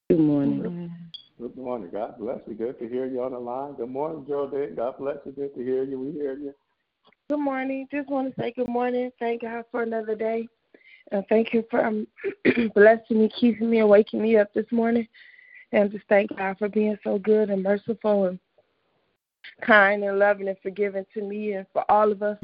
Good 0.09 0.19
morning. 0.19 0.82
Good 1.44 1.58
morning. 1.58 1.89
God 1.91 2.18
bless 2.20 2.39
you. 2.48 2.54
Good 2.54 2.80
to 2.80 2.88
hear 2.88 3.06
you 3.06 3.22
on 3.22 3.34
the 3.34 3.38
line. 3.38 3.74
Good 3.74 3.89
morning, 3.89 4.24
Geraldine. 4.26 4.76
God 4.76 4.98
bless 4.98 5.18
you. 5.26 5.34
Good 5.34 5.54
to 5.56 5.62
hear 5.62 5.84
you. 5.84 6.00
We 6.00 6.14
hear 6.14 6.38
you. 6.38 6.54
Good 7.30 7.39
morning. 7.39 7.86
Just 7.91 8.08
want 8.08 8.34
to 8.34 8.41
say 8.41 8.54
good 8.56 8.70
morning. 8.70 9.12
Thank 9.20 9.41
God 9.41 9.66
for 9.70 9.84
another 9.84 10.16
day. 10.16 10.48
And 11.12 11.26
thank 11.28 11.54
you 11.54 11.66
for 11.70 11.86
um, 11.86 12.08
blessing 12.76 13.20
me, 13.20 13.30
keeping 13.38 13.70
me, 13.70 13.80
and 13.80 13.89
waking 13.89 14.22
me 14.22 14.38
up 14.38 14.54
this 14.54 14.72
morning. 14.72 15.06
And 15.74 15.91
just 15.91 16.06
thank 16.08 16.34
God 16.38 16.58
for 16.60 16.70
being 16.70 16.98
so 17.04 17.20
good 17.20 17.50
and 17.50 17.62
merciful 17.62 18.28
and 18.28 18.39
kind 19.62 20.02
and 20.06 20.20
loving 20.20 20.48
and 20.48 20.58
forgiving 20.64 21.06
to 21.14 21.24
me 21.24 21.56
and 21.56 21.68
for 21.74 21.84
all 21.91 22.10
of 22.10 22.24
us. 22.24 22.38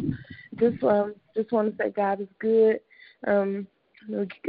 Just 0.60 0.84
um, 0.84 1.16
just 1.38 1.54
want 1.54 1.72
to 1.72 1.82
say 1.82 1.90
God 1.90 2.20
is 2.20 2.28
good. 2.40 2.82
Um, 3.26 3.66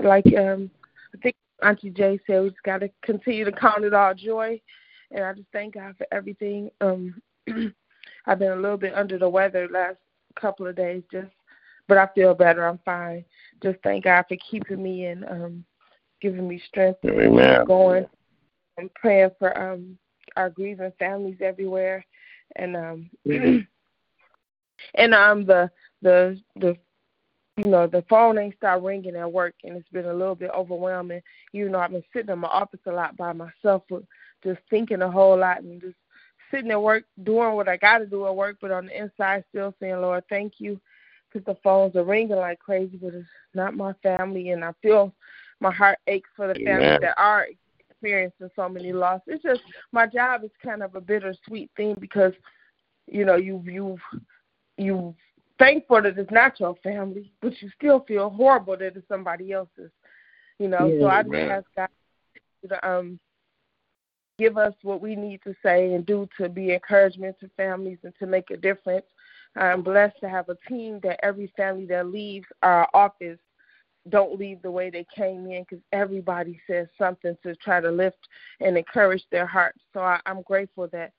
like 0.02 0.26
um, 0.36 0.72
I 1.14 1.18
think 1.22 1.36
Auntie 1.62 1.90
Jay 1.90 2.18
said, 2.26 2.42
we 2.42 2.50
just 2.50 2.62
got 2.62 2.78
to 2.78 2.90
continue 3.02 3.44
to 3.44 3.52
count 3.52 3.84
it 3.84 3.94
all 3.94 4.14
joy. 4.14 4.60
And 5.10 5.24
I 5.24 5.32
just 5.32 5.48
thank 5.52 5.74
God 5.74 5.94
for 5.98 6.06
everything. 6.12 6.70
Um, 6.80 7.20
I've 8.26 8.38
been 8.38 8.52
a 8.52 8.56
little 8.56 8.76
bit 8.76 8.94
under 8.94 9.18
the 9.18 9.28
weather 9.28 9.68
last 9.70 9.96
couple 10.40 10.66
of 10.66 10.76
days, 10.76 11.02
just 11.10 11.30
but 11.88 11.98
I 11.98 12.08
feel 12.14 12.34
better. 12.34 12.66
I'm 12.66 12.78
fine. 12.84 13.24
Just 13.62 13.78
thank 13.82 14.04
God 14.04 14.24
for 14.28 14.36
keeping 14.48 14.82
me 14.82 15.06
and 15.06 15.24
um, 15.24 15.64
giving 16.20 16.46
me 16.46 16.62
strength 16.68 17.00
Amen. 17.04 17.64
going. 17.64 18.06
I'm 18.78 18.90
praying 18.94 19.30
for 19.38 19.58
um, 19.60 19.98
our 20.36 20.50
grieving 20.50 20.92
families 20.98 21.38
everywhere, 21.40 22.04
and 22.56 22.76
um, 22.76 23.10
and 24.94 25.14
um 25.14 25.44
the 25.44 25.70
the 26.02 26.40
the 26.56 26.76
you 27.64 27.70
know 27.70 27.86
the 27.86 28.04
phone 28.08 28.38
ain't 28.38 28.56
stopped 28.56 28.82
ringing 28.82 29.16
at 29.16 29.30
work, 29.30 29.54
and 29.64 29.76
it's 29.76 29.88
been 29.90 30.06
a 30.06 30.14
little 30.14 30.34
bit 30.34 30.50
overwhelming. 30.56 31.20
You 31.52 31.68
know, 31.68 31.78
I've 31.78 31.90
been 31.90 32.02
sitting 32.12 32.32
in 32.32 32.38
my 32.38 32.48
office 32.48 32.80
a 32.86 32.92
lot 32.92 33.16
by 33.16 33.32
myself, 33.32 33.82
uh, 33.92 33.98
just 34.42 34.60
thinking 34.70 35.02
a 35.02 35.10
whole 35.10 35.38
lot 35.38 35.62
and 35.62 35.80
just 35.80 35.96
sitting 36.50 36.70
at 36.70 36.82
work 36.82 37.04
doing 37.22 37.52
what 37.52 37.68
I 37.68 37.76
got 37.76 37.98
to 37.98 38.06
do 38.06 38.26
at 38.26 38.34
work, 38.34 38.56
but 38.60 38.70
on 38.70 38.86
the 38.86 38.98
inside 38.98 39.44
still 39.50 39.74
saying, 39.78 40.00
Lord, 40.00 40.24
thank 40.28 40.54
you, 40.58 40.80
because 41.30 41.44
the 41.44 41.60
phones 41.62 41.96
are 41.96 42.04
ringing 42.04 42.36
like 42.36 42.58
crazy, 42.58 42.96
but 42.96 43.14
it's 43.14 43.28
not 43.54 43.76
my 43.76 43.92
family, 44.02 44.50
and 44.50 44.64
I 44.64 44.72
feel 44.80 45.12
my 45.60 45.72
heart 45.72 45.98
aches 46.06 46.30
for 46.34 46.48
the 46.48 46.54
families 46.54 46.88
Amen. 46.88 47.00
that 47.02 47.18
are 47.18 47.46
experiencing 47.90 48.50
so 48.56 48.68
many 48.68 48.92
losses. 48.92 49.24
It's 49.26 49.42
just 49.42 49.60
my 49.92 50.06
job 50.06 50.44
is 50.44 50.50
kind 50.64 50.82
of 50.82 50.94
a 50.94 51.00
bittersweet 51.00 51.70
thing 51.76 51.94
because, 52.00 52.32
you 53.06 53.26
know, 53.26 53.36
you 53.36 53.62
you 53.66 53.98
you 54.78 55.14
thankful 55.60 56.02
that 56.02 56.18
it's 56.18 56.30
not 56.32 56.58
your 56.58 56.74
family, 56.82 57.32
but 57.40 57.52
you 57.62 57.70
still 57.76 58.00
feel 58.00 58.30
horrible 58.30 58.76
that 58.76 58.96
it's 58.96 59.06
somebody 59.06 59.52
else's. 59.52 59.92
You 60.58 60.68
know, 60.68 60.92
so 61.00 61.06
I 61.06 61.22
just 61.22 61.34
Amen. 61.34 61.50
ask 61.50 61.66
God 61.76 61.88
to 62.68 62.88
um 62.88 63.20
give 64.38 64.56
us 64.56 64.74
what 64.82 65.00
we 65.00 65.14
need 65.14 65.40
to 65.44 65.54
say 65.62 65.92
and 65.92 66.04
do 66.04 66.28
to 66.38 66.48
be 66.48 66.72
encouragement 66.72 67.36
to 67.40 67.50
families 67.56 67.98
and 68.02 68.14
to 68.18 68.26
make 68.26 68.50
a 68.50 68.56
difference. 68.56 69.06
I'm 69.54 69.82
blessed 69.82 70.16
to 70.20 70.28
have 70.28 70.48
a 70.48 70.56
team 70.68 70.98
that 71.02 71.20
every 71.22 71.52
family 71.56 71.86
that 71.86 72.06
leaves 72.06 72.46
our 72.62 72.88
office 72.94 73.38
don't 74.08 74.38
leave 74.38 74.62
the 74.62 74.70
way 74.70 74.88
they 74.88 75.06
came 75.14 75.50
in 75.50 75.62
because 75.62 75.84
everybody 75.92 76.58
says 76.66 76.86
something 76.96 77.36
to 77.42 77.54
try 77.56 77.80
to 77.80 77.90
lift 77.90 78.28
and 78.60 78.78
encourage 78.78 79.24
their 79.30 79.46
hearts. 79.46 79.78
So 79.92 80.00
I, 80.00 80.20
I'm 80.24 80.42
grateful 80.42 80.88
that 80.92 81.12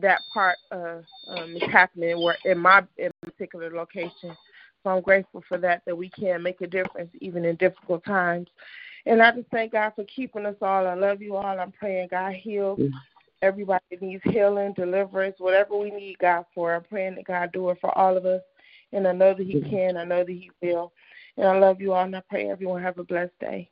that 0.00 0.20
part 0.32 0.58
uh, 0.70 0.98
um, 1.28 1.56
is 1.56 1.62
happening 1.72 2.20
where 2.22 2.38
in 2.44 2.58
my 2.58 2.84
in 2.96 3.10
my 3.17 3.17
particular 3.30 3.70
location. 3.70 4.36
So 4.82 4.90
I'm 4.90 5.02
grateful 5.02 5.42
for 5.48 5.58
that, 5.58 5.82
that 5.86 5.96
we 5.96 6.08
can 6.10 6.42
make 6.42 6.60
a 6.60 6.66
difference 6.66 7.10
even 7.20 7.44
in 7.44 7.56
difficult 7.56 8.04
times. 8.04 8.48
And 9.06 9.22
I 9.22 9.32
just 9.32 9.48
thank 9.50 9.72
God 9.72 9.92
for 9.96 10.04
keeping 10.04 10.46
us 10.46 10.56
all. 10.62 10.86
I 10.86 10.94
love 10.94 11.20
you 11.20 11.36
all. 11.36 11.58
I'm 11.58 11.72
praying 11.72 12.08
God 12.10 12.34
heal 12.34 12.78
everybody 13.42 13.82
needs 14.00 14.22
healing, 14.24 14.72
deliverance, 14.74 15.36
whatever 15.38 15.76
we 15.76 15.90
need 15.90 16.18
God 16.18 16.44
for. 16.54 16.74
I'm 16.74 16.84
praying 16.84 17.16
that 17.16 17.26
God 17.26 17.50
do 17.52 17.70
it 17.70 17.78
for 17.80 17.96
all 17.96 18.16
of 18.16 18.26
us. 18.26 18.42
And 18.92 19.06
I 19.06 19.12
know 19.12 19.34
that 19.34 19.46
He 19.46 19.60
can. 19.60 19.96
I 19.96 20.04
know 20.04 20.24
that 20.24 20.28
He 20.28 20.50
will. 20.62 20.92
And 21.36 21.46
I 21.46 21.58
love 21.58 21.80
you 21.80 21.92
all. 21.92 22.04
And 22.04 22.16
I 22.16 22.22
pray 22.28 22.50
everyone 22.50 22.82
have 22.82 22.98
a 22.98 23.04
blessed 23.04 23.38
day. 23.40 23.70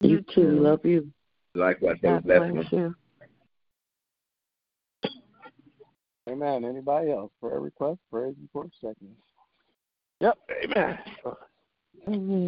You 0.00 0.24
too. 0.34 0.60
Love 0.60 0.84
you. 0.84 1.10
Likewise, 1.54 1.96
God 2.02 2.24
bless 2.24 2.72
you. 2.72 2.94
Amen. 6.28 6.64
Anybody 6.64 7.12
else? 7.12 7.30
Prayer 7.40 7.60
request, 7.60 8.00
prayer 8.10 8.32
report, 8.40 8.70
seconds. 8.80 9.16
Yep. 10.20 10.38
Amen. 10.64 10.98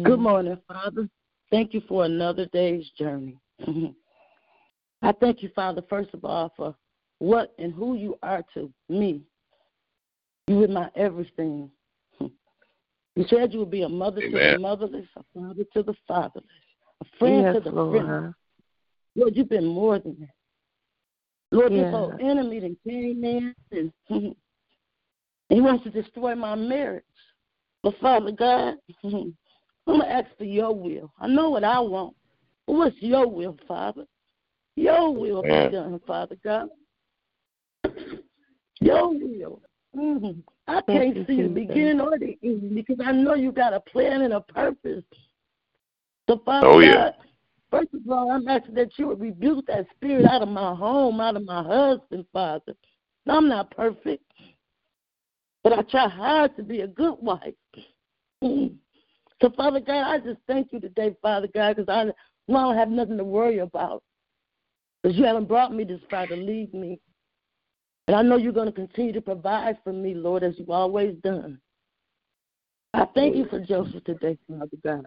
Good 0.03 0.19
morning, 0.19 0.57
Father. 0.67 1.07
Thank 1.51 1.73
you 1.73 1.81
for 1.87 2.05
another 2.05 2.45
day's 2.47 2.89
journey. 2.97 3.37
I 5.01 5.11
thank 5.13 5.41
you, 5.41 5.49
Father, 5.55 5.81
first 5.89 6.13
of 6.13 6.25
all, 6.25 6.51
for 6.55 6.75
what 7.19 7.53
and 7.57 7.73
who 7.73 7.95
you 7.95 8.17
are 8.21 8.43
to 8.53 8.71
me. 8.89 9.21
You 10.47 10.63
are 10.63 10.67
my 10.67 10.89
everything. 10.95 11.69
You 13.15 13.25
said 13.27 13.51
you 13.51 13.59
would 13.59 13.71
be 13.71 13.81
a 13.81 13.89
mother 13.89 14.21
to 14.21 14.31
the 14.31 14.57
motherless, 14.59 15.05
a 15.17 15.23
father 15.33 15.63
to 15.73 15.83
the 15.83 15.93
fatherless, 16.07 16.45
a 17.01 17.05
friend 17.17 17.41
Yes, 17.41 17.55
to 17.55 17.59
the 17.59 17.71
Lord. 17.75 18.05
friendless. 18.05 18.33
Lord, 19.15 19.35
you've 19.35 19.49
been 19.49 19.65
more 19.65 19.99
than 19.99 20.15
that. 20.21 20.29
Lord, 21.51 21.71
this 21.71 21.79
Yes. 21.79 21.91
whole 21.91 22.15
enemy 22.19 22.59
that 22.59 22.75
came 22.87 23.23
in 23.23 23.55
and 23.71 23.91
he 25.49 25.61
wants 25.61 25.83
to 25.83 25.89
destroy 25.89 26.35
my 26.35 26.55
marriage. 26.55 27.03
But 27.81 27.97
Father 27.99 28.31
God, 28.31 28.75
I'm 29.03 29.35
gonna 29.87 30.05
ask 30.05 30.27
for 30.37 30.43
your 30.43 30.73
will. 30.73 31.11
I 31.19 31.27
know 31.27 31.49
what 31.49 31.63
I 31.63 31.79
want. 31.79 32.15
But 32.67 32.73
what's 32.73 33.01
your 33.01 33.27
will, 33.27 33.57
Father? 33.67 34.05
Your 34.75 35.13
will 35.13 35.41
be 35.41 35.49
Amen. 35.49 35.71
done, 35.71 36.01
Father 36.05 36.37
God. 36.43 36.69
Your 38.81 39.09
will. 39.09 39.61
Mhm. 39.95 40.43
I 40.67 40.81
Thank 40.81 40.87
can't 40.87 41.17
you, 41.17 41.25
see 41.25 41.41
the 41.41 41.49
Jesus. 41.49 41.67
beginning 41.67 41.99
or 41.99 42.17
the 42.17 42.37
end 42.43 42.75
because 42.75 42.97
I 43.03 43.11
know 43.11 43.33
you 43.33 43.51
got 43.51 43.73
a 43.73 43.79
plan 43.79 44.21
and 44.21 44.33
a 44.33 44.41
purpose. 44.41 45.03
So, 46.29 46.37
Father 46.45 46.67
Oh, 46.67 46.79
God, 46.79 46.85
yeah. 46.85 47.11
First 47.71 47.93
of 47.93 48.09
all, 48.09 48.31
I'm 48.31 48.47
asking 48.47 48.75
that 48.75 48.97
you 48.97 49.07
would 49.07 49.19
rebuke 49.19 49.65
that 49.67 49.85
spirit 49.95 50.25
out 50.25 50.41
of 50.41 50.49
my 50.49 50.73
home, 50.73 51.19
out 51.19 51.35
of 51.35 51.45
my 51.45 51.63
husband, 51.63 52.25
Father. 52.33 52.73
I'm 53.27 53.47
not 53.47 53.71
perfect, 53.71 54.23
but 55.63 55.73
I 55.73 55.81
try 55.83 56.07
hard 56.07 56.55
to 56.57 56.63
be 56.63 56.81
a 56.81 56.87
good 56.87 57.15
wife. 57.19 57.53
Mm. 58.43 58.75
So, 59.41 59.49
Father 59.55 59.79
God, 59.79 60.03
I 60.03 60.17
just 60.19 60.39
thank 60.47 60.73
you 60.73 60.79
today, 60.79 61.15
Father 61.21 61.47
God, 61.53 61.75
because 61.75 61.89
I, 61.89 62.01
I 62.51 62.53
don't 62.53 62.75
have 62.75 62.89
nothing 62.89 63.17
to 63.17 63.23
worry 63.23 63.59
about. 63.59 64.03
Because 65.01 65.17
you 65.17 65.23
haven't 65.23 65.47
brought 65.47 65.73
me 65.73 65.85
this 65.85 66.01
far 66.09 66.27
to 66.27 66.35
leave 66.35 66.73
me. 66.73 66.99
And 68.07 68.15
I 68.15 68.21
know 68.21 68.37
you're 68.37 68.51
going 68.51 68.65
to 68.65 68.71
continue 68.73 69.13
to 69.13 69.21
provide 69.21 69.77
for 69.83 69.93
me, 69.93 70.13
Lord, 70.13 70.43
as 70.43 70.55
you've 70.57 70.71
always 70.71 71.15
done. 71.23 71.59
I 72.93 73.05
thank 73.13 73.35
you 73.35 73.45
for 73.45 73.59
Joseph 73.59 74.03
today, 74.03 74.37
Father 74.49 74.77
God. 74.83 75.05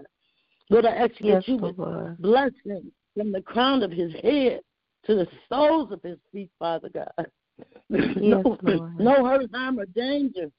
Lord, 0.73 0.87
I 0.87 0.91
ask 0.91 1.13
you 1.19 1.27
Yes, 1.27 1.45
that 1.45 1.49
you 1.49 1.59
would 1.59 1.79
Lord. 1.79 2.17
bless 2.19 2.53
him 2.65 2.91
from 3.15 3.31
the 3.31 3.43
crown 3.43 3.83
of 3.83 3.91
his 3.91 4.11
head 4.23 4.61
to 5.05 5.15
the 5.15 5.29
soles 5.49 5.93
of 5.93 6.03
his 6.03 6.17
feet, 6.33 6.51
Father 6.59 6.89
God. 6.89 7.09
Yes, 7.91 8.43
no, 8.45 8.57
Lord. 8.63 8.99
no 8.99 9.25
hurt, 9.25 9.51
harm, 9.53 9.79
or 9.79 9.85
danger 9.85 10.51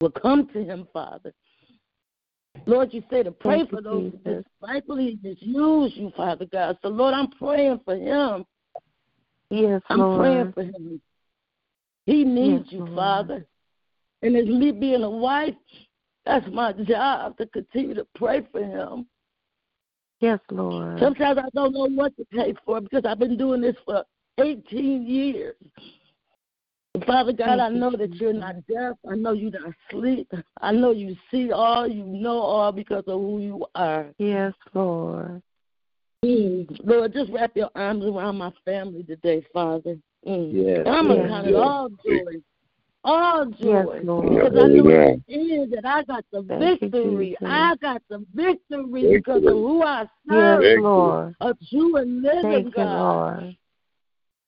will 0.00 0.12
come 0.12 0.48
to 0.52 0.62
him, 0.62 0.86
Father. 0.92 1.32
Lord, 2.66 2.94
you 2.94 3.02
say 3.10 3.24
to 3.24 3.32
pray 3.32 3.58
Thank 3.58 3.70
for 3.70 3.82
those 3.82 4.12
who 4.24 4.42
despitefully 4.60 5.18
misuse 5.22 5.92
you, 5.96 6.12
Father 6.16 6.46
God. 6.46 6.78
So, 6.82 6.88
Lord, 6.88 7.14
I'm 7.14 7.30
praying 7.32 7.80
for 7.84 7.96
him. 7.96 8.44
Yes, 9.50 9.82
I'm 9.90 9.98
Lord. 9.98 10.20
praying 10.20 10.52
for 10.52 10.62
him. 10.62 11.00
He 12.06 12.24
needs 12.24 12.66
Yes, 12.66 12.72
you, 12.72 12.78
Lord. 12.84 12.94
Father. 12.94 13.46
And 14.22 14.36
as 14.36 14.46
me 14.46 14.70
being 14.70 15.02
a 15.02 15.10
wife, 15.10 15.54
that's 16.24 16.46
my 16.52 16.72
job 16.72 17.36
to 17.38 17.46
continue 17.46 17.94
to 17.94 18.06
pray 18.14 18.46
for 18.52 18.60
him. 18.62 19.06
Yes, 20.20 20.40
Lord. 20.50 20.98
Sometimes 20.98 21.38
I 21.38 21.48
don't 21.54 21.74
know 21.74 21.88
what 21.88 22.16
to 22.16 22.26
pray 22.30 22.54
for 22.64 22.80
because 22.80 23.04
I've 23.04 23.18
been 23.18 23.36
doing 23.36 23.60
this 23.60 23.76
for 23.84 24.04
18 24.38 25.06
years. 25.06 25.54
Father 27.06 27.32
God, 27.32 27.58
I 27.58 27.68
know 27.68 27.90
that 27.90 28.14
you're 28.14 28.32
not 28.32 28.66
deaf. 28.66 28.96
I 29.10 29.16
know 29.16 29.32
you're 29.32 29.50
not 29.50 29.74
asleep. 29.90 30.32
I 30.62 30.72
know 30.72 30.92
you 30.92 31.14
see 31.30 31.52
all, 31.52 31.86
you 31.86 32.04
know 32.04 32.38
all 32.38 32.72
because 32.72 33.04
of 33.06 33.20
who 33.20 33.40
you 33.40 33.66
are. 33.74 34.06
Yes, 34.18 34.54
Lord. 34.72 35.42
Mm. 36.24 36.80
Lord, 36.84 37.12
just 37.12 37.30
wrap 37.30 37.54
your 37.54 37.70
arms 37.74 38.04
around 38.04 38.38
my 38.38 38.50
family 38.64 39.02
today, 39.02 39.44
Father. 39.52 39.98
Mm. 40.26 40.50
Yes, 40.52 40.86
I'm 40.86 41.08
going 41.08 41.18
yes, 41.18 41.26
to 41.26 41.28
count 41.28 41.46
it 41.46 41.54
all 41.54 41.88
joy. 42.04 42.40
All 43.06 43.46
Yes, 43.60 43.86
joy. 43.86 44.00
Lord. 44.02 44.30
Because 44.30 44.58
I 44.58 44.66
know 44.66 44.90
Amen. 44.90 45.10
at 45.14 45.26
the 45.28 45.54
end 45.54 45.72
that 45.72 45.86
I 45.86 46.02
got 46.02 46.24
the 46.32 46.42
Thank 46.42 46.82
you, 46.82 46.88
victory. 46.88 47.30
Jesus. 47.30 47.48
I 47.48 47.74
got 47.80 48.02
the 48.10 48.26
victory 48.34 49.02
Victory. 49.02 49.10
because 49.12 49.46
of 49.46 49.52
who 49.52 49.82
I 49.84 50.00
Yes, 50.00 50.10
serve. 50.28 50.62
Thank 50.62 50.76
you. 50.76 50.82
Lord. 50.82 51.36
A 51.40 51.54
true 51.70 51.96
and 51.96 52.22
living 52.22 52.42
Thank 52.42 52.64
you, 52.66 52.70
God. 52.72 52.96
Lord. 52.98 53.56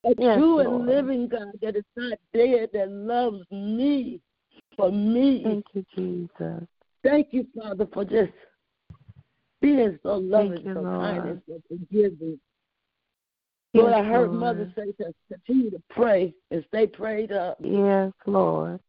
A 0.03 0.15
Yes, 0.17 0.37
true 0.37 0.59
and 0.59 0.69
Lord. 0.69 0.87
living 0.87 1.27
God 1.29 1.51
that 1.61 1.77
is 1.77 1.85
not 1.95 2.19
dead, 2.33 2.69
that 2.73 2.89
loves 2.89 3.43
me 3.49 4.19
for 4.75 4.91
me. 4.91 5.41
Thank 5.43 5.65
you, 5.73 5.85
Jesus. 5.95 6.67
Thank 7.01 7.27
you, 7.31 7.47
Father, 7.57 7.87
for 7.93 8.03
just 8.03 8.33
being 9.61 9.97
so 10.03 10.15
loving, 10.17 10.51
Thank 10.51 10.65
you, 10.65 10.73
so 10.73 10.81
Lord. 10.81 11.01
kind, 11.01 11.29
and 11.29 11.41
so 11.47 11.61
forgiving. 11.69 12.39
Lord, 13.73 13.91
Yes, 13.91 13.99
I 13.99 14.03
heard 14.07 14.31
Lord. 14.31 14.39
Mother 14.39 14.73
say 14.75 14.91
to 15.03 15.13
continue 15.31 15.69
to 15.71 15.81
pray 15.89 16.33
and 16.51 16.65
stay 16.69 16.87
prayed 16.87 17.31
up. 17.31 17.57
Yes, 17.61 18.11
Lord. 18.25 18.79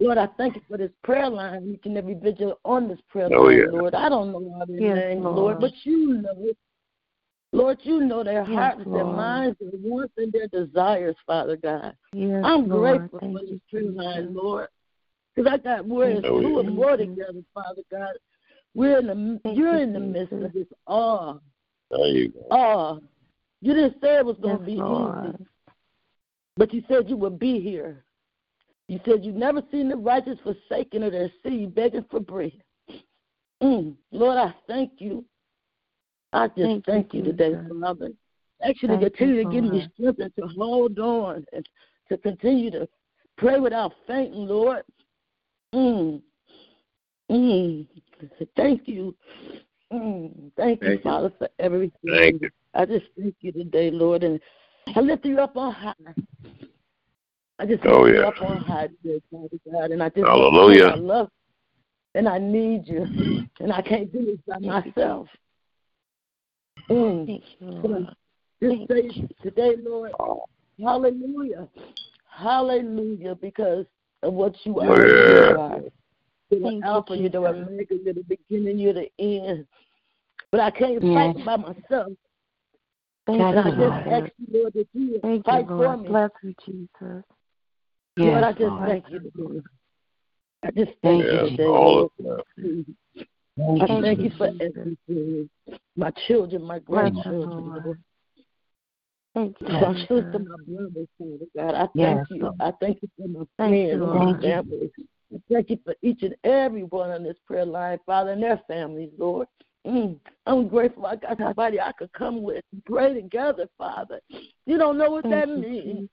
Lord, 0.00 0.18
I 0.18 0.26
thank 0.38 0.56
you 0.56 0.62
for 0.68 0.78
this 0.78 0.90
prayer 1.04 1.28
line, 1.28 1.70
each 1.74 1.84
and 1.84 1.96
every 1.98 2.14
vigil 2.14 2.58
on 2.64 2.88
this 2.88 2.98
prayer 3.08 3.28
Oh, 3.32 3.44
line, 3.44 3.58
yeah. 3.58 3.64
Lord. 3.70 3.94
I 3.94 4.08
don't 4.08 4.32
know 4.32 4.38
all 4.38 4.64
their 4.66 4.80
Yes, 4.80 4.96
names, 4.96 5.24
Lord. 5.24 5.36
Lord, 5.36 5.60
but 5.60 5.72
you 5.84 6.14
know. 6.14 6.34
it. 6.38 6.56
Lord, 7.52 7.78
you 7.82 8.00
know 8.00 8.24
their 8.24 8.44
Yes, 8.44 8.54
hearts, 8.54 8.80
their 8.86 9.04
minds, 9.04 9.58
their 9.60 9.70
wants, 9.74 10.14
and 10.16 10.32
their 10.32 10.48
desires, 10.48 11.16
Father 11.26 11.56
God. 11.56 11.94
Yes, 12.14 12.42
I'm 12.44 12.66
Lord. 12.66 13.10
grateful 13.10 13.20
Thank 13.20 13.38
for 13.38 13.44
this 13.44 13.50
you, 13.50 13.60
prayer 13.70 13.90
line, 13.92 14.34
Lord. 14.34 14.68
Because 15.36 15.52
I 15.52 15.58
got 15.58 15.86
words 15.86 16.24
Oh, 16.28 16.40
two 16.40 16.48
yeah. 16.48 16.56
or 16.60 16.64
more 16.64 16.96
together, 16.96 17.42
Father 17.52 17.82
God. 17.90 18.14
We're 18.74 19.00
in 19.00 19.06
the 19.06 19.40
Thank 19.44 19.58
you're 19.58 19.74
you, 19.74 19.82
in 19.82 19.92
the 19.92 20.00
midst 20.00 20.32
Jesus. 20.32 20.46
of 20.46 20.52
this 20.54 20.66
awe. 20.86 21.38
There 21.90 22.06
you 22.06 22.28
go. 22.30 22.40
Awe. 22.50 22.98
You 23.62 23.74
didn't 23.74 24.00
say 24.02 24.16
it 24.16 24.26
was 24.26 24.36
gonna 24.38 24.58
Yes, 24.58 24.66
be 24.66 24.74
Lord. 24.74 25.24
easy. 25.24 25.46
But 26.56 26.74
you 26.74 26.82
said 26.88 27.08
you 27.08 27.16
would 27.16 27.38
be 27.38 27.60
here. 27.60 28.04
You 28.88 29.00
said 29.04 29.24
you've 29.24 29.36
never 29.36 29.62
seen 29.70 29.88
the 29.88 29.96
righteous 29.96 30.38
forsaken 30.42 31.04
or 31.04 31.10
their 31.10 31.30
seed 31.42 31.74
begging 31.74 32.04
for 32.10 32.20
bread. 32.20 32.52
Mm. 33.62 33.96
Lord, 34.10 34.36
I 34.36 34.52
thank 34.66 35.00
you. 35.00 35.24
I 36.32 36.48
just 36.48 36.60
Thank 36.60 36.86
thank, 36.86 37.14
you, 37.14 37.20
you, 37.20 37.26
today. 37.26 37.56
Father. 37.80 38.10
Actually, 38.62 38.96
Thank 38.98 39.16
continue 39.16 39.44
to 39.44 39.50
give 39.50 39.64
me 39.64 39.88
strength 39.94 40.18
and 40.18 40.34
to 40.36 40.46
hold 40.48 40.98
on 40.98 41.44
and 41.52 41.66
to 42.08 42.16
continue 42.16 42.70
to 42.72 42.88
pray 43.38 43.60
without 43.60 43.92
fainting, 44.06 44.46
Lord. 44.46 44.82
Mm. 45.72 46.20
Mm. 47.30 47.86
Thank 48.56 48.88
you. 48.88 49.14
Mm. 49.92 50.50
Thank 50.56 50.80
you, 50.80 50.88
Thank 50.88 51.04
you. 51.04 51.10
Father, 51.10 51.32
for 51.38 51.48
everything. 51.58 51.92
Thank 52.06 52.42
you. 52.42 52.50
I 52.74 52.86
just 52.86 53.04
thank 53.18 53.34
you 53.40 53.52
today, 53.52 53.90
Lord, 53.90 54.22
and 54.22 54.40
I 54.94 55.00
lift 55.00 55.26
you 55.26 55.38
up 55.38 55.56
on 55.56 55.72
high. 55.74 55.94
I 57.58 57.66
just 57.66 57.84
lift 57.84 57.86
Oh, 57.86 58.06
you 58.06 58.14
yeah. 58.14 58.28
up 58.28 58.40
on 58.40 58.62
high 58.62 58.88
today, 58.88 59.20
Father 59.30 59.58
God, 59.70 59.90
and 59.90 60.02
I 60.02 60.08
just 60.08 60.26
Hallelujah. 60.26 60.86
I 60.86 60.94
love 60.94 61.28
you, 62.14 62.18
and 62.18 62.28
I 62.28 62.38
need 62.38 62.88
you, 62.88 63.06
and 63.60 63.72
I 63.72 63.82
can't 63.82 64.10
do 64.10 64.24
this 64.24 64.38
by 64.46 64.58
myself. 64.58 65.28
Mm. 66.90 67.26
Thank 67.26 67.44
you, 67.60 67.66
Lord. 67.66 68.06
Just 68.62 68.88
say 68.88 69.28
today, 69.42 69.74
Lord, 69.84 70.12
hallelujah, 70.80 71.68
hallelujah, 72.30 73.34
because 73.34 73.84
of 74.22 74.32
what 74.32 74.54
you 74.64 74.80
are. 74.80 74.90
Oh, 74.90 75.58
are. 75.58 75.80
yeah. 75.82 75.88
You 76.52 76.58
are. 76.58 76.70
The 76.70 76.70
Thank 76.70 76.84
you, 76.84 76.90
Alpha, 76.90 77.16
you're 77.16 77.30
the 77.30 77.38
Omega, 77.38 77.94
you're 78.04 78.14
the 78.14 78.22
beginning, 78.22 78.78
you're 78.78 78.92
the 78.92 79.08
end. 79.18 79.66
But 80.50 80.60
I 80.60 80.70
can't 80.70 81.02
Yes. 81.02 81.14
fight 81.14 81.44
by 81.44 81.56
myself. 81.56 82.12
Thank 83.26 83.40
And 83.40 83.58
I 83.58 83.70
you, 83.70 83.76
just 83.76 83.78
Lord. 83.78 84.24
ask 84.24 84.32
you, 84.38 84.60
Lord, 84.60 84.72
that 84.74 84.88
you 84.92 85.18
Thank 85.22 85.44
fight 85.46 85.68
you, 85.68 85.76
for 85.76 85.96
Lord. 85.96 86.00
me. 86.00 86.08
Bless 86.08 86.30
you, 86.42 86.54
Jesus. 86.66 87.24
Lord, 88.18 88.44
I 88.44 88.52
just 88.52 88.62
Lord. 88.62 88.88
thank 88.88 89.04
you 89.10 89.20
today. 89.20 89.62
I 90.64 90.70
just 90.70 90.90
Thank 91.02 91.24
thank 91.24 91.24
you 91.24 91.38
Yes, 91.38 91.50
today, 91.50 91.66
all 91.66 91.94
Lord. 91.94 92.10
of 92.18 92.44
that. 92.58 92.84
I 93.80 93.86
Thank 93.86 94.04
thank 94.04 94.18
you, 94.18 94.24
you 94.24 94.30
for 94.36 94.46
everything. 94.46 95.50
My 95.96 96.10
children, 96.26 96.62
my 96.64 96.78
grandchildren, 96.80 97.70
Lord. 97.70 97.84
Lord. 97.84 97.98
Thank 99.34 99.60
you, 99.60 99.68
My 99.68 99.94
sister, 99.94 100.38
my 100.38 100.56
brothers, 100.66 101.08
Father 101.18 101.46
God. 101.56 101.74
I 101.74 101.80
thank 101.80 101.94
Yes, 101.94 102.26
you. 102.28 102.42
Lord. 102.42 102.54
I 102.60 102.72
thank 102.80 103.02
you 103.02 103.08
for 103.16 103.28
my 103.28 103.44
Thank 103.56 103.92
you, 103.92 103.98
friends, 103.98 104.34
my 104.34 104.40
family. 104.40 104.90
Thank 105.50 105.70
you 105.70 105.78
for 105.84 105.94
each 106.02 106.22
and 106.22 106.34
every 106.44 106.82
one 106.84 107.10
on 107.10 107.22
this 107.22 107.36
prayer 107.46 107.64
line, 107.64 107.98
Father, 108.06 108.32
and 108.32 108.42
their 108.42 108.60
families, 108.68 109.10
Lord. 109.18 109.48
Mm, 109.86 110.18
I'm 110.46 110.68
grateful 110.68 111.06
I 111.06 111.16
got 111.16 111.38
somebody 111.38 111.80
I 111.80 111.92
could 111.92 112.12
come 112.12 112.42
with 112.42 112.64
and 112.72 112.84
pray 112.84 113.14
together, 113.14 113.66
Father. 113.76 114.20
You 114.66 114.78
don't 114.78 114.96
know 114.96 115.10
what 115.10 115.28
that 115.28 115.48
means. 115.48 116.08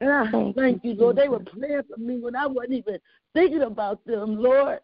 And 0.00 0.10
I 0.10 0.30
thank, 0.30 0.56
thank 0.56 0.84
you, 0.84 0.94
Lord. 0.94 1.16
They 1.16 1.28
were 1.28 1.40
praying 1.40 1.82
for 1.88 1.98
me 1.98 2.18
when 2.18 2.34
I 2.34 2.46
wasn't 2.46 2.72
even 2.74 2.98
thinking 3.34 3.62
about 3.62 4.04
them, 4.06 4.36
Lord. 4.36 4.80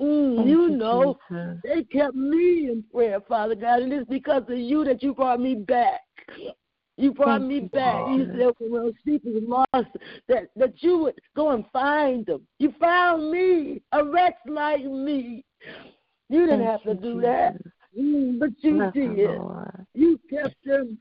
Mm, 0.00 0.46
you 0.48 0.68
know, 0.68 1.16
they 1.62 1.84
kept 1.84 2.14
me 2.14 2.68
in 2.70 2.84
prayer, 2.92 3.20
Father 3.20 3.54
God, 3.54 3.82
and 3.82 3.92
it's 3.92 4.08
because 4.08 4.42
of 4.48 4.58
you 4.58 4.84
that 4.84 5.02
you 5.02 5.14
brought 5.14 5.40
me 5.40 5.54
back. 5.54 6.00
You 7.02 7.12
brought 7.12 7.40
Thank 7.40 7.48
me 7.48 7.54
you, 7.56 7.68
back. 7.68 7.94
God. 7.94 8.14
You 8.14 8.26
said 8.38 8.52
when 8.58 8.80
those 8.80 8.94
people 9.04 9.32
were 9.32 9.40
lost, 9.74 9.88
that, 10.28 10.50
that 10.54 10.84
you 10.84 10.98
would 10.98 11.18
go 11.34 11.50
and 11.50 11.64
find 11.72 12.24
them. 12.24 12.46
You 12.60 12.72
found 12.78 13.28
me, 13.28 13.82
a 13.90 14.04
wretch 14.04 14.36
like 14.46 14.84
me. 14.84 15.44
You 16.28 16.46
didn't 16.46 16.60
Thank 16.60 16.70
have 16.70 16.82
to 16.84 16.94
do 16.94 17.14
Jesus. 17.14 17.22
that, 17.22 17.56
mm, 17.98 18.38
but 18.38 18.50
you 18.60 18.76
Bless 18.76 18.94
did. 18.94 19.40
You 19.94 20.20
kept 20.30 20.54
them 20.64 20.96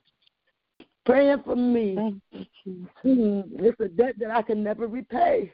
praying 1.05 1.43
for 1.45 1.55
me. 1.55 1.95
Thank 2.31 2.47
you, 2.65 2.87
mm, 3.05 3.43
it's 3.59 3.79
a 3.79 3.87
debt 3.87 4.15
that 4.17 4.31
I 4.31 4.41
can 4.41 4.63
never 4.63 4.87
repay. 4.87 5.53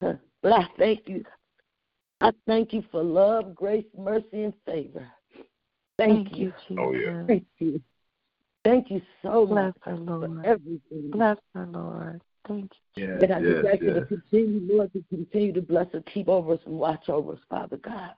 But 0.00 0.18
I 0.42 0.66
thank 0.78 1.06
you. 1.06 1.22
I 2.22 2.30
thank 2.46 2.72
you 2.72 2.82
for 2.90 3.04
love, 3.04 3.54
grace, 3.54 3.84
mercy, 3.94 4.44
and 4.44 4.54
favor. 4.64 5.06
Thank, 5.98 6.28
thank 6.30 6.38
you. 6.38 6.54
you 6.68 6.78
oh, 6.80 6.92
yeah. 6.92 7.26
Thank 7.26 7.44
you. 7.58 7.78
Thank 8.64 8.90
you 8.90 9.02
so 9.22 9.46
Bless 9.46 9.74
much 9.74 9.76
our 9.86 9.96
Lord. 9.96 10.30
for 10.42 10.46
everything. 10.46 11.10
Bless 11.10 11.36
our 11.54 11.66
Lord. 11.66 12.22
Thank 12.46 12.70
you. 12.96 13.04
Yes, 13.04 13.22
and 13.22 13.32
I 13.32 13.38
yes, 13.38 13.48
just 13.48 13.66
ask 13.66 13.82
yes. 13.82 13.82
you 13.82 13.94
to 13.94 14.06
continue, 14.06 14.76
Lord, 14.76 14.92
to 14.92 15.04
continue 15.08 15.52
to 15.52 15.62
bless 15.62 15.94
us, 15.94 16.02
keep 16.12 16.28
over 16.28 16.54
us, 16.54 16.60
and 16.66 16.78
watch 16.78 17.08
over 17.08 17.32
us, 17.32 17.38
Father 17.48 17.76
God. 17.78 18.12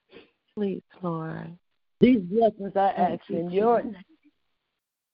Please, 0.54 0.82
Lord. 1.02 1.56
These 2.00 2.20
blessings 2.20 2.72
I 2.76 2.90
ask 2.90 3.30
in 3.30 3.50
your 3.50 3.82
name, 3.82 3.96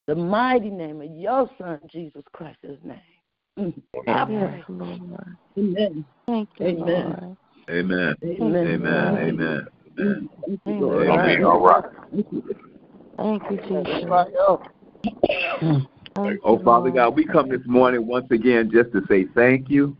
the 0.07 0.15
mighty 0.15 0.69
name 0.69 1.01
of 1.01 1.11
your 1.11 1.49
Son, 1.57 1.79
Jesus 1.89 2.23
Christ's 2.33 2.77
name. 2.83 2.99
Mm. 3.57 3.73
Yes, 4.07 4.63
Lord. 4.67 5.37
Amen. 5.57 6.05
Thank 6.25 6.49
you, 6.57 6.67
Amen. 6.67 6.85
Lord. 6.85 7.37
Amen. 7.69 8.15
Amen. 8.23 8.65
Amen. 8.65 8.67
Amen. 8.67 9.17
Amen. 9.17 9.67
Amen. 9.99 10.29
Amen. 10.67 11.43
All 11.45 11.59
right. 11.59 11.85
Thank 13.17 13.43
you, 13.51 13.57
Jesus. 13.67 14.71
Mm. 15.61 15.87
Oh, 16.43 16.59
Father 16.63 16.91
God, 16.91 17.15
we 17.15 17.25
come 17.25 17.49
this 17.49 17.65
morning 17.65 18.05
once 18.05 18.29
again 18.31 18.69
just 18.71 18.91
to 18.93 19.01
say 19.07 19.25
thank 19.35 19.69
you, 19.69 19.95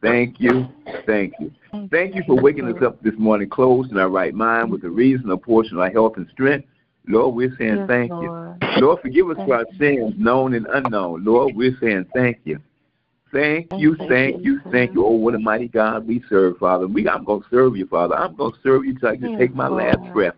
thank 0.00 0.40
you, 0.40 0.66
thank 1.06 1.34
you. 1.38 1.52
Thank 1.90 2.14
you 2.14 2.22
for 2.26 2.40
waking 2.40 2.66
us 2.66 2.82
up 2.82 3.02
this 3.02 3.14
morning 3.18 3.48
closed 3.48 3.90
in 3.90 3.98
our 3.98 4.08
right 4.08 4.34
mind 4.34 4.70
with 4.70 4.84
a 4.84 4.90
reasonable 4.90 5.38
portion 5.38 5.76
of 5.76 5.82
our 5.82 5.90
health 5.90 6.16
and 6.16 6.28
strength. 6.32 6.66
Lord, 7.06 7.34
we're 7.34 7.54
saying 7.58 7.76
Yes, 7.76 7.88
thank 7.88 8.12
Lord. 8.12 8.62
you. 8.62 8.68
Lord, 8.80 9.00
forgive 9.02 9.28
us 9.28 9.36
Thank 9.36 9.48
for 9.48 9.56
our 9.56 9.66
you. 9.72 9.78
sins, 9.78 10.14
known 10.16 10.54
and 10.54 10.66
unknown. 10.66 11.24
Lord, 11.24 11.54
we're 11.54 11.76
saying 11.80 12.06
thank 12.14 12.38
you. 12.44 12.60
Thank 13.32 13.72
you, 13.78 13.96
Thank 13.96 14.10
thank 14.10 14.44
you, 14.44 14.60
thank 14.70 14.94
you. 14.94 15.04
Oh, 15.06 15.12
what 15.12 15.34
a 15.34 15.38
mighty 15.38 15.68
God 15.68 16.06
we 16.06 16.22
serve, 16.28 16.58
Father. 16.58 16.86
We, 16.86 17.08
I'm 17.08 17.24
going 17.24 17.42
to 17.42 17.48
serve 17.50 17.76
you, 17.76 17.86
Father. 17.86 18.14
I'm 18.14 18.36
going 18.36 18.52
to 18.52 18.58
serve 18.62 18.84
you 18.84 18.98
till 18.98 19.08
I 19.08 19.16
can 19.16 19.30
Yes, 19.30 19.38
take 19.38 19.54
my 19.54 19.68
last 19.68 20.00
breath. 20.12 20.34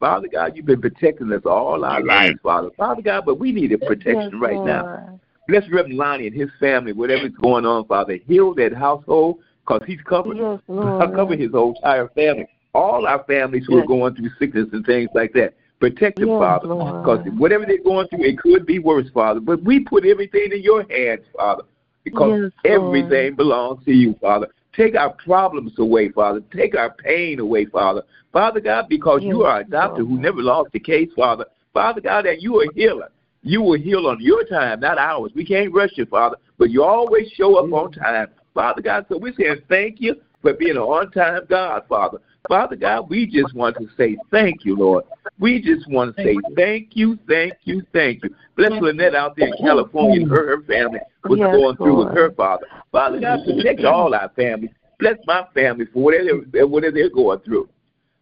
Father 0.00 0.28
God, 0.28 0.52
you've 0.54 0.66
been 0.66 0.80
protecting 0.80 1.32
us 1.32 1.42
all 1.44 1.84
our 1.84 1.98
Amen. 1.98 2.06
lives, 2.06 2.38
Father. 2.42 2.70
Father 2.76 3.02
God, 3.02 3.24
but 3.26 3.38
we 3.38 3.52
need 3.52 3.72
a 3.72 3.78
protection 3.78 4.30
Yes, 4.32 4.40
right 4.40 4.64
now. 4.64 4.84
Lord. 4.84 5.20
Bless 5.48 5.68
Reverend 5.70 5.96
Lonnie 5.96 6.26
and 6.26 6.36
his 6.36 6.50
family, 6.60 6.92
whatever's 6.92 7.32
going 7.32 7.64
on, 7.64 7.86
Father. 7.86 8.18
Heal 8.26 8.54
that 8.54 8.74
household 8.74 9.38
because 9.66 9.82
he's 9.86 10.00
covered. 10.02 10.36
Yes, 10.36 10.60
I 10.68 10.72
Lord. 10.72 11.14
cover 11.14 11.36
his 11.36 11.50
whole 11.52 11.74
entire 11.74 12.08
family. 12.10 12.46
All 12.74 13.06
our 13.06 13.24
families 13.24 13.64
who 13.66 13.82
are 13.82 13.86
going 13.86 14.14
through 14.14 14.30
sickness 14.38 14.68
and 14.72 14.84
things 14.84 15.08
like 15.14 15.32
that. 15.32 15.54
Protect 15.80 16.18
them, 16.18 16.28
Yes, 16.28 16.38
Father. 16.38 16.68
Because 16.68 17.26
whatever 17.38 17.64
they're 17.64 17.82
going 17.82 18.08
through, 18.08 18.24
it 18.24 18.38
could 18.38 18.66
be 18.66 18.78
worse, 18.78 19.08
Father. 19.14 19.40
But 19.40 19.62
we 19.62 19.80
put 19.80 20.04
everything 20.04 20.50
in 20.52 20.62
your 20.62 20.84
hands, 20.90 21.24
Father. 21.34 21.62
Because 22.04 22.30
Yes, 22.30 22.52
Lord. 22.64 22.64
everything 22.64 23.36
belongs 23.36 23.84
to 23.84 23.92
you, 23.92 24.14
Father. 24.20 24.48
Take 24.78 24.94
our 24.94 25.10
problems 25.10 25.72
away, 25.78 26.10
Father. 26.10 26.40
Take 26.54 26.76
our 26.76 26.94
pain 26.94 27.40
away, 27.40 27.64
Father. 27.66 28.04
Father 28.32 28.60
God, 28.60 28.86
because 28.88 29.22
you 29.24 29.42
are 29.42 29.60
a 29.60 29.64
doctor 29.64 30.04
who 30.04 30.20
never 30.20 30.40
lost 30.40 30.70
a 30.72 30.78
case, 30.78 31.08
Father. 31.16 31.46
Father 31.74 32.00
God, 32.00 32.26
that 32.26 32.40
you 32.40 32.60
are 32.60 32.64
a 32.64 32.72
healer. 32.74 33.10
You 33.42 33.60
will 33.60 33.78
heal 33.78 34.06
on 34.06 34.18
your 34.20 34.44
time, 34.44 34.78
not 34.78 34.96
ours. 34.96 35.32
We 35.34 35.44
can't 35.44 35.74
rush 35.74 35.90
you, 35.96 36.06
Father, 36.06 36.36
but 36.58 36.70
you 36.70 36.84
always 36.84 37.28
show 37.32 37.56
up 37.56 37.72
on 37.72 37.90
time. 37.90 38.28
Father 38.54 38.80
God, 38.80 39.06
so 39.08 39.18
we're 39.18 39.34
saying 39.36 39.62
thank 39.68 40.00
you 40.00 40.14
for 40.42 40.54
being 40.54 40.72
an 40.72 40.78
on 40.78 41.10
time 41.10 41.42
God, 41.48 41.82
Father. 41.88 42.18
Father 42.48 42.76
God, 42.76 43.10
we 43.10 43.26
just 43.26 43.54
want 43.54 43.76
to 43.76 43.88
say 43.96 44.16
thank 44.30 44.64
you, 44.64 44.76
Lord. 44.76 45.04
We 45.38 45.60
just 45.60 45.88
want 45.88 46.16
to 46.16 46.22
say 46.22 46.38
thank 46.56 46.96
you, 46.96 47.18
thank 47.28 47.54
you, 47.64 47.82
thank 47.92 48.24
you. 48.24 48.34
Bless 48.56 48.72
Lynette 48.80 49.14
out 49.14 49.36
there 49.36 49.48
in 49.48 49.54
California 49.62 50.22
and 50.22 50.30
her, 50.30 50.56
her 50.56 50.62
family, 50.64 50.98
what's 51.22 51.38
Yes, 51.40 51.54
going 51.54 51.76
through 51.76 51.98
with 52.04 52.14
her, 52.14 52.32
Father. 52.32 52.66
Father 52.90 53.20
God, 53.20 53.44
protect 53.44 53.84
all 53.84 54.14
our 54.14 54.30
families. 54.30 54.70
Bless 54.98 55.16
my 55.26 55.44
family 55.54 55.84
for 55.92 56.02
whatever, 56.02 56.66
whatever 56.66 56.94
they're 56.94 57.10
going 57.10 57.38
through. 57.40 57.68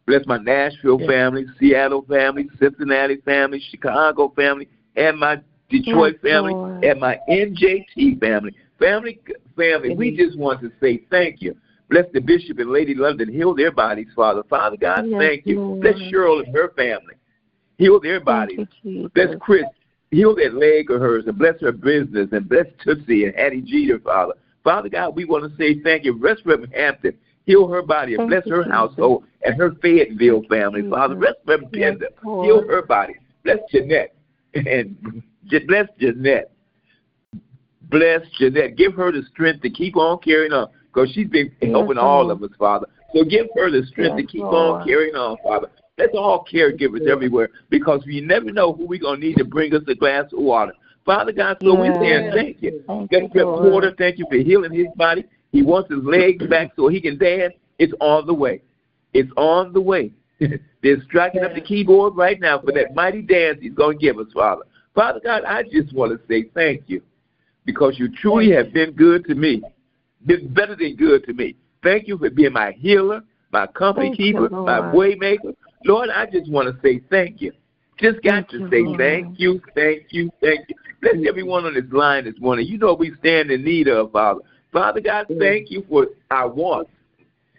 Bless 0.07 0.27
my 0.27 0.37
Nashville 0.39 0.99
family, 0.99 1.47
Seattle 1.59 2.03
family, 2.03 2.49
Cincinnati 2.61 3.17
family, 3.25 3.63
Chicago 3.71 4.33
family, 4.37 4.69
and 4.95 5.19
my 5.19 5.41
Detroit 5.69 6.19
Yes, 6.23 6.33
family, 6.33 6.53
Lord. 6.53 6.85
and 6.85 7.01
my 7.01 7.19
NJT 7.29 8.21
family. 8.21 8.55
Family, 8.79 9.19
family, 9.57 9.95
we 9.97 10.17
just 10.17 10.39
want 10.39 10.61
to 10.61 10.71
say 10.81 11.03
thank 11.11 11.41
you. 11.41 11.57
Bless 11.89 12.05
the 12.13 12.21
bishop 12.21 12.59
and 12.59 12.71
Lady 12.71 12.95
London. 12.95 13.33
Heal 13.33 13.55
their 13.55 13.71
bodies, 13.71 14.09
Father. 14.15 14.43
Father 14.51 14.77
God, 14.77 15.05
Yes, 15.07 15.21
thank 15.21 15.47
you. 15.47 15.61
Lord. 15.61 15.81
Bless 15.83 15.97
Cheryl 16.13 16.45
and 16.45 16.55
her 16.55 16.71
family. 16.77 17.15
Heal 17.79 18.01
their 18.01 18.21
bodies. 18.21 18.67
you, 18.83 19.09
Bless 19.15 19.37
Chris. 19.41 19.65
Heal 20.11 20.35
that 20.37 20.55
leg 20.55 20.91
of 20.91 21.01
hers 21.01 21.25
and 21.27 21.37
bless 21.39 21.61
her 21.61 21.73
business 21.73 22.29
and 22.33 22.49
bless 22.49 22.67
Tootsie 22.83 23.25
and 23.25 23.37
Addie 23.37 23.61
Jeter, 23.61 23.99
Father. 23.99 24.35
Father 24.65 24.89
God, 24.89 25.15
we 25.15 25.25
want 25.25 25.49
to 25.51 25.57
say 25.57 25.81
thank 25.83 26.05
you. 26.05 26.13
Rest 26.17 26.43
Reverend 26.45 26.75
Hampton. 26.75 27.17
Heal 27.45 27.69
her 27.69 27.83
body 27.83 28.15
and 28.15 28.29
Thank 28.29 28.45
bless 28.45 28.49
her 28.51 28.63
Jesus. 28.65 28.73
household 28.73 29.25
and 29.45 29.57
her 29.57 29.73
Fayetteville 29.83 30.43
family, 30.49 30.81
Jesus. 30.83 30.95
Father. 30.95 31.15
Rest 31.15 31.37
Reverend 31.45 31.71
Yes, 31.73 31.91
Pender. 32.01 32.09
Heal 32.45 32.67
her 32.67 32.83
body. 32.83 33.15
Bless 33.45 33.59
Jeanette. 33.71 34.15
And 34.55 35.23
just 35.47 35.67
bless 35.67 35.87
Jeanette. 36.01 36.51
Bless 37.91 38.23
Jeanette. 38.39 38.77
Give 38.77 38.95
her 38.95 39.13
the 39.13 39.23
strength 39.31 39.63
to 39.63 39.71
keep 39.71 39.97
on 39.97 40.19
carrying 40.19 40.53
on 40.53 40.69
because 40.97 41.13
she's 41.13 41.29
been 41.29 41.53
Yes, 41.61 41.73
helping 41.73 41.99
all 41.99 42.31
of 42.31 42.43
us, 42.43 42.51
Father. 42.59 42.87
So 43.15 43.23
give 43.23 43.47
her 43.55 43.71
the 43.71 43.87
strength 43.87 44.17
to 44.17 44.23
keep 44.27 44.41
Lord. 44.43 44.81
on 44.81 44.87
carrying 44.87 45.15
on, 45.15 45.37
Father. 45.45 45.69
Let's 45.99 46.15
all 46.15 46.47
caregivers 46.51 47.07
everywhere 47.07 47.51
because 47.71 48.03
we 48.07 48.21
never 48.21 48.51
know 48.51 48.73
who 48.73 48.87
we're 48.87 49.01
going 49.01 49.21
to 49.21 49.27
need 49.27 49.37
to 49.37 49.45
bring 49.45 49.75
us 49.75 49.83
a 49.89 49.95
glass 49.95 50.25
of 50.33 50.39
water. 50.41 50.73
Father 51.05 51.33
God, 51.33 51.59
so 51.63 51.75
we're 51.75 51.95
saying 51.95 52.25
Yes. 52.25 52.35
thank 52.35 52.63
you. 52.63 52.83
Thank 52.87 53.35
you. 53.35 53.45
Porter. 53.45 53.95
Thank 53.97 54.19
you 54.19 54.27
for 54.31 54.37
healing 54.37 54.73
his 54.73 54.89
body. 54.97 55.25
He 55.53 55.63
wants 55.63 55.91
his 55.91 56.03
legs 56.03 56.45
back 56.47 56.73
so 56.77 56.89
he 56.89 57.01
can 57.01 57.19
dance. 57.19 57.55
It's 57.79 57.93
on 58.01 58.27
the 58.27 58.35
way. 58.35 58.63
It's 59.13 59.31
on 59.37 59.73
the 59.73 59.81
way. 59.81 60.13
They're 60.41 61.03
striking 61.05 61.45
up 61.45 61.55
the 61.55 61.61
keyboard 61.61 62.17
right 62.17 62.41
now 62.41 62.59
for 62.61 62.73
that 62.73 62.95
mighty 62.95 63.23
dance 63.23 63.59
he's 63.61 63.73
going 63.75 63.99
to 63.99 64.03
give 64.03 64.19
us, 64.19 64.27
Father. 64.35 64.63
Father 64.95 65.21
God, 65.23 65.45
I 65.45 65.63
just 65.63 65.93
want 65.93 66.13
to 66.13 66.27
say 66.27 66.51
thank 66.55 66.85
you 66.87 67.03
because 67.65 67.99
you 67.99 68.09
truly 68.09 68.51
have 68.53 68.73
been 68.73 68.93
good 68.93 69.25
to 69.27 69.35
me, 69.35 69.63
been 70.27 70.53
better 70.53 70.77
than 70.77 70.97
good 70.97 71.25
to 71.27 71.33
me. 71.33 71.57
Thank 71.83 72.09
you 72.09 72.19
for 72.19 72.31
being 72.31 72.53
my 72.53 72.73
healer, 72.73 73.23
my 73.53 73.67
company 73.67 74.09
Thank 74.09 74.19
you, 74.19 74.33
keeper, 74.33 74.49
my 74.51 74.79
Lord. 74.79 74.95
way 74.95 75.15
maker. 75.15 75.53
Lord, 75.85 76.11
I 76.11 76.27
just 76.27 76.51
want 76.51 76.69
to 76.75 76.81
say 76.83 77.01
thank 77.11 77.41
you. 77.41 77.53
Just 77.99 78.23
got 78.23 78.49
Thank 78.49 78.51
to 78.51 78.59
you, 78.59 78.71
say 78.71 78.83
Lord. 78.83 78.99
thank 78.99 79.41
you, 79.41 79.61
thank 79.75 80.03
you, 80.11 80.31
thank 80.43 80.69
you. 80.69 80.75
Bless 81.01 81.27
everyone 81.27 81.65
on 81.65 81.75
this 81.75 81.85
line 81.93 82.25
this 82.25 82.35
morning. 82.41 82.67
You 82.67 82.79
know 82.79 82.95
we 82.95 83.13
stand 83.21 83.51
in 83.51 83.65
need 83.65 83.89
of, 83.89 84.13
Father. 84.13 84.41
Father 84.73 85.01
God, 85.01 85.27
thank 85.39 85.71
you 85.71 85.85
for 85.89 86.09
our 86.31 86.49
wants. 86.49 86.91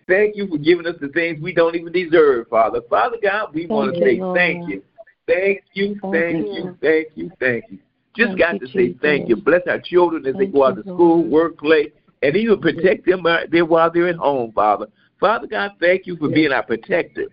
Thank 0.07 0.35
you 0.35 0.47
for 0.47 0.57
giving 0.57 0.85
us 0.85 0.95
the 1.01 1.09
things 1.09 1.41
we 1.41 1.53
don't 1.53 1.75
even 1.75 1.91
deserve, 1.91 2.47
Father. 2.49 2.81
Father 2.89 3.17
God, 3.21 3.53
we 3.53 3.65
want 3.65 3.93
to 3.93 3.99
you, 3.99 4.05
say 4.05 4.19
Lord. 4.19 4.37
thank 4.37 4.69
you. 4.69 4.83
Thank 5.27 5.61
you, 5.73 5.99
Thank 6.11 6.37
you. 6.37 6.53
you, 6.53 6.77
thank 6.81 7.07
you, 7.15 7.31
thank 7.39 7.65
you. 7.69 7.79
Just 8.15 8.37
got 8.37 8.53
you, 8.53 8.59
to 8.59 8.67
say 8.73 8.95
thank 9.01 9.29
you. 9.29 9.35
Bless 9.35 9.61
our 9.67 9.79
children 9.79 10.25
as 10.25 10.35
they 10.35 10.45
go 10.47 10.65
out 10.65 10.75
to 10.75 10.81
school, 10.83 11.25
Lord. 11.25 11.57
Work, 12.21 12.21
play, 12.21 12.27
and 12.29 12.37
even 12.37 12.61
protect 12.61 13.05
them 13.05 13.25
there 13.51 13.65
while 13.65 13.91
they're 13.91 14.09
at 14.09 14.15
home, 14.15 14.51
Father. 14.53 14.87
Father 15.19 15.47
God, 15.47 15.71
thank 15.79 16.05
you 16.05 16.15
for 16.17 16.29
being 16.29 16.51
our 16.51 16.63
protector 16.63 17.25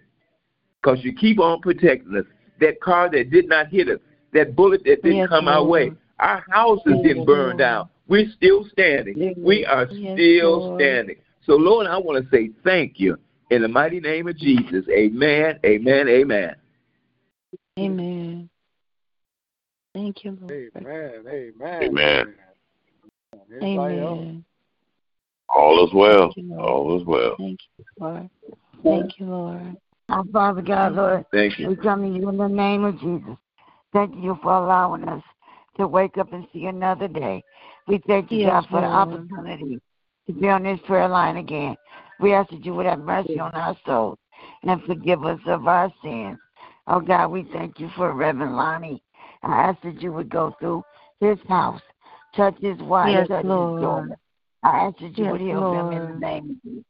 because 0.83 1.05
you 1.05 1.15
keep 1.15 1.39
on 1.39 1.61
protecting 1.61 2.17
us. 2.17 2.25
That 2.61 2.81
car 2.81 3.11
that 3.11 3.31
did 3.31 3.49
not 3.49 3.69
hit 3.69 3.89
us, 3.89 3.99
that 4.33 4.55
bullet 4.55 4.83
that 4.85 5.03
didn't 5.03 5.17
Yes, 5.19 5.29
come 5.29 5.49
our 5.49 5.65
way, 5.65 5.93
our 6.21 6.45
houses 6.49 6.83
Yes, 6.87 7.03
didn't 7.03 7.27
burn 7.27 7.49
Lord. 7.49 7.59
down. 7.59 7.89
We're 8.07 8.31
still 8.31 8.65
standing. 8.71 9.35
We 9.43 9.67
are 9.67 9.89
still 9.89 10.61
Lord. 10.61 10.81
standing. 10.81 11.17
So, 11.45 11.57
Lord, 11.57 11.87
I 11.87 11.99
want 11.99 12.25
to 12.25 12.31
say 12.31 12.51
thank 12.63 13.01
you 13.01 13.19
in 13.51 13.63
the 13.63 13.69
mighty 13.69 14.01
name 14.01 14.29
of 14.29 14.37
Jesus. 14.37 14.85
Amen, 14.89 15.59
amen, 15.67 16.09
amen. 16.09 16.55
Amen. 17.79 18.49
Thank 19.95 20.25
you, 20.25 20.39
Lord. 20.41 20.71
Amen. 20.77 21.25
Amen. 21.27 21.83
Amen. 21.83 22.35
Anybody? 23.61 23.95
Amen. 23.95 24.45
All 25.55 25.87
is 25.87 25.95
well. 25.95 26.33
You, 26.37 26.59
All 26.59 27.01
is 27.01 27.07
well. 27.07 27.37
Thank 27.39 27.59
you, 27.79 27.85
Lord. 27.99 28.31
Thank 28.83 29.19
you, 29.19 29.27
Lord. 29.27 29.77
Our 30.09 30.25
Father 30.33 30.63
God, 30.63 30.95
Lord, 30.95 31.25
Thank 31.33 31.59
you. 31.59 31.69
we 31.69 31.77
come 31.77 32.03
to 32.03 32.09
you 32.09 32.29
in 32.29 32.37
the 32.37 32.49
name 32.49 32.85
of 32.85 32.99
Jesus. 33.01 33.37
Thank 33.93 34.15
you 34.17 34.39
for 34.43 34.53
allowing 34.53 35.05
us 35.05 35.23
to 35.79 35.87
wake 35.87 36.19
up 36.19 36.33
and 36.33 36.47
see 36.53 36.67
another 36.67 37.09
day. 37.09 37.43
We 37.89 38.03
thank 38.07 38.31
you, 38.31 38.39
Yes, 38.39 38.51
God, 38.51 38.67
for 38.71 38.81
the 38.81 38.87
opportunity 38.87 39.81
to 40.27 40.33
be 40.33 40.49
on 40.49 40.65
this 40.65 40.81
prayer 40.87 41.09
line 41.09 41.37
again. 41.37 41.77
We 42.21 42.35
ask 42.35 42.51
that 42.51 42.65
you 42.65 42.75
would 42.75 42.87
have 42.87 42.99
mercy 42.99 43.39
on 43.39 43.53
our 43.53 43.77
souls 43.87 44.19
and 44.63 44.83
forgive 44.85 45.25
us 45.25 45.41
of 45.47 45.67
our 45.67 45.93
sins. 46.03 46.39
Oh, 46.87 47.01
God, 47.01 47.29
we 47.29 47.47
thank 47.53 47.81
you 47.81 47.89
for 47.97 48.13
Reverend 48.13 48.57
Lonnie. 48.57 49.03
I 49.43 49.69
ask 49.71 49.81
that 49.83 50.03
you 50.03 50.13
would 50.13 50.29
go 50.29 50.55
through 50.59 50.83
his 51.21 51.39
house, 51.49 51.81
touch 52.37 52.57
his 52.61 52.79
wife, 52.81 53.13
Yes, 53.13 53.29
touch 53.29 53.45
Lord. 53.45 53.79
his 53.79 53.83
daughter. 53.83 54.17
I 54.65 54.87
ask 54.87 54.99
that 54.99 55.17
you 55.17 55.25
Yes, 55.25 55.33
would 55.33 55.41
heal 55.43 55.71
them 55.71 55.93
in 55.93 56.07
the 56.07 56.27
name 56.27 56.51
of 56.51 56.63
Jesus. 56.63 56.85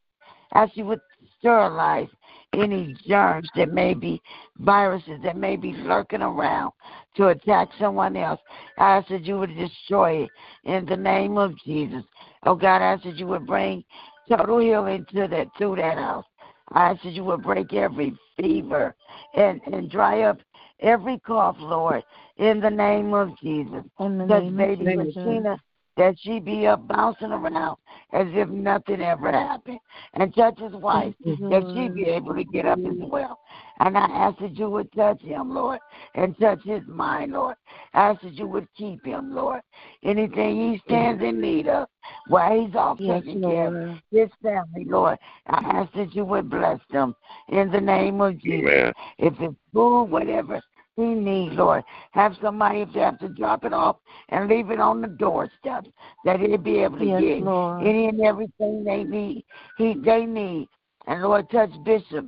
Ask 0.54 0.76
you 0.76 0.86
would 0.86 1.00
sterilize 1.38 2.08
any 2.52 2.94
germs 3.06 3.48
that 3.56 3.72
may 3.72 3.94
be 3.94 4.22
viruses 4.58 5.20
that 5.24 5.36
may 5.36 5.56
be 5.56 5.72
lurking 5.72 6.22
around 6.22 6.72
to 7.16 7.28
attack 7.28 7.68
someone 7.78 8.16
else. 8.16 8.40
I 8.78 8.98
ask 8.98 9.08
that 9.08 9.24
you 9.24 9.38
would 9.38 9.56
destroy 9.56 10.24
it 10.24 10.30
in 10.62 10.86
the 10.86 10.96
name 10.96 11.36
of 11.36 11.58
Jesus. 11.64 12.04
Oh 12.44 12.54
God, 12.54 12.80
I 12.80 12.92
ask 12.92 13.02
that 13.02 13.16
you 13.16 13.26
would 13.26 13.46
bring 13.46 13.82
total 14.28 14.60
healing 14.60 15.04
to 15.12 15.26
that 15.26 15.48
to 15.58 15.74
that 15.76 15.98
house. 15.98 16.24
I 16.70 16.90
ask 16.90 17.02
that 17.02 17.12
you 17.12 17.24
would 17.24 17.42
break 17.42 17.72
every 17.74 18.16
fever 18.36 18.94
and, 19.34 19.60
and 19.66 19.90
dry 19.90 20.22
up 20.22 20.38
every 20.80 21.18
cough, 21.18 21.56
Lord, 21.58 22.04
in 22.36 22.60
the 22.60 22.70
name 22.70 23.12
of 23.14 23.36
Jesus. 23.42 23.84
In 23.98 24.18
the 24.18 24.26
Touch 24.26 24.44
name 24.44 25.00
of 25.00 25.06
Jesus. 25.06 25.58
That 25.96 26.16
she 26.18 26.40
be 26.40 26.66
up 26.66 26.86
bouncing 26.88 27.30
around 27.30 27.76
as 28.12 28.26
if 28.30 28.48
nothing 28.48 29.00
ever 29.00 29.30
happened. 29.30 29.78
And 30.14 30.34
touch 30.34 30.58
his 30.58 30.72
wife 30.72 31.14
Thank 31.24 31.40
you, 31.40 31.48
that 31.50 31.64
she 31.74 31.88
be 31.88 32.08
able 32.08 32.34
to 32.34 32.44
get 32.44 32.66
up 32.66 32.78
as 32.78 32.96
well. 32.98 33.40
And 33.80 33.98
I 33.98 34.04
ask 34.04 34.38
that 34.38 34.56
you 34.56 34.70
would 34.70 34.92
touch 34.92 35.20
him, 35.20 35.54
Lord, 35.54 35.80
and 36.14 36.38
touch 36.38 36.62
his 36.64 36.82
mind, 36.86 37.32
Lord. 37.32 37.56
I 37.92 38.10
ask 38.10 38.22
that 38.22 38.34
you 38.34 38.46
would 38.46 38.68
keep 38.76 39.04
him, 39.04 39.34
Lord. 39.34 39.60
Anything 40.02 40.72
he 40.72 40.80
stands 40.86 41.22
in 41.22 41.40
need 41.40 41.68
of 41.68 41.88
while 42.28 42.60
he's 42.60 42.74
off 42.74 42.98
Yes, 43.00 43.22
taking 43.24 43.42
care 43.42 43.90
of 43.90 43.98
his 44.12 44.28
family, 44.42 44.84
Lord. 44.86 45.18
I 45.46 45.56
ask 45.56 45.92
that 45.94 46.14
you 46.14 46.24
would 46.24 46.48
bless 46.48 46.80
them 46.90 47.14
in 47.48 47.70
the 47.70 47.80
name 47.80 48.20
of 48.20 48.38
Jesus. 48.38 48.70
Amen. 48.70 48.92
If 49.18 49.34
it's 49.40 49.54
food, 49.72 50.04
whatever 50.04 50.60
he 50.96 51.02
needs, 51.02 51.56
Lord, 51.56 51.82
have 52.12 52.36
somebody 52.40 52.82
if 52.82 52.92
they 52.92 53.00
have 53.00 53.18
to 53.18 53.28
drop 53.28 53.64
it 53.64 53.72
off 53.72 53.96
and 54.28 54.48
leave 54.48 54.70
it 54.70 54.78
on 54.78 55.00
the 55.00 55.08
doorstep, 55.08 55.86
that 56.24 56.38
he'll 56.38 56.56
be 56.56 56.78
able 56.78 56.98
to 56.98 57.06
Yes, 57.06 57.20
get 57.20 57.42
Lord. 57.42 57.84
any 57.84 58.06
and 58.06 58.20
everything 58.20 58.84
they 58.84 59.02
need. 59.02 59.44
He 59.76 59.94
they 59.94 60.24
need. 60.24 60.68
And 61.06 61.22
Lord, 61.22 61.50
touch 61.50 61.70
Bishop 61.84 62.26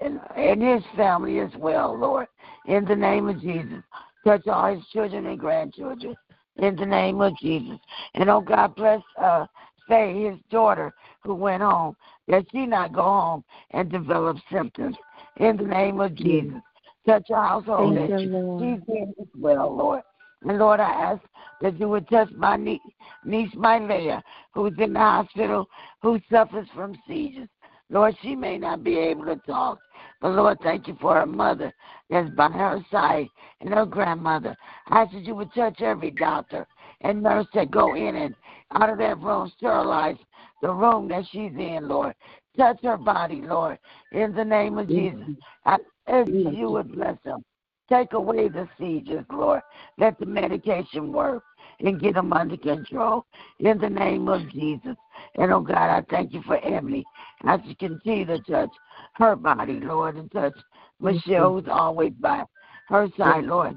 and, 0.00 0.20
and 0.36 0.62
his 0.62 0.82
family 0.96 1.40
as 1.40 1.50
well, 1.56 1.96
Lord, 1.96 2.26
in 2.66 2.84
the 2.84 2.96
name 2.96 3.28
of 3.28 3.40
Jesus. 3.40 3.82
Touch 4.24 4.46
all 4.48 4.74
his 4.74 4.86
children 4.88 5.26
and 5.26 5.38
grandchildren 5.38 6.14
in 6.56 6.76
the 6.76 6.86
name 6.86 7.20
of 7.20 7.36
Jesus. 7.38 7.78
And 8.14 8.28
oh 8.28 8.40
God, 8.40 8.74
bless 8.74 9.02
uh 9.20 9.46
Faye, 9.88 10.30
his 10.30 10.38
daughter, 10.50 10.94
who 11.22 11.34
went 11.34 11.62
home, 11.62 11.94
that 12.26 12.46
she 12.50 12.64
not 12.64 12.92
go 12.94 13.02
home 13.02 13.44
and 13.72 13.90
develop 13.90 14.38
symptoms 14.50 14.96
in 15.36 15.58
the 15.58 15.64
name 15.64 16.00
of 16.00 16.14
Jesus. 16.14 16.62
Touch 17.06 17.26
her 17.28 17.34
household 17.36 17.96
Thank 17.96 18.10
that 18.10 18.22
you, 18.22 18.30
Lord. 18.30 18.62
she's 18.62 18.94
in 18.96 19.14
as 19.20 19.26
well, 19.38 19.74
Lord. 19.76 20.02
And 20.42 20.58
Lord, 20.58 20.80
I 20.80 20.90
ask 20.90 21.22
that 21.60 21.78
you 21.78 21.88
would 21.88 22.08
touch 22.08 22.30
my 22.36 22.56
niece, 22.56 22.80
niece 23.24 23.54
Mylea, 23.54 24.22
who's 24.52 24.72
in 24.78 24.92
the 24.92 24.98
hospital, 24.98 25.68
who 26.02 26.20
suffers 26.30 26.68
from 26.74 26.96
seizures. 27.06 27.48
Lord, 27.90 28.16
she 28.22 28.34
may 28.34 28.58
not 28.58 28.82
be 28.82 28.98
able 28.98 29.26
to 29.26 29.36
talk, 29.46 29.78
but 30.20 30.30
Lord, 30.30 30.58
thank 30.62 30.88
you 30.88 30.96
for 31.00 31.14
her 31.14 31.26
mother 31.26 31.72
that's 32.08 32.30
by 32.30 32.48
her 32.48 32.84
side 32.90 33.28
and 33.60 33.72
her 33.72 33.84
grandmother. 33.84 34.56
I 34.88 35.02
ask 35.02 35.12
that 35.12 35.24
you 35.24 35.34
would 35.34 35.52
touch 35.54 35.80
every 35.80 36.10
doctor 36.10 36.66
and 37.02 37.22
nurse 37.22 37.46
that 37.54 37.70
go 37.70 37.94
in 37.94 38.16
and 38.16 38.34
out 38.72 38.90
of 38.90 38.98
that 38.98 39.20
room, 39.20 39.52
sterilize 39.56 40.16
the 40.62 40.72
room 40.72 41.08
that 41.08 41.24
she's 41.30 41.52
in, 41.52 41.88
Lord. 41.88 42.14
Touch 42.56 42.78
her 42.82 42.96
body, 42.96 43.42
Lord, 43.42 43.78
in 44.12 44.34
the 44.34 44.44
name 44.44 44.78
of 44.78 44.88
Jesus. 44.88 45.18
I 45.66 45.76
that 46.06 46.28
you 46.28 46.70
would 46.70 46.92
bless 46.92 47.16
them. 47.24 47.44
Take 47.88 48.14
away 48.14 48.48
the 48.48 48.68
seizures, 48.78 49.26
Lord. 49.30 49.60
Let 49.98 50.18
the 50.18 50.26
medication 50.26 51.12
work 51.12 51.42
and 51.80 52.00
get 52.00 52.14
them 52.14 52.32
under 52.32 52.56
control 52.56 53.26
in 53.58 53.78
the 53.78 53.90
name 53.90 54.28
of 54.28 54.48
Jesus. 54.50 54.96
And 55.36 55.52
oh 55.52 55.60
God, 55.60 55.90
I 55.90 56.02
thank 56.08 56.32
you 56.32 56.42
for 56.42 56.58
Emily. 56.64 57.04
I 57.42 57.58
just 57.58 57.78
continue 57.78 58.24
to 58.26 58.38
touch 58.40 58.70
her 59.14 59.36
body, 59.36 59.80
Lord, 59.80 60.16
and 60.16 60.30
touch 60.32 60.54
Michelle, 61.00 61.52
who's 61.52 61.68
always 61.68 62.12
by 62.12 62.44
her 62.88 63.08
side, 63.18 63.44
Lord. 63.44 63.76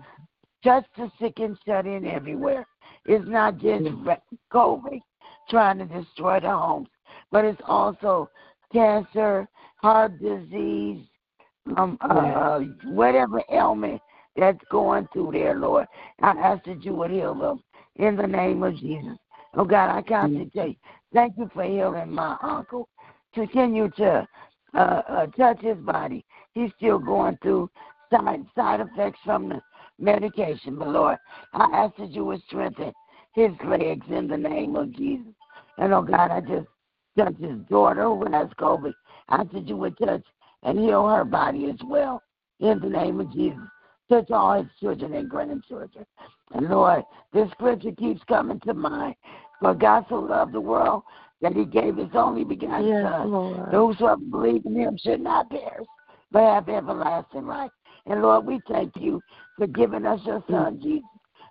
Touch 0.64 0.86
the 0.98 1.12
sick 1.20 1.40
and 1.40 1.58
shut 1.66 1.86
in 1.86 2.06
everywhere. 2.06 2.66
It's 3.06 3.28
not 3.28 3.58
just 3.58 3.86
COVID 4.52 5.02
trying 5.50 5.80
to 5.80 5.86
destroy 5.86 6.40
the 6.40 6.50
homes, 6.50 6.90
but 7.32 7.46
it's 7.46 7.62
also 7.66 8.30
cancer, 8.72 9.48
heart 9.78 10.20
disease, 10.22 11.06
um, 11.76 11.98
uh, 12.02 12.60
whatever 12.86 13.42
ailment 13.52 14.02
that's 14.36 14.60
going 14.72 15.08
through 15.12 15.32
there, 15.34 15.56
Lord. 15.56 15.88
I 16.22 16.32
ask 16.32 16.64
that 16.66 16.84
you 16.84 16.94
would 16.94 17.12
heal 17.12 17.36
them 17.36 17.64
in 17.96 18.16
the 18.16 18.28
name 18.28 18.64
of 18.64 18.78
Jesus. 18.78 19.18
Oh 19.56 19.66
God, 19.66 19.90
I 19.96 20.02
concentrate. 20.02 20.78
Thank 21.14 21.34
you 21.38 21.50
for 21.54 21.64
healing 21.64 22.12
my 22.12 22.38
uncle. 22.42 22.88
Continue 23.34 23.90
to 23.98 24.28
uh, 24.74 24.78
uh, 24.78 25.26
touch 25.38 25.62
his 25.62 25.78
body. 25.78 26.26
He's 26.54 26.72
still 26.78 27.00
going 27.00 27.38
through 27.42 27.70
side 28.12 28.46
side 28.56 28.82
effects 28.82 29.20
from 29.26 29.50
the 29.50 29.62
medication, 30.00 30.78
but 30.78 30.90
Lord, 30.90 31.18
I 31.54 31.68
ask 31.74 31.96
that 31.98 32.12
you 32.12 32.26
would 32.26 32.42
strengthen 32.48 32.94
his 33.34 33.52
legs 33.66 34.06
in 34.10 34.28
the 34.28 34.38
name 34.38 34.76
of 34.76 34.96
Jesus. 34.96 35.34
And 35.78 35.94
oh 35.94 36.02
God, 36.02 36.32
I 36.32 36.42
just 36.42 36.68
touch 37.18 37.36
his 37.40 37.60
daughter 37.70 38.04
who 38.04 38.26
has 38.32 38.48
COVID. 38.60 38.94
I 39.30 39.42
ask 39.42 39.52
that 39.52 39.68
you 39.68 39.78
would 39.78 39.98
touch 39.98 40.24
and 40.64 40.80
heal 40.80 41.08
her 41.08 41.24
body 41.24 41.70
as 41.70 41.80
well 41.86 42.22
in 42.60 42.80
the 42.80 42.90
name 42.90 43.20
of 43.20 43.32
Jesus. 43.32 43.60
Touch 44.10 44.32
all 44.32 44.62
his 44.62 44.72
children 44.80 45.14
and 45.14 45.30
grandchildren. 45.30 46.06
And 46.54 46.70
Lord, 46.70 47.04
this 47.34 47.50
scripture 47.52 47.92
keeps 47.92 48.24
coming 48.24 48.60
to 48.62 48.74
mind. 48.74 49.16
For 49.60 49.74
God 49.74 50.06
so 50.08 50.16
loved 50.16 50.54
the 50.54 50.62
world 50.62 51.04
that 51.42 51.54
he 51.54 51.66
gave 51.66 51.98
his 51.98 52.10
only 52.14 52.44
begotten 52.44 52.88
Yes, 52.88 53.04
Son. 53.04 53.32
Lord. 53.32 53.72
Those 53.72 53.98
who 53.98 54.16
believe 54.18 54.66
in 54.66 54.76
him 54.76 54.98
should 54.98 55.22
not 55.22 55.50
perish, 55.50 55.88
but 56.32 56.42
have 56.42 56.70
everlasting 56.70 57.48
life. 57.48 57.72
And 58.06 58.22
Lord, 58.22 58.46
we 58.46 58.62
thank 58.70 58.94
you 58.96 59.22
for 59.58 59.68
giving 59.68 60.06
us 60.06 60.22
your 60.26 60.44
Son, 60.50 60.80
Jesus, 60.82 61.04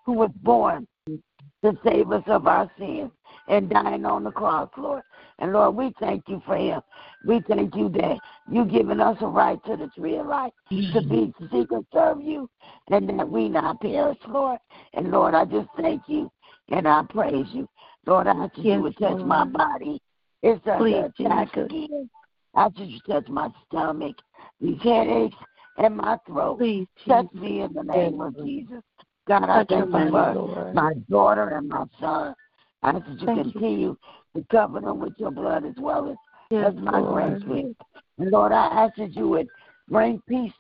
who 0.07 0.13
was 0.13 0.31
born 0.43 0.87
to 1.07 1.79
save 1.85 2.11
us 2.13 2.25
of 2.27 2.47
our 2.47 2.71
sins 2.79 3.11
and 3.49 3.71
dying 3.71 4.05
on 4.05 4.25
the 4.25 4.31
cross, 4.31 4.69
Lord. 4.77 5.03
And 5.39 5.53
Lord, 5.53 5.77
we 5.77 5.93
thank 6.01 6.25
you 6.29 6.43
for 6.47 6.57
him. 6.57 6.81
We 7.27 7.43
thank 7.49 7.75
you 7.75 7.89
that 7.91 8.19
you've 8.51 8.71
given 8.71 9.01
us 9.01 9.17
a 9.21 9.27
right 9.27 9.63
to 9.67 9.77
the 9.77 9.89
tree 9.89 10.17
of 10.17 10.27
life 10.27 10.53
to 10.71 11.03
be 11.03 11.33
to 11.39 11.49
seek 11.51 11.71
and 11.71 11.87
serve 11.93 12.21
you 12.21 12.49
and 12.91 13.19
that 13.19 13.29
we 13.29 13.49
not 13.49 13.81
perish, 13.81 14.19
Lord. 14.29 14.59
And 14.95 15.11
Lord, 15.11 15.35
I 15.35 15.45
just 15.45 15.69
thank 15.77 16.03
you 16.07 16.31
and 16.71 16.89
I 16.89 17.03
praise 17.09 17.47
you. 17.53 17.69
Lord, 18.07 18.27
I 18.27 18.33
ask 18.33 18.53
Yes, 18.57 18.67
you 18.67 18.83
would 18.83 18.97
touch 18.99 19.19
Lord. 19.19 19.27
my 19.27 19.45
body. 19.45 20.01
It's 20.43 20.65
under 20.67 21.07
attack 21.07 21.57
again. 21.57 22.09
I 22.55 22.65
ask 22.65 22.79
you 22.79 22.99
touch 23.07 23.29
my 23.29 23.51
stomach, 23.67 24.17
these 24.61 24.81
headaches, 24.83 25.37
and 25.79 25.97
my 25.97 26.19
throat. 26.27 26.59
Please, 26.59 26.87
Touch 27.07 27.27
Jesus. 27.33 27.43
me 27.43 27.61
in 27.61 27.73
the 27.73 27.83
name 27.83 28.21
of 28.21 28.37
Jesus. 28.37 28.83
God, 29.29 29.51
I 29.51 29.65
thank 29.65 29.87
you 29.87 29.91
for 29.91 30.73
my 30.73 30.95
daughter 31.11 31.49
and 31.49 31.69
my 31.69 31.85
son. 32.01 32.35
I 32.83 32.91
ask 32.91 33.07
that 33.07 33.21
you 33.21 33.27
Thank 33.27 33.47
you. 33.47 33.53
continue 33.53 33.97
to 34.37 34.45
cover 34.51 34.81
them 34.81 35.01
with 35.01 35.15
your 35.19 35.31
blood 35.31 35.65
as 35.65 35.75
well 35.79 36.11
as, 36.11 36.17
Yes, 36.51 36.69
as 36.69 36.75
my 36.77 36.99
Lord. 36.99 37.43
grandkids. 37.43 37.75
And 38.19 38.31
Lord, 38.31 38.53
I 38.53 38.67
ask 38.67 38.97
that 38.97 39.15
you 39.17 39.29
would 39.29 39.49
bring 39.89 40.21
peace 40.29 40.53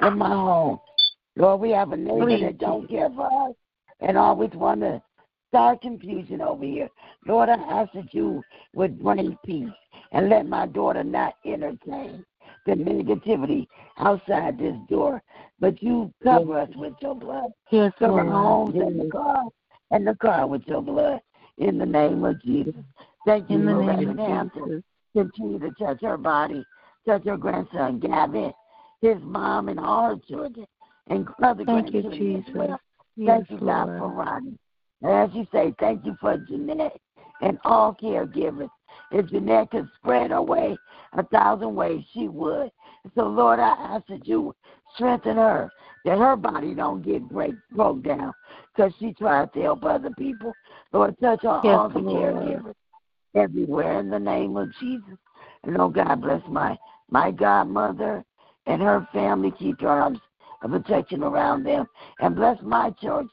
in 0.00 0.18
my 0.18 0.28
home. 0.28 0.78
Lord, 1.36 1.60
we 1.60 1.70
have 1.70 1.92
a 1.92 1.96
neighbor 1.96 2.26
Please, 2.26 2.42
that 2.44 2.58
don't 2.58 2.88
care 2.88 3.08
for 3.10 3.48
us 3.48 3.54
and 4.00 4.16
always 4.16 4.50
want 4.52 4.80
to 4.82 5.02
start 5.48 5.80
confusion 5.80 6.40
over 6.40 6.64
here. 6.64 6.88
Lord, 7.26 7.48
I 7.48 7.54
ask 7.54 7.92
that 7.94 8.12
you 8.14 8.42
would 8.74 9.02
bring 9.02 9.36
peace 9.44 9.70
and 10.12 10.28
let 10.28 10.46
my 10.46 10.66
daughter 10.66 11.02
not 11.02 11.34
entertain 11.44 12.24
the 12.66 12.72
negativity 12.72 13.66
outside 13.98 14.58
this 14.58 14.76
door. 14.88 15.22
But 15.58 15.82
you 15.82 16.12
cover 16.22 16.58
us 16.58 16.70
with 16.76 16.94
your 17.00 17.14
blood. 17.14 17.50
Yes, 17.70 17.92
Cover 17.98 18.12
Lord. 18.12 18.28
our 18.28 18.42
homes 18.42 18.74
and 18.76 19.00
the 19.00 19.10
car 19.10 19.42
and 19.90 20.06
the 20.06 20.14
car 20.16 20.46
with 20.46 20.62
your 20.66 20.82
blood 20.82 21.20
in 21.58 21.78
the 21.78 21.86
name 21.86 22.24
of 22.24 22.42
Jesus. 22.42 22.74
Thank 23.26 23.50
you 23.50 23.58
In 23.58 23.66
the 23.66 23.72
for 23.72 23.82
name 23.82 24.18
of. 24.18 24.50
Jesus. 24.54 24.82
Continue 25.14 25.58
to 25.58 25.70
touch 25.72 26.00
her 26.00 26.16
body, 26.16 26.64
touch 27.06 27.24
her 27.24 27.36
grandson 27.36 27.98
Gavin, 28.00 28.52
his 29.02 29.18
mom, 29.22 29.68
and 29.68 29.78
all 29.78 30.08
her 30.08 30.16
children, 30.26 30.66
and 31.08 31.28
other 31.42 31.64
Thank 31.64 31.92
you, 31.92 32.02
grandchildren 32.02 32.44
Jesus. 32.44 32.54
well. 32.54 32.80
Yes, 33.16 33.42
Thank 33.48 33.50
you, 33.50 33.66
God, 33.66 33.86
Lord. 33.88 33.98
for 33.98 34.08
Ronnie. 34.08 34.58
And 35.02 35.12
as 35.12 35.30
you 35.34 35.46
say, 35.52 35.74
thank 35.78 36.06
you 36.06 36.16
for 36.20 36.38
Jeanette 36.38 36.98
and 37.42 37.58
all 37.64 37.94
caregivers 38.00 38.70
If 39.10 39.26
Jeanette 39.28 39.70
could 39.72 39.88
spread 39.96 40.30
her 40.30 40.40
way 40.40 40.78
a 41.14 41.22
thousand 41.24 41.74
ways, 41.74 42.02
she 42.12 42.28
would. 42.28 42.70
So, 43.14 43.26
Lord, 43.26 43.58
I 43.58 43.70
ask 43.70 44.06
that 44.06 44.26
you 44.26 44.54
strengthen 44.94 45.36
her, 45.36 45.70
that 46.04 46.18
her 46.18 46.36
body 46.36 46.74
don't 46.74 47.02
get 47.02 47.28
break, 47.28 47.54
broke 47.72 48.02
down 48.02 48.32
because 48.74 48.92
she 48.98 49.12
tries 49.14 49.48
to 49.54 49.62
help 49.62 49.84
other 49.84 50.10
people. 50.18 50.52
Lord, 50.92 51.16
touch 51.20 51.44
all, 51.44 51.60
Yes, 51.64 52.02
Lord. 52.02 52.34
caregivers 52.34 52.74
everywhere 53.34 54.00
in 54.00 54.10
the 54.10 54.18
name 54.18 54.56
of 54.56 54.68
Jesus. 54.80 55.16
And 55.64 55.78
oh 55.78 55.88
God 55.88 56.20
bless 56.20 56.42
my 56.48 56.78
my 57.10 57.30
godmother 57.30 58.24
and 58.66 58.82
her 58.82 59.06
family. 59.12 59.52
Keep 59.58 59.80
your 59.80 59.90
arms 59.90 60.18
of 60.62 60.70
protection 60.70 61.22
around 61.22 61.64
them. 61.64 61.86
And 62.20 62.36
bless 62.36 62.58
my 62.62 62.90
church, 63.00 63.28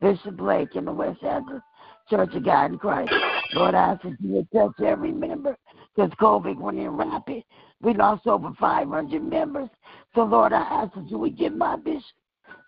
Bishop 0.00 0.36
Blake 0.36 0.74
in 0.74 0.84
the 0.84 0.92
West 0.92 1.22
Angeles 1.22 1.62
Church 2.08 2.34
of 2.34 2.44
God 2.44 2.72
in 2.72 2.78
Christ. 2.78 3.12
Lord, 3.54 3.74
I 3.74 3.92
ask 3.92 4.02
that 4.02 4.16
you 4.20 4.30
would 4.34 4.50
touch 4.52 4.84
every 4.84 5.12
member 5.12 5.56
because 5.94 6.10
COVID 6.20 6.58
went 6.58 6.78
in 6.78 6.90
rapid. 6.90 7.44
We 7.82 7.94
lost 7.94 8.26
over 8.26 8.50
500 8.58 9.22
members. 9.22 9.68
So, 10.14 10.24
Lord, 10.24 10.52
I 10.52 10.60
ask 10.60 10.94
that 10.94 11.10
you 11.10 11.18
would 11.18 11.38
give 11.38 11.54
my 11.54 11.76
bishop 11.76 12.04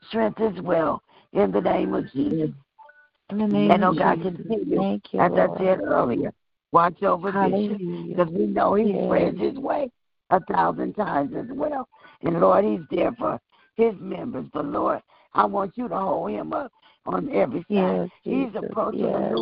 strength 0.08 0.40
as 0.40 0.60
well 0.62 1.02
in 1.32 1.50
the 1.50 1.60
name 1.60 1.94
of 1.94 2.10
Jesus. 2.12 2.50
In 3.30 3.38
the 3.38 3.46
name 3.46 3.70
And 3.70 3.84
oh 3.84 3.92
God, 3.92 4.22
Jesus. 4.22 4.36
continue, 4.36 4.78
Thank 4.78 5.12
you, 5.12 5.20
as 5.20 5.32
I 5.32 5.48
said 5.58 5.80
earlier, 5.80 6.32
watch 6.72 7.02
over 7.02 7.30
Bishop 7.30 7.34
Hallelujah. 7.34 8.16
because 8.16 8.32
we 8.32 8.46
know 8.46 8.74
he 8.74 8.92
Yes. 8.92 9.04
spreads 9.04 9.40
his 9.40 9.58
way 9.58 9.90
a 10.30 10.40
thousand 10.40 10.94
times 10.94 11.34
as 11.36 11.46
well. 11.50 11.88
And 12.22 12.40
Lord, 12.40 12.64
he's 12.64 12.80
there 12.90 13.12
for 13.12 13.40
his 13.76 13.94
members. 14.00 14.46
But 14.52 14.66
Lord, 14.66 15.02
I 15.34 15.44
want 15.44 15.76
you 15.76 15.88
to 15.88 15.96
hold 15.96 16.30
him 16.30 16.52
up 16.52 16.72
on 17.06 17.30
every 17.32 17.60
side. 17.60 17.66
Yes, 17.68 18.10
he's 18.22 18.54
approaching 18.54 19.00
Yes. 19.00 19.34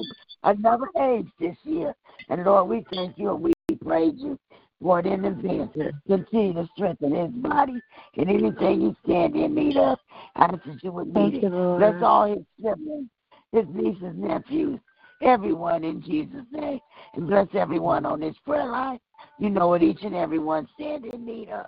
another 0.44 0.88
age 1.00 1.28
this 1.38 1.56
year. 1.64 1.94
And 2.28 2.44
Lord, 2.44 2.68
we 2.68 2.84
thank 2.92 3.18
you 3.18 3.30
and 3.30 3.42
we 3.42 3.52
praise 3.84 4.14
you 4.16 4.38
it 4.82 5.06
in 5.06 5.24
advance. 5.24 5.76
Continue 6.06 6.54
to 6.54 6.68
strengthen 6.74 7.14
his 7.14 7.30
body 7.30 7.80
and 8.16 8.28
anything 8.30 8.80
he 8.80 8.96
stand 9.04 9.36
in 9.36 9.54
need 9.54 9.76
of. 9.76 9.98
I 10.36 10.44
ask 10.44 10.64
that 10.64 10.82
you 10.82 10.92
would 10.92 11.14
meet 11.14 11.42
it. 11.42 11.50
Bless 11.50 12.02
all 12.02 12.26
his 12.26 12.44
siblings, 12.56 13.08
his 13.52 13.66
nieces, 13.72 14.14
nephews, 14.16 14.80
everyone 15.22 15.84
in 15.84 16.02
Jesus' 16.02 16.46
name. 16.50 16.80
And 17.14 17.26
bless 17.26 17.48
everyone 17.54 18.06
on 18.06 18.20
this 18.20 18.36
prayer 18.44 18.66
line. 18.66 19.00
You 19.38 19.50
know 19.50 19.68
what 19.68 19.82
each 19.82 20.02
and 20.02 20.14
every 20.14 20.38
one 20.38 20.66
stand 20.74 21.04
in 21.04 21.24
need 21.24 21.50
of. 21.50 21.66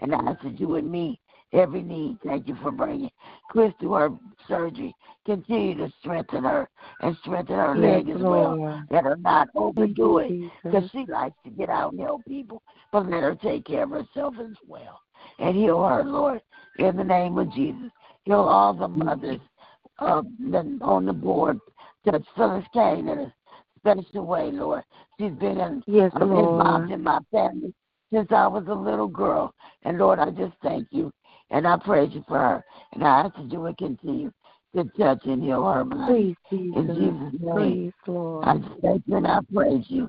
And 0.00 0.14
I 0.14 0.18
ask 0.18 0.42
that 0.42 0.58
you 0.58 0.68
would 0.68 0.84
meet 0.84 1.20
every 1.54 1.82
need. 1.82 2.18
Thank 2.24 2.48
you 2.48 2.56
for 2.62 2.70
bringing 2.70 3.10
Chris 3.48 3.72
to 3.80 3.94
her 3.94 4.10
surgery. 4.48 4.94
Continue 5.24 5.76
to 5.76 5.92
strengthen 6.00 6.44
her 6.44 6.68
and 7.00 7.16
strengthen 7.22 7.56
her 7.56 7.74
Yes, 7.74 8.04
leg 8.04 8.08
as 8.10 8.20
well. 8.20 8.56
Lord. 8.56 8.88
Let 8.90 9.04
her 9.04 9.16
not 9.16 9.48
overdo 9.54 10.18
it 10.18 10.52
because 10.64 10.90
she 10.90 11.06
likes 11.08 11.36
to 11.44 11.50
get 11.50 11.70
out 11.70 11.92
and 11.92 12.00
help 12.02 12.24
people, 12.26 12.62
but 12.92 13.08
let 13.08 13.22
her 13.22 13.34
take 13.34 13.64
care 13.64 13.84
of 13.84 13.90
herself 13.90 14.34
as 14.38 14.56
well. 14.66 15.00
And 15.38 15.56
heal 15.56 15.82
her, 15.82 16.04
Lord, 16.04 16.42
in 16.78 16.96
the 16.96 17.04
name 17.04 17.38
of 17.38 17.52
Jesus. 17.54 17.90
Heal 18.24 18.40
all 18.40 18.74
the 18.74 18.88
mothers 18.88 19.40
uh, 19.98 20.22
on 20.82 21.06
the 21.06 21.12
board. 21.12 21.58
Touch 22.04 22.24
Phyllis 22.36 22.64
Kane 22.74 23.08
in 23.08 23.18
a 23.18 23.34
special 23.78 24.26
way, 24.26 24.50
Lord. 24.50 24.82
She's 25.18 25.32
been 25.32 25.58
in, 25.58 25.82
Yes, 25.86 26.12
uh, 26.14 26.20
involved 26.26 26.90
in 26.90 27.02
my 27.02 27.20
family 27.32 27.72
since 28.12 28.30
I 28.30 28.46
was 28.46 28.64
a 28.68 28.74
little 28.74 29.08
girl. 29.08 29.54
And 29.84 29.98
Lord, 29.98 30.18
I 30.18 30.30
just 30.30 30.54
thank 30.62 30.86
you 30.90 31.10
and 31.50 31.66
I 31.66 31.76
praise 31.76 32.10
you 32.12 32.24
for 32.26 32.38
her. 32.38 32.64
And 32.92 33.04
I 33.04 33.20
ask 33.20 33.36
that 33.36 33.52
you 33.52 33.60
would 33.60 33.78
continue 33.78 34.32
to 34.74 34.84
touch 34.98 35.20
and 35.24 35.42
heal 35.42 35.64
her 35.70 35.84
body. 35.84 36.36
Please, 36.50 36.58
Jesus. 36.58 36.76
In 36.76 36.94
Jesus' 36.94 37.40
name. 37.40 37.54
Please, 37.54 37.92
Lord. 38.06 38.44
I 38.44 38.54
thank 38.82 39.02
you 39.06 39.16
and 39.16 39.26
I 39.26 39.38
praise 39.52 39.84
you. 39.88 40.08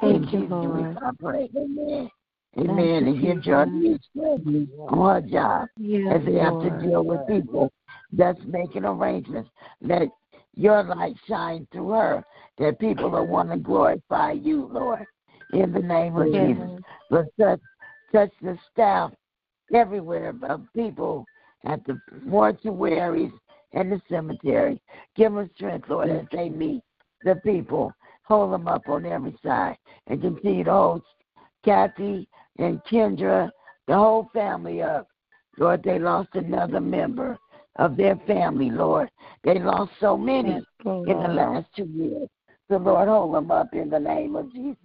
Thank 0.00 0.14
In 0.14 0.22
you, 0.22 0.40
Jesus' 0.40 0.50
Lord. 0.50 0.98
I 1.02 1.10
pray. 1.18 1.50
Amen. 1.56 2.10
Amen. 2.58 3.06
And 3.06 3.20
give 3.20 3.42
Jordan 3.42 3.98
strength 4.10 4.70
on 4.88 5.14
her 5.14 5.20
job 5.20 5.68
Yes, 5.76 6.14
as 6.14 6.24
they 6.24 6.38
have 6.38 6.60
to 6.62 6.70
deal 6.82 7.04
with 7.04 7.20
people 7.28 7.72
that's 8.12 8.38
making 8.46 8.84
arrangements. 8.84 9.50
Let 9.80 10.08
your 10.54 10.82
light 10.82 11.16
shine 11.28 11.66
through 11.70 11.90
her, 11.90 12.24
that 12.58 12.78
people 12.78 13.10
will 13.10 13.26
want 13.26 13.50
to 13.50 13.58
glorify 13.58 14.32
you, 14.32 14.68
Lord, 14.72 15.06
in 15.52 15.72
the 15.72 15.80
name 15.80 16.16
of 16.16 16.32
Yes. 16.32 16.56
Jesus. 16.56 16.82
But 17.10 17.26
touch, 17.38 17.60
touch 18.12 18.30
the 18.40 18.58
staff 18.72 19.12
everywhere 19.74 20.34
of 20.42 20.62
people 20.74 21.24
at 21.64 21.84
the 21.84 21.98
mortuaries 22.24 23.32
and 23.72 23.92
the 23.92 24.00
cemetery. 24.08 24.80
Give 25.16 25.32
them 25.32 25.50
strength, 25.54 25.88
Lord, 25.88 26.10
as 26.10 26.24
they 26.32 26.48
meet 26.48 26.82
the 27.24 27.36
people. 27.36 27.92
Hold 28.24 28.52
them 28.52 28.68
up 28.68 28.88
on 28.88 29.06
every 29.06 29.36
side 29.44 29.76
and 30.06 30.20
continue 30.20 30.64
to 30.64 30.72
hold 30.72 31.02
Kathy 31.64 32.28
and 32.58 32.82
Kendra, 32.84 33.50
the 33.86 33.94
whole 33.94 34.30
family 34.32 34.82
up. 34.82 35.08
Lord, 35.58 35.82
they 35.82 35.98
lost 35.98 36.30
another 36.34 36.80
member 36.80 37.38
of 37.76 37.96
their 37.96 38.16
family, 38.26 38.70
Lord. 38.70 39.10
They 39.44 39.58
lost 39.58 39.92
so 40.00 40.16
many 40.16 40.60
oh, 40.84 41.04
in 41.04 41.22
the 41.22 41.28
last 41.28 41.66
two 41.76 41.86
years. 41.86 42.28
So, 42.68 42.78
Lord, 42.78 43.08
hold 43.08 43.34
them 43.34 43.50
up 43.50 43.72
in 43.72 43.90
the 43.90 43.98
name 43.98 44.36
of 44.36 44.52
Jesus. 44.52 44.76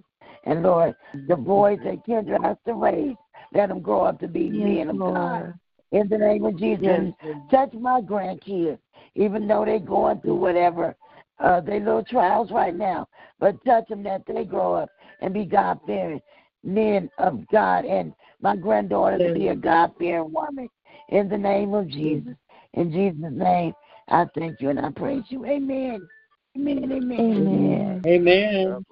And, 0.46 0.64
Lord, 0.64 0.96
the 1.28 1.36
boys 1.36 1.80
that 1.84 2.06
Kendra 2.06 2.44
has 2.44 2.58
to 2.66 2.74
raise, 2.74 3.16
let 3.54 3.70
them 3.70 3.82
grow 3.82 4.04
up 4.04 4.20
to 4.20 4.28
be 4.28 4.44
Yes, 4.44 4.54
men 4.54 4.90
of 4.90 5.00
God. 5.00 5.54
In 5.92 6.08
the 6.08 6.18
name 6.18 6.46
of 6.46 6.58
Jesus. 6.58 7.14
Yes. 7.24 7.44
Touch 7.50 7.74
my 7.74 8.02
grandkids, 8.02 8.80
even 9.16 9.48
though 9.48 9.66
they're 9.66 9.80
going 9.80 10.22
through 10.22 10.36
whatever, 10.36 10.96
uh, 11.40 11.60
they 11.60 11.80
little 11.80 12.04
trials 12.04 12.52
right 12.52 12.76
now. 12.76 13.08
But 13.40 13.64
touch 13.66 13.90
them 13.90 14.04
that 14.04 14.24
they 14.26 14.46
grow 14.46 14.76
up 14.76 14.90
and 15.20 15.34
be 15.34 15.46
God 15.46 15.80
fearing 15.86 16.22
men 16.64 17.10
of 17.18 17.46
God. 17.52 17.86
And 17.86 18.14
my 18.42 18.56
granddaughter 18.56 19.18
to 19.18 19.34
be 19.34 19.50
a 19.50 19.56
God 19.56 19.92
fearing 20.00 20.32
woman. 20.32 20.70
In 21.10 21.28
the 21.28 21.38
name 21.38 21.74
of 21.74 21.90
Jesus. 21.90 22.36
In 22.74 22.92
Jesus' 22.92 23.32
name, 23.34 23.74
I 24.08 24.26
thank 24.34 24.62
you 24.62 24.70
and 24.70 24.80
I 24.80 24.92
praise 24.92 25.24
you. 25.28 25.46
Amen. 25.46 26.08
Amen. 26.56 26.92
Amen. 26.92 27.20
Amen. 27.20 28.02
Amen. 28.06 28.86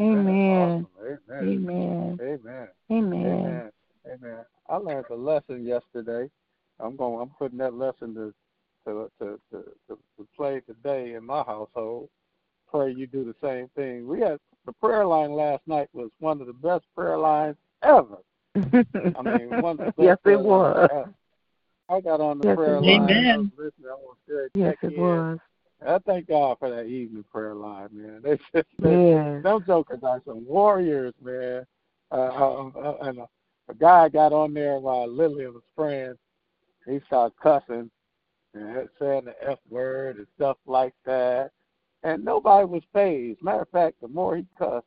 Amen. 0.00 0.86
Amen. 1.40 2.18
Amen. 2.20 2.68
Amen. 2.90 3.72
Amen. 4.06 4.18
Amen. 4.22 4.44
I 4.68 4.76
learned 4.76 5.06
a 5.10 5.14
lesson 5.14 5.64
yesterday. 5.64 6.30
I'm 6.78 6.96
going. 6.96 7.20
I'm 7.20 7.30
putting 7.30 7.58
that 7.58 7.74
lesson 7.74 8.14
to 8.14 8.34
to 8.86 9.10
to 9.20 9.40
to, 9.52 9.64
to, 9.88 9.98
to 10.18 10.28
play 10.36 10.60
today 10.60 11.14
in 11.14 11.24
my 11.24 11.42
household. 11.42 12.08
Pray 12.70 12.92
you 12.92 13.06
do 13.06 13.24
the 13.24 13.34
same 13.46 13.68
thing. 13.76 14.06
We 14.06 14.20
had 14.20 14.38
the 14.64 14.72
prayer 14.72 15.04
line 15.04 15.32
last 15.32 15.62
night 15.66 15.88
was 15.92 16.10
one 16.20 16.40
of 16.40 16.46
the 16.46 16.52
best 16.52 16.84
prayer 16.94 17.18
lines 17.18 17.56
ever. 17.82 18.18
I 18.54 19.22
mean, 19.22 19.48
one 19.60 19.72
of 19.72 19.78
the 19.78 19.84
best 19.86 19.98
yes, 19.98 20.18
it 20.24 20.40
was. 20.40 20.88
ever. 20.90 21.14
I 21.88 22.00
got 22.00 22.20
on 22.20 22.38
the 22.38 22.44
Yes, 22.46 22.56
prayer 22.56 22.80
was. 22.80 22.86
line. 23.00 23.10
I 23.10 23.18
Amen. 23.18 23.38
was 23.38 23.48
listening. 23.56 23.90
I 23.90 23.94
was 23.94 24.16
there. 24.28 24.48
Yes, 24.54 24.76
it 24.82 24.92
in. 24.92 25.00
was. 25.00 25.38
I 25.86 25.98
thank 26.06 26.28
God 26.28 26.58
for 26.58 26.70
that 26.70 26.86
evening 26.86 27.24
prayer 27.32 27.54
line, 27.54 27.88
man. 27.92 28.20
They 28.22 28.36
just 28.54 28.68
they, 28.80 29.02
Yes. 29.02 29.42
them 29.42 29.64
jokers 29.66 30.00
are 30.02 30.22
some 30.24 30.46
warriors, 30.46 31.14
man. 31.22 31.66
Uh, 32.12 32.14
uh, 32.14 32.70
uh, 32.76 32.96
and 33.02 33.18
a, 33.20 33.28
a 33.70 33.74
guy 33.74 34.08
got 34.08 34.32
on 34.32 34.54
there 34.54 34.78
while 34.78 35.06
Lily 35.06 35.46
was 35.46 35.62
praying. 35.76 36.14
He 36.86 37.00
started 37.06 37.36
cussing 37.42 37.90
and 38.54 38.88
saying 38.98 39.26
the 39.26 39.34
F 39.48 39.58
word 39.68 40.16
and 40.16 40.26
stuff 40.36 40.56
like 40.66 40.94
that. 41.04 41.50
And 42.02 42.24
nobody 42.24 42.64
was 42.64 42.82
phased. 42.92 43.42
Matter 43.42 43.62
of 43.62 43.68
fact, 43.70 44.00
the 44.00 44.08
more 44.08 44.36
he 44.36 44.46
cussed, 44.58 44.86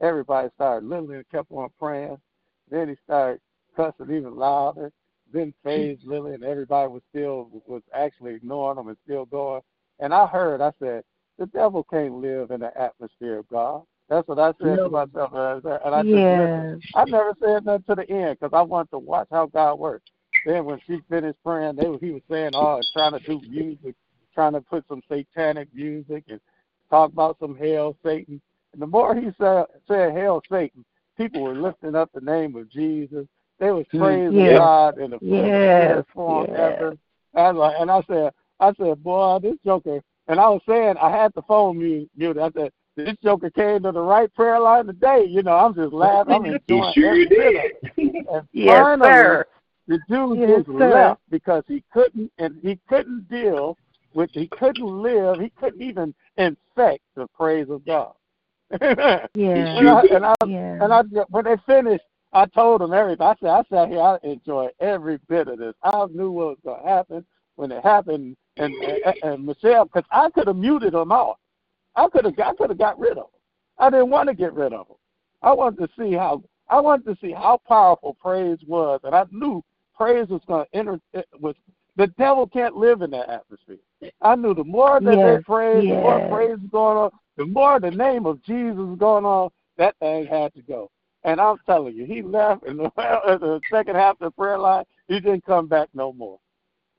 everybody 0.00 0.48
started. 0.54 0.88
Lily 0.88 1.22
kept 1.30 1.50
on 1.50 1.70
praying. 1.78 2.18
Then 2.70 2.88
he 2.88 2.96
started 3.04 3.40
cussing 3.74 4.14
even 4.14 4.36
louder. 4.36 4.92
Then 5.32 5.54
phased 5.64 6.04
Lily, 6.04 6.34
and 6.34 6.44
everybody 6.44 6.88
was 6.88 7.02
still 7.10 7.48
was 7.66 7.82
actually 7.94 8.34
ignoring 8.34 8.78
him 8.78 8.88
and 8.88 8.96
still 9.04 9.24
going. 9.26 9.62
And 10.00 10.12
I 10.12 10.26
heard, 10.26 10.60
I 10.60 10.72
said, 10.80 11.04
the 11.38 11.46
devil 11.46 11.84
can't 11.84 12.14
live 12.14 12.50
in 12.50 12.60
the 12.60 12.76
atmosphere 12.78 13.38
of 13.38 13.48
God. 13.48 13.82
That's 14.10 14.26
what 14.26 14.40
I 14.40 14.48
said 14.60 14.76
No. 14.76 14.84
to 14.84 14.90
myself, 14.90 15.30
and 15.32 15.94
I, 15.94 16.02
just 16.02 16.12
Yes. 16.12 16.28
listened. 16.28 16.82
I 16.96 17.04
never 17.04 17.32
said 17.40 17.64
nothing 17.64 17.84
to 17.88 17.94
the 17.94 18.10
end 18.10 18.38
because 18.40 18.52
I 18.52 18.60
wanted 18.60 18.90
to 18.90 18.98
watch 18.98 19.28
how 19.30 19.46
God 19.46 19.78
works. 19.78 20.04
Then 20.44 20.64
when 20.64 20.80
she 20.84 21.00
finished 21.08 21.38
praying, 21.44 21.76
they 21.76 21.84
he 22.00 22.10
was 22.10 22.22
saying, 22.28 22.50
"Oh, 22.54 22.82
trying 22.92 23.12
to 23.12 23.20
do 23.20 23.40
music, 23.48 23.94
trying 24.34 24.54
to 24.54 24.60
put 24.62 24.84
some 24.88 25.00
satanic 25.08 25.68
music 25.72 26.24
and 26.28 26.40
talk 26.90 27.12
about 27.12 27.38
some 27.38 27.56
hell, 27.56 27.96
Satan." 28.02 28.42
And 28.72 28.82
the 28.82 28.86
more 28.88 29.14
he 29.14 29.30
said 29.38 29.66
said 29.86 30.16
hell, 30.16 30.42
Satan, 30.50 30.84
people 31.16 31.42
were 31.42 31.54
lifting 31.54 31.94
up 31.94 32.10
the 32.12 32.20
name 32.20 32.56
of 32.56 32.68
Jesus. 32.68 33.28
They 33.60 33.70
was 33.70 33.86
mm, 33.94 34.00
praising 34.00 34.34
Yes. 34.44 34.58
God 34.58 34.98
in 34.98 35.10
the 35.12 35.18
Yes. 35.20 36.04
form 36.14 36.46
Yes. 36.48 36.58
ever. 36.58 36.96
And, 37.34 37.58
like- 37.58 37.76
and 37.78 37.90
I 37.90 38.02
said, 38.08 38.32
I 38.58 38.72
said, 38.74 39.02
boy, 39.04 39.38
this 39.40 39.56
joker. 39.64 40.00
And 40.26 40.40
I 40.40 40.48
was 40.48 40.62
saying, 40.66 40.96
I 40.96 41.10
had 41.10 41.32
the 41.34 41.42
phone 41.42 41.78
mute, 41.78 42.10
muted. 42.16 42.42
I 42.42 42.50
said, 42.52 42.72
this 43.04 43.16
joker 43.22 43.50
came 43.50 43.82
to 43.82 43.92
the 43.92 44.00
right 44.00 44.32
prayer 44.34 44.60
line 44.60 44.86
today. 44.86 45.24
You 45.28 45.42
know, 45.42 45.56
I'm 45.56 45.74
just 45.74 45.92
laughing. 45.92 46.32
I'm 46.34 46.44
enjoying 46.68 46.92
sure 46.94 47.06
every 47.08 47.26
bit 47.26 47.72
did. 47.96 48.26
And 48.30 48.48
Yes, 48.52 48.72
finally, 48.72 49.10
sir. 49.10 49.46
the 49.88 49.98
dude 50.08 50.38
Yes, 50.38 50.50
just 50.58 50.66
sir. 50.68 50.88
left 50.90 51.20
because 51.30 51.64
he 51.68 51.82
couldn't, 51.92 52.32
and 52.38 52.56
he 52.62 52.78
couldn't 52.88 53.28
deal 53.28 53.76
with, 54.14 54.30
he 54.32 54.48
couldn't 54.48 54.84
live, 55.02 55.40
he 55.40 55.50
couldn't 55.50 55.82
even 55.82 56.14
infect 56.36 57.02
the 57.14 57.26
praise 57.28 57.68
of 57.70 57.84
God. 57.84 58.12
Yeah. 59.34 59.78
And 59.78 59.88
I, 59.88 60.00
and 60.12 60.24
I, 60.26 60.34
Yeah. 60.46 60.84
and 60.84 60.92
I, 60.92 61.02
when 61.30 61.44
they 61.44 61.56
finished, 61.66 62.04
I 62.32 62.46
told 62.46 62.80
them 62.80 62.92
everything. 62.92 63.26
I 63.26 63.34
said, 63.40 63.48
I 63.50 63.62
sat 63.68 63.88
here, 63.88 64.00
I 64.00 64.18
enjoyed 64.22 64.70
every 64.78 65.18
bit 65.28 65.48
of 65.48 65.58
this. 65.58 65.74
I 65.82 66.06
knew 66.12 66.30
what 66.30 66.46
was 66.48 66.58
going 66.64 66.82
to 66.82 66.88
happen 66.88 67.26
when 67.56 67.72
it 67.72 67.82
happened, 67.82 68.36
and 68.56 68.74
and, 68.82 69.14
and 69.22 69.44
Michelle, 69.46 69.84
because 69.86 70.04
I 70.12 70.30
could 70.30 70.46
have 70.46 70.56
muted 70.56 70.92
them 70.92 71.10
all. 71.10 71.38
I 72.00 72.08
could 72.08 72.24
have, 72.24 72.38
I 72.38 72.54
could 72.54 72.70
have 72.70 72.78
got 72.78 72.98
rid 72.98 73.10
of 73.12 73.16
them. 73.16 73.24
I 73.78 73.90
didn't 73.90 74.08
want 74.10 74.28
to 74.28 74.34
get 74.34 74.54
rid 74.54 74.72
of 74.72 74.88
them. 74.88 74.96
I 75.42 75.52
wanted 75.52 75.86
to 75.86 75.88
see 75.98 76.14
how, 76.14 76.42
I 76.68 76.80
wanted 76.80 77.04
to 77.06 77.18
see 77.20 77.32
how 77.32 77.60
powerful 77.68 78.14
praise 78.14 78.58
was, 78.66 79.00
and 79.04 79.14
I 79.14 79.24
knew 79.30 79.62
praise 79.94 80.28
was 80.28 80.40
going 80.46 80.64
to 80.64 80.76
enter. 80.78 80.98
Eh, 81.12 81.22
was 81.40 81.54
the 81.96 82.06
devil 82.18 82.46
can't 82.46 82.74
live 82.76 83.02
in 83.02 83.10
that 83.10 83.28
atmosphere. 83.28 83.76
I 84.22 84.34
knew 84.34 84.54
the 84.54 84.64
more 84.64 85.00
that 85.00 85.16
Yes, 85.16 85.38
they 85.38 85.42
praised, 85.44 85.90
the 85.90 85.96
more 85.96 86.20
praise 86.20 86.58
was 86.58 86.70
going 86.70 86.96
on, 86.96 87.10
the 87.36 87.44
more 87.44 87.78
the 87.80 87.90
name 87.90 88.24
of 88.24 88.42
Jesus 88.44 88.76
was 88.76 88.98
going 88.98 89.26
on. 89.26 89.50
That 89.76 89.94
thing 89.98 90.24
had 90.26 90.54
to 90.54 90.62
go. 90.62 90.90
And 91.24 91.38
I'm 91.38 91.58
telling 91.66 91.94
you, 91.94 92.06
he 92.06 92.22
left 92.22 92.64
in 92.64 92.78
the, 92.78 92.84
in 93.28 93.40
the 93.40 93.60
second 93.70 93.96
half 93.96 94.14
of 94.14 94.18
the 94.20 94.30
prayer 94.30 94.58
line. 94.58 94.84
He 95.08 95.20
didn't 95.20 95.44
come 95.44 95.66
back 95.66 95.88
no 95.92 96.14
more. 96.14 96.38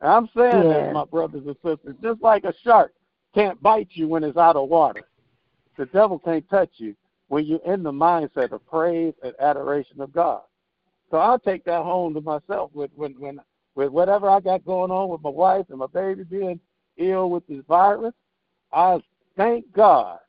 And 0.02 0.12
I'm 0.12 0.30
saying 0.36 0.68
Yeah. 0.70 0.84
this, 0.84 0.94
my 0.94 1.06
brothers 1.06 1.44
and 1.48 1.56
sisters, 1.64 1.96
just 2.04 2.22
like 2.22 2.44
a 2.44 2.54
shark 2.64 2.94
can't 3.34 3.62
bite 3.62 3.90
you 3.92 4.08
when 4.08 4.24
it's 4.24 4.38
out 4.38 4.56
of 4.56 4.70
water. 4.70 5.04
The 5.78 5.86
devil 5.88 6.20
can't 6.20 6.48
touch 6.50 6.72
you 6.78 6.96
when 7.28 7.46
you're 7.46 7.60
in 7.66 7.84
the 7.84 7.92
mindset 7.92 8.52
of 8.52 8.66
praise 8.68 9.14
and 9.24 9.34
adoration 9.40 10.02
of 10.02 10.12
God. 10.12 10.42
So 11.10 11.18
I'll 11.18 11.40
take 11.40 11.64
that 11.66 11.84
home 11.84 12.14
to 12.14 12.22
myself 12.22 12.72
with 12.74 12.92
when 12.96 13.14
when 13.20 13.40
with 13.76 13.90
whatever 13.90 14.30
I 14.30 14.40
got 14.40 14.66
going 14.66 14.92
on 14.92 15.10
with 15.10 15.22
my 15.22 15.30
wife 15.30 15.66
and 15.70 15.80
my 15.80 15.88
baby 15.88 16.24
being 16.24 16.60
ill 16.98 17.30
with 17.30 17.48
this 17.48 17.64
virus. 17.68 18.14
I 18.74 19.00
thank 19.38 19.72
God 19.74 20.20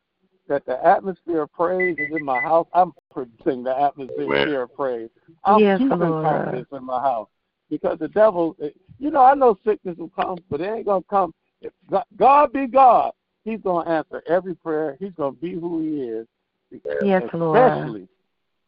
that 0.49 0.67
the 0.67 0.85
atmosphere 0.85 1.43
of 1.43 1.53
praise 1.53 1.97
is 1.99 2.15
in 2.15 2.25
my 2.25 2.41
house. 2.41 2.67
I'm 2.75 2.93
producing 3.13 3.63
the 3.63 3.79
atmosphere 3.79 4.63
of 4.63 4.75
praise. 4.75 5.11
I'm 5.45 5.61
Yes, 5.61 5.79
keeping 5.79 5.99
Lord. 5.99 6.67
in 6.73 6.85
my 6.85 7.01
house 7.01 7.29
because 7.71 7.99
the 7.99 8.09
devil, 8.09 8.57
you 8.99 9.11
know, 9.11 9.23
I 9.23 9.35
know 9.35 9.57
sickness 9.65 9.97
will 9.99 10.11
come, 10.11 10.39
but 10.51 10.61
it 10.61 10.71
ain't 10.73 10.87
gonna 10.87 11.05
come. 11.09 11.33
If 11.63 11.73
God- 11.91 12.05
God 12.17 12.53
be 12.53 12.67
God, 12.67 13.13
He's 13.45 13.61
gonna 13.61 13.89
answer 13.89 14.23
every 14.29 14.55
prayer. 14.55 14.97
He's 15.01 15.13
gonna 15.15 15.33
be 15.33 15.55
who 15.55 15.81
He 15.81 16.03
is. 16.03 16.27
Yes, 17.03 17.23
Lord. 17.35 17.59
Especially 17.73 18.09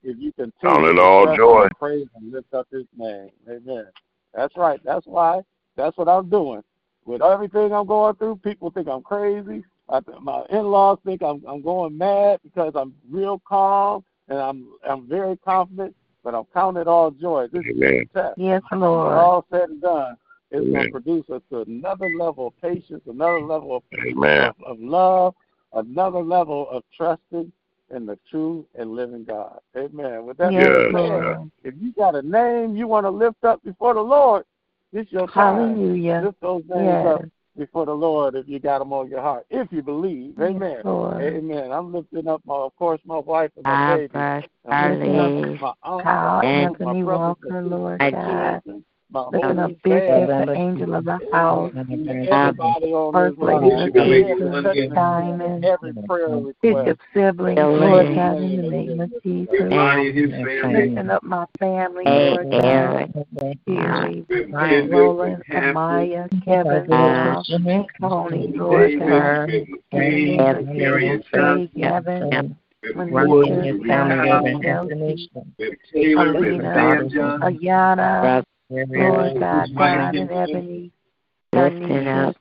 if 0.02 0.18
you 0.18 0.32
continue 0.32 0.52
Count 0.62 0.84
it 0.86 0.98
all 0.98 1.36
joy. 1.36 1.62
and 1.64 1.78
praise 1.78 2.06
and 2.14 2.32
lift 2.32 2.52
up 2.54 2.66
His 2.70 2.86
name. 2.96 3.30
Amen. 3.48 3.86
That's 4.34 4.56
right. 4.56 4.80
That's 4.84 5.06
why. 5.06 5.42
That's 5.76 5.96
what 5.96 6.08
I'm 6.08 6.28
doing. 6.28 6.62
With 7.04 7.22
everything 7.22 7.72
I'm 7.72 7.86
going 7.86 8.14
through, 8.16 8.36
people 8.36 8.70
think 8.70 8.88
I'm 8.88 9.02
crazy. 9.02 9.64
I, 9.88 10.00
my 10.20 10.44
in-laws 10.50 10.98
think 11.04 11.22
I'm 11.22 11.42
I'm 11.46 11.60
going 11.62 11.96
mad 11.96 12.40
because 12.42 12.72
I'm 12.74 12.94
real 13.10 13.40
calm 13.46 14.04
and 14.28 14.38
I'm 14.38 14.68
I'm 14.88 15.06
very 15.08 15.36
confident. 15.38 15.94
But 16.22 16.34
I'm 16.34 16.44
counting 16.54 16.80
it 16.80 16.88
all 16.88 17.10
joy. 17.10 17.48
This 17.52 17.64
is 17.66 17.76
Amen. 17.76 18.08
a 18.14 18.18
test. 18.18 18.38
Yes, 18.38 18.62
When 18.70 18.80
Lord. 18.80 19.12
all 19.12 19.44
said 19.50 19.68
and 19.68 19.82
done, 19.82 20.16
it's 20.54 20.72
going 20.72 20.86
to 20.86 20.92
produce 20.92 21.28
us 21.30 21.42
to 21.50 21.62
another 21.62 22.08
level 22.08 22.48
of 22.48 22.60
patience, 22.60 23.02
another 23.08 23.40
level 23.40 23.76
of, 23.76 23.82
Amen. 24.06 24.44
of, 24.44 24.54
of 24.64 24.80
love, 24.80 25.34
another 25.72 26.22
level 26.22 26.68
of 26.70 26.82
trusting 26.96 27.50
in 27.94 28.06
the 28.06 28.18
true 28.30 28.66
and 28.74 28.94
living 28.94 29.24
God. 29.24 29.58
Amen. 29.76 30.24
With 30.24 30.38
that 30.38 30.52
Yes, 30.52 30.70
being 30.70 30.86
said, 30.86 30.92
Lord. 30.92 31.50
if 31.64 31.74
you 31.80 31.92
got 31.92 32.14
a 32.14 32.22
name 32.22 32.76
you 32.76 32.86
want 32.86 33.04
to 33.04 33.10
lift 33.10 33.42
up 33.44 33.62
before 33.64 33.94
the 33.94 34.00
Lord, 34.00 34.44
this 34.92 35.06
your 35.10 35.26
time. 35.28 35.56
Hallelujah. 35.56 36.22
Lift 36.24 36.40
those 36.40 36.62
names 36.68 36.86
Yes. 36.86 37.06
up 37.06 37.24
before 37.56 37.86
the 37.86 37.92
Lord 37.92 38.36
if 38.36 38.48
you 38.48 38.58
got 38.60 38.78
them 38.78 38.92
on 38.92 39.08
your 39.08 39.20
heart. 39.20 39.44
If 39.50 39.72
you 39.72 39.82
believe. 39.82 40.40
Amen. 40.40 40.82
Lord. 40.84 41.20
Amen. 41.20 41.72
I'm 41.72 41.92
lifting 41.92 42.28
up, 42.28 42.42
my, 42.44 42.54
of 42.54 42.76
course, 42.76 43.00
my 43.04 43.18
wife 43.18 43.50
and 43.56 43.64
my 43.64 43.96
baby. 43.96 44.08
bless 44.08 44.44
I'm 44.68 44.98
lifting 44.98 45.18
up 45.18 45.60
my 45.60 45.72
aunt, 45.82 46.04
Kyle 46.04 46.38
my, 46.38 46.44
and 46.46 46.56
my 46.62 46.64
Anthony 46.64 47.02
brothers 47.02 47.36
Walker, 47.42 47.62
Lord 47.62 48.02
I 48.02 48.10
God. 48.12 48.62
My 49.10 49.24
Lifting 49.32 49.58
up 49.58 49.70
whole 49.70 49.76
Bishop, 49.84 50.46
the 50.46 50.52
angel 50.56 50.94
of 50.94 51.04
the 51.04 51.20
house. 51.30 51.72
First 53.12 53.38
Lady 53.38 53.70
line. 53.70 53.92
Patricia 53.92 54.88
Diamond. 54.94 55.64
Every 55.64 55.92
prayer 56.08 56.28
request. 56.28 56.54
Bishop 56.62 56.98
siblings, 57.12 57.58
Lord 57.58 58.14
God, 58.14 58.36
in 58.38 58.56
the 58.56 58.70
name 58.70 59.00
of 59.00 59.10
Jesus. 59.22 59.54
And 59.60 60.74
Lifting 60.74 61.10
up 61.10 61.22
my 61.22 61.46
family, 61.58 62.04
Hey, 62.04 62.30
Lord 62.30 62.50
God. 62.50 62.64
Eric. 62.64 63.10
Roland, 64.90 65.42
Amaya, 65.50 66.44
Kevin, 66.44 66.88
Miles, 66.88 67.50
Tony, 68.00 68.52
Lord 68.54 68.98
God, 68.98 69.50
in 69.50 69.74
the 69.90 70.00
name 70.00 70.40
of 70.40 70.66
Jesus, 70.74 71.26
Trey, 71.30 71.70
Gavin, 71.76 72.56
Manisha, 72.94 73.86
Tammy, 73.86 74.60
Chelsea, 74.62 75.30
Alina, 76.16 77.08
Ayana, 77.42 78.44
Lord 78.70 79.40
God, 79.40 79.68
God 79.76 80.14
and 80.14 80.30
Ebony, 80.30 80.90
Lifting 81.52 81.88
Tanisha, 81.88 82.34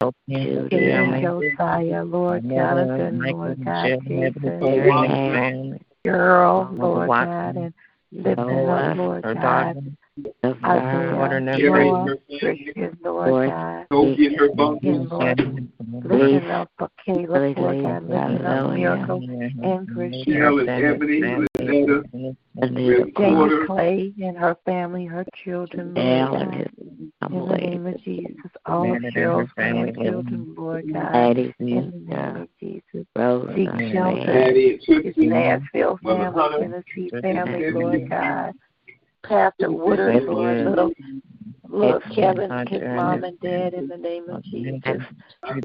up 0.00 0.14
to 0.28 0.34
Ed, 0.34 0.70
them. 0.70 1.20
Josiah, 1.22 2.04
Lord 2.04 2.48
Jonathan, 2.48 3.18
Lord 3.20 3.64
God, 3.64 4.00
Jason, 4.06 4.62
Amen. 4.62 5.80
Girl, 6.04 6.70
Lord 6.72 7.08
God, 7.08 7.56
and 7.56 7.74
lifting 8.12 8.68
up, 8.68 8.96
Lord 8.96 9.22
God, 9.22 9.96
The 10.16 10.32
Isaiah, 10.64 11.16
Lord, 11.16 11.42
Noah, 11.44 12.16
Christian, 12.38 12.98
Lord 13.02 13.50
God, 13.50 13.86
and 13.90 15.08
Lord, 15.08 15.38
lifting 16.04 16.50
up. 16.50 16.70
For 16.78 16.88
Caleb, 17.04 17.56
Lord 17.56 17.82
God, 17.82 18.08
lifting 18.08 18.46
up. 18.46 18.70
Miracle 18.70 19.22
and 19.62 19.88
Christian, 19.88 20.24
Jamie 23.16 23.66
Clay 23.66 24.12
and 24.22 24.36
her 24.36 24.56
family, 24.64 25.06
her 25.06 25.24
children, 25.44 25.94
Lord 25.94 26.30
God. 26.30 26.70
In 27.30 27.46
the 27.46 27.56
name 27.56 27.86
of 27.86 28.02
Jesus, 28.02 28.50
all 28.66 28.90
of 28.92 29.02
Cheryl's 29.02 29.50
grandchildren, 29.54 30.54
Lord 30.56 30.92
God. 30.92 31.14
Eddie, 31.14 31.54
In 31.60 31.92
the 32.06 32.14
name 32.14 32.36
of 32.36 32.48
Jesus. 32.58 33.06
Rosa, 33.14 33.54
Seek 33.54 33.68
shelter. 33.92 34.52
His 34.52 35.14
Nashville 35.16 35.98
family, 36.02 36.50
Tennessee 36.60 37.10
family, 37.22 37.70
Lord 37.70 38.08
God. 38.10 38.54
Pastor 39.22 39.70
Woodard, 39.70 40.24
Lord, 40.24 40.66
little, 40.66 40.90
little 41.68 42.00
Kevin, 42.14 42.50
his 42.68 42.82
mom 42.82 43.24
and 43.24 43.38
dad, 43.40 43.74
in 43.74 43.88
the 43.88 43.96
name 43.96 44.28
of 44.28 44.42
Jesus. 44.44 45.02
You, 45.54 45.62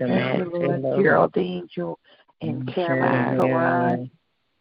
Lord. 0.51 1.03
Geraldine, 1.03 1.67
Joe, 1.73 1.97
and 2.41 2.67
Cameron, 2.73 3.39
Karan, 3.39 4.11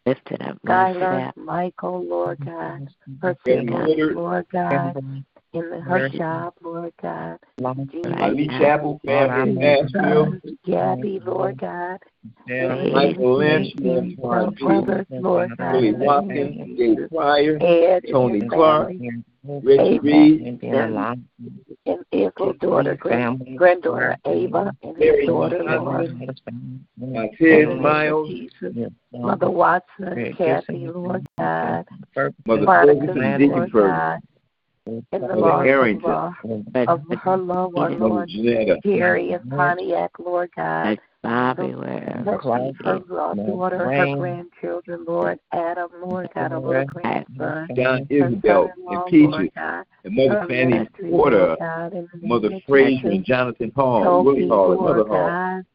lifting 0.05 0.41
up. 0.41 1.37
Michael, 1.37 2.05
Lord 2.05 2.39
God. 2.45 2.87
Her 3.21 3.35
siblings, 3.45 4.15
Lord 4.15 4.45
God. 4.51 4.95
In 5.55 5.69
the, 5.69 5.79
her 5.79 6.09
job, 6.09 6.53
Lord 6.61 6.91
God. 7.01 7.39
Lee 7.57 8.47
Chapel 8.59 8.99
family 9.05 9.51
in 9.51 9.55
Nashville. 9.55 10.25
Sons, 10.25 10.57
Gabby, 10.65 11.21
Lord 11.25 11.57
God. 11.57 11.99
Michael 12.45 13.37
Lynch, 13.37 13.73
Amy, 13.81 14.17
her 14.21 14.51
brothers, 14.51 15.05
Lord 15.11 15.57
God. 15.57 15.71
Billy 15.71 15.87
in 15.87 15.93
the 15.93 15.99
name 15.99 16.05
Watkins, 16.05 16.61
of 16.61 16.67
Dave 16.67 16.77
Jesus. 16.77 17.09
Pryor, 17.09 17.57
Ed 17.61 18.03
and 18.03 18.11
Tony 18.11 18.41
his 18.41 18.49
Clark, 18.49 18.89
family. 18.89 19.23
Reggie 19.63 19.99
Reed, 19.99 20.59
Amen. 20.61 21.25
And 21.85 22.03
Israel's 22.11 22.57
daughter, 22.59 22.95
grand, 22.95 23.47
granddaughter 23.55 24.17
Ava, 24.25 24.75
and 24.83 24.97
his 24.97 25.25
daughter, 25.25 25.63
Johnson, 25.63 25.85
Lord. 25.85 26.05
In 26.97 27.13
Ted 27.13 27.37
the 27.39 27.65
name 27.65 27.81
Miles, 27.81 28.29
of 28.29 28.35
Jesus. 28.35 28.91
Mother 29.13 29.49
Watson, 29.49 30.35
Kathy, 30.37 30.87
Lord 30.87 31.25
God. 31.37 31.85
Mother 32.45 32.65
Monica, 32.65 33.07
Ferguson, 33.07 33.37
Dickie 33.37 33.47
Lord 33.47 33.71
Ferguson, 33.71 33.89
God. 33.95 34.21
And 34.85 35.03
the 35.11 35.19
Mother 35.19 35.35
loss 35.35 35.67
of, 36.03 36.05
uh, 36.05 36.91
of 36.91 37.01
her 37.23 37.37
loved 37.37 37.73
one, 37.73 37.99
Mother 37.99 38.05
Lord. 38.05 38.29
Janetta, 38.29 38.79
Gary 38.83 39.31
and 39.31 39.49
Pontiac, 39.49 40.11
Lord 40.19 40.51
God. 40.55 40.99
Bobby, 41.23 41.73
where 41.73 42.23
Especially 42.27 42.75
her 42.83 42.99
daughter, 42.99 43.77
her 43.77 44.15
grandchildren, 44.15 45.05
Lord. 45.07 45.39
Adam, 45.51 45.89
Lord 46.03 46.29
God, 46.35 46.51
her 46.51 46.59
little 46.59 46.85
grandson. 46.85 47.67
John 47.75 48.05
Isabel, 48.11 48.71
son-in-law, 48.77 49.05
and 49.07 49.21
Lord 49.23 49.41
Peaches, 49.41 49.51
God. 49.55 49.85
and 50.03 50.15
Mother 50.15 50.45
Fanny 50.47 50.87
Porter, 51.09 51.47
Lord 51.47 51.59
God, 51.59 51.93
in 51.93 52.09
the 52.11 52.17
name 52.19 52.29
Mother 52.29 52.47
of 52.53 52.63
Fraser 52.67 53.07
and 53.09 53.25
Jonathan 53.25 53.71
Hall, 53.75 54.03
Toby, 54.03 54.25
Willie 54.25 54.47
Hall, 54.49 54.71
and 54.73 54.81
Mother 54.81 55.09
Hall, 55.09 55.29
God. 55.29 55.65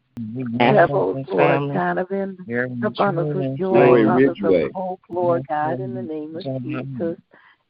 Devils, 0.59 1.27
Lord 1.29 1.75
Donovan, 1.75 2.39
the 2.47 2.91
bundles 2.91 3.37
of 3.37 3.59
joy, 3.59 3.73
Glory 3.73 4.05
bundles 4.05 4.39
of 4.43 4.73
hope, 4.75 5.01
Lord 5.09 5.47
God, 5.49 5.81
in 5.81 5.95
the 5.95 6.03
name 6.03 6.37
of 6.37 6.43
Jesus. 6.63 7.17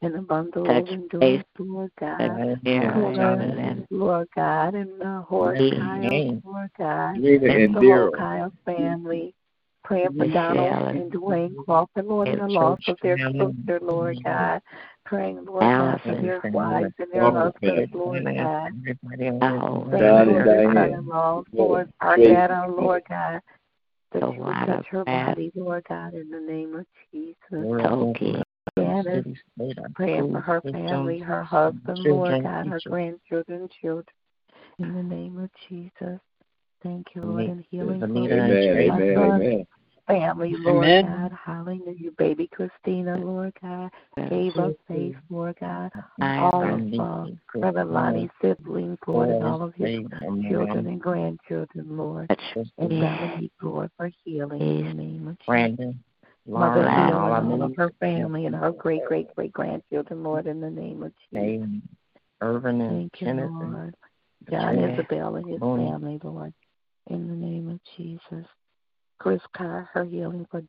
And 0.03 0.16
a 0.16 0.22
bundle 0.22 0.64
Touch 0.64 0.88
of 0.88 0.88
endurance, 0.88 1.44
Lord 1.59 1.90
God. 2.01 2.59
Yeah, 2.62 2.94
Children, 2.94 3.86
Lord 3.90 4.28
God, 4.34 4.74
and 4.74 4.98
the 4.98 5.24
horse 5.28 5.59
Kyle, 5.59 6.40
Lord 6.42 6.70
God. 6.78 7.22
Rita 7.22 7.51
and 7.51 7.74
the 7.74 7.80
whole 7.80 8.11
Kyle 8.12 8.53
family. 8.64 9.34
Praying 9.84 10.09
for 10.09 10.24
Michelle 10.24 10.55
Donald 10.55 10.96
and 10.96 11.12
Dwayne 11.12 11.57
Crawford, 11.64 12.07
Lord, 12.07 12.28
and 12.28 12.40
the 12.40 12.46
loss 12.46 12.78
of 12.86 12.96
their 13.03 13.18
sister, 13.18 13.80
Lord 13.82 14.16
God. 14.24 14.62
Praying, 15.05 15.44
Lord 15.44 15.62
God, 15.62 16.01
for 16.03 16.14
their 16.14 16.40
wives 16.53 16.94
and 16.98 17.12
their 17.12 17.22
Walker 17.30 17.53
husbands, 17.61 17.92
family. 17.92 18.20
Lord 18.20 18.36
God. 18.36 18.72
Praying 19.11 19.40
John 19.40 20.26
for 20.26 20.38
and 20.38 20.46
their 20.48 20.57
Diane. 20.57 20.74
son-in-laws, 20.74 21.44
Lord, 21.53 21.92
our 22.01 22.16
dad, 22.16 22.51
our 22.51 22.70
Lord 22.70 23.03
God. 23.09 23.40
that 24.12 24.20
The 24.20 24.32
you 24.32 24.42
would 24.42 24.55
touch 24.55 24.68
of 24.68 24.86
her 24.86 25.05
that. 25.05 25.34
body, 25.34 25.53
Lord 25.55 25.84
God, 25.88 26.14
in 26.14 26.30
the 26.30 26.40
name 26.40 26.74
of 26.74 26.86
Jesus. 27.12 27.36
Toki. 27.82 28.42
Janice, 28.77 29.27
praying 29.95 30.33
for 30.33 30.41
her 30.41 30.63
family, 30.73 31.19
her 31.19 31.43
husband, 31.43 31.99
Lord 31.99 32.43
God, 32.43 32.67
her 32.67 32.81
grandchildren, 32.87 33.69
children. 33.81 34.07
In 34.79 34.95
the 34.95 35.03
name 35.03 35.39
of 35.39 35.51
Jesus. 35.69 36.21
Thank 36.83 37.09
you, 37.15 37.23
Lord, 37.23 37.47
and 37.47 37.65
healing 37.71 38.01
for 38.01 38.07
Amen, 38.09 38.89
my 38.89 38.97
amen, 38.97 39.19
amen. 39.19 39.67
family, 40.07 40.55
Lord 40.59 40.87
Amen. 40.87 41.05
God. 41.05 41.33
Hallelujah. 41.45 42.11
Baby 42.17 42.49
Christina, 42.53 43.19
Lord 43.19 43.53
God. 43.61 43.91
Gave 44.31 44.57
us 44.57 44.75
faith, 44.89 45.17
Lord 45.29 45.57
God. 45.61 45.91
All 46.23 46.65
of 46.65 47.01
uh, 47.01 47.27
Brother 47.59 47.85
Lonnie's 47.85 48.31
siblings, 48.41 48.99
Lord, 49.07 49.29
and 49.29 49.45
all 49.45 49.63
of 49.63 49.75
his 49.75 50.03
children 50.49 50.87
and 50.87 51.01
grandchildren, 51.01 51.97
Lord. 51.97 52.35
And 52.79 53.01
Dominique, 53.01 53.53
Lord, 53.63 53.91
for 53.97 54.11
healing 54.25 54.61
in 54.61 54.85
the 54.85 55.03
name 55.03 55.29
of 55.29 55.39
Jesus. 55.39 55.47
Brandon, 55.47 56.03
Mother 56.47 56.82
Laura, 56.82 56.91
healing 56.91 57.14
all 57.14 57.53
all 57.53 57.62
of 57.62 57.76
her 57.76 57.93
family 58.01 58.47
and 58.47 58.55
her 58.55 58.72
great 58.72 59.05
great 59.07 59.34
great 59.34 59.53
grandchildren, 59.53 60.22
Lord, 60.22 60.47
in 60.47 60.61
the 60.61 60.70
name 60.70 61.03
of 61.03 61.12
Jesus. 61.30 61.62
Amen. 61.62 61.82
Irvin 62.41 62.80
and 62.80 63.11
Thank 63.11 63.20
you, 63.20 63.26
Kenneth 63.26 63.51
Lord. 63.51 63.62
and 63.62 63.95
John 64.51 64.74
Katrina. 64.76 64.93
Isabel 64.93 65.36
and 65.36 65.47
his 65.47 65.61
Mooney. 65.61 65.91
family, 65.91 66.20
Lord, 66.22 66.55
in 67.09 67.28
the 67.28 67.34
name 67.34 67.68
of 67.68 67.80
Jesus. 67.97 68.47
Chris 69.18 69.43
Carr, 69.55 69.91
her 69.93 70.05
healing 70.05 70.47
for 70.51 70.62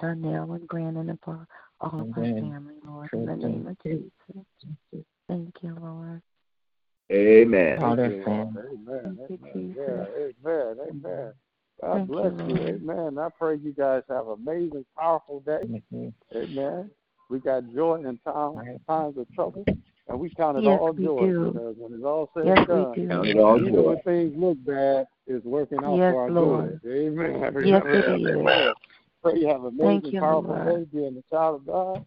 Darnell 0.00 0.52
and 0.52 0.68
Brandon 0.68 1.10
and 1.10 1.18
for 1.24 1.46
all 1.80 2.00
of 2.00 2.12
her 2.12 2.22
family, 2.22 2.74
Lord, 2.86 3.08
in 3.12 3.26
the 3.26 3.36
name 3.36 3.66
of 3.66 3.76
Jesus. 3.82 4.12
Thank 5.28 5.54
you, 5.60 5.76
Lord. 5.80 6.22
Amen. 7.12 7.82
All 7.82 7.96
their 7.96 8.12
Amen. 8.12 8.24
family. 8.24 8.62
Amen. 8.72 9.18
Thank 9.28 9.30
you, 9.30 9.74
Amen. 9.76 10.06
Amen. 10.46 10.76
Amen. 10.88 11.32
God 11.80 11.94
Thank 11.94 12.08
bless 12.08 12.32
you. 12.32 12.54
Lord. 12.54 12.82
Amen. 12.82 13.18
I 13.18 13.28
pray 13.38 13.56
you 13.56 13.72
guys 13.72 14.02
have 14.08 14.26
an 14.28 14.34
amazing, 14.46 14.84
powerful 14.98 15.40
day. 15.40 15.68
Amen. 16.34 16.90
We 17.28 17.40
got 17.40 17.72
joy 17.74 17.96
in 17.96 18.18
time, 18.18 18.78
times 18.88 19.18
of 19.18 19.26
trouble, 19.34 19.64
and 20.08 20.20
we 20.20 20.30
count 20.30 20.58
it 20.58 20.64
Yes, 20.64 20.78
all 20.80 20.92
joy 20.92 21.26
do. 21.26 21.52
because 21.52 21.74
when 21.78 21.92
it's 21.94 22.04
all 22.04 22.30
said 22.34 22.46
Yes, 22.46 22.58
and 22.68 22.96
we 22.96 23.06
done, 23.06 23.24
do. 23.24 23.30
It 23.30 23.36
all 23.42 23.58
even 23.58 23.74
joy. 23.74 23.82
when 23.82 24.00
things 24.02 24.34
look 24.36 24.64
bad, 24.64 25.06
it's 25.26 25.44
working 25.44 25.80
out 25.84 25.96
Yes, 25.98 26.12
for 26.12 26.22
our 26.22 26.30
Lord. 26.30 26.80
good. 26.82 26.90
Amen. 26.92 27.40
Yes, 27.40 27.52
Remember 27.54 27.98
it 27.98 28.06
that. 28.06 28.14
is. 28.14 28.36
Amen. 28.36 28.72
Pray 29.22 29.40
you 29.40 29.48
have 29.48 29.64
an 29.64 29.76
Thank 29.78 30.04
amazing, 30.04 30.12
you, 30.12 30.20
powerful 30.20 30.54
Lord. 30.54 30.66
day 30.92 30.98
being 30.98 31.16
a 31.30 31.34
child 31.34 31.56
of 31.56 31.66
God. 31.66 32.04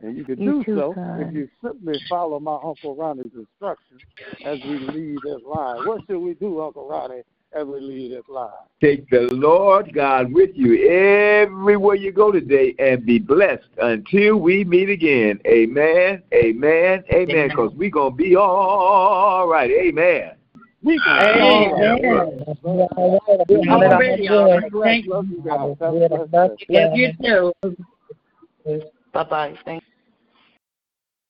And 0.00 0.16
you 0.16 0.24
can 0.24 0.40
You 0.40 0.52
do 0.52 0.64
too, 0.64 0.76
so 0.76 0.92
son. 0.94 1.20
if 1.20 1.34
you 1.34 1.48
simply 1.64 1.94
follow 2.08 2.38
my 2.40 2.58
Uncle 2.62 2.96
Ronnie's 2.96 3.32
instructions 3.34 4.00
as 4.44 4.58
we 4.64 4.78
lead 4.78 5.22
this 5.22 5.40
line. 5.46 5.86
What 5.86 6.02
should 6.06 6.18
we 6.18 6.34
do, 6.34 6.60
Uncle 6.60 6.86
Ronnie, 6.88 7.22
as 7.56 7.66
lead 7.66 8.12
this 8.12 8.28
line? 8.28 8.50
Take 8.80 9.08
the 9.08 9.28
Lord 9.32 9.92
God 9.94 10.32
with 10.32 10.50
you 10.54 10.88
everywhere 10.88 11.94
you 11.94 12.12
go 12.12 12.30
today 12.30 12.74
and 12.78 13.04
be 13.06 13.18
blessed 13.18 13.68
until 13.78 14.36
we 14.36 14.64
meet 14.64 14.90
again. 14.90 15.40
Amen, 15.46 16.22
amen, 16.34 17.04
amen. 17.12 17.48
Because 17.48 17.72
we're 17.74 17.90
going 17.90 18.12
to 18.12 18.16
be 18.16 18.36
all 18.36 19.48
right. 19.48 19.70
Amen. 19.70 20.32
We 20.82 21.00
Amen. 21.06 22.44
Already, 22.96 24.28
all 24.28 24.50
right. 24.50 24.72
Thank 24.82 25.06
you 25.06 25.42
guys. 25.44 25.74
Have 25.80 26.12
a 26.12 26.26
blessed 26.26 26.64
day. 26.68 26.84
Love 26.84 26.96
you 26.96 27.12
too. 27.22 28.82
Bye 29.12 29.24
bye. 29.24 29.58
Thank 29.64 29.82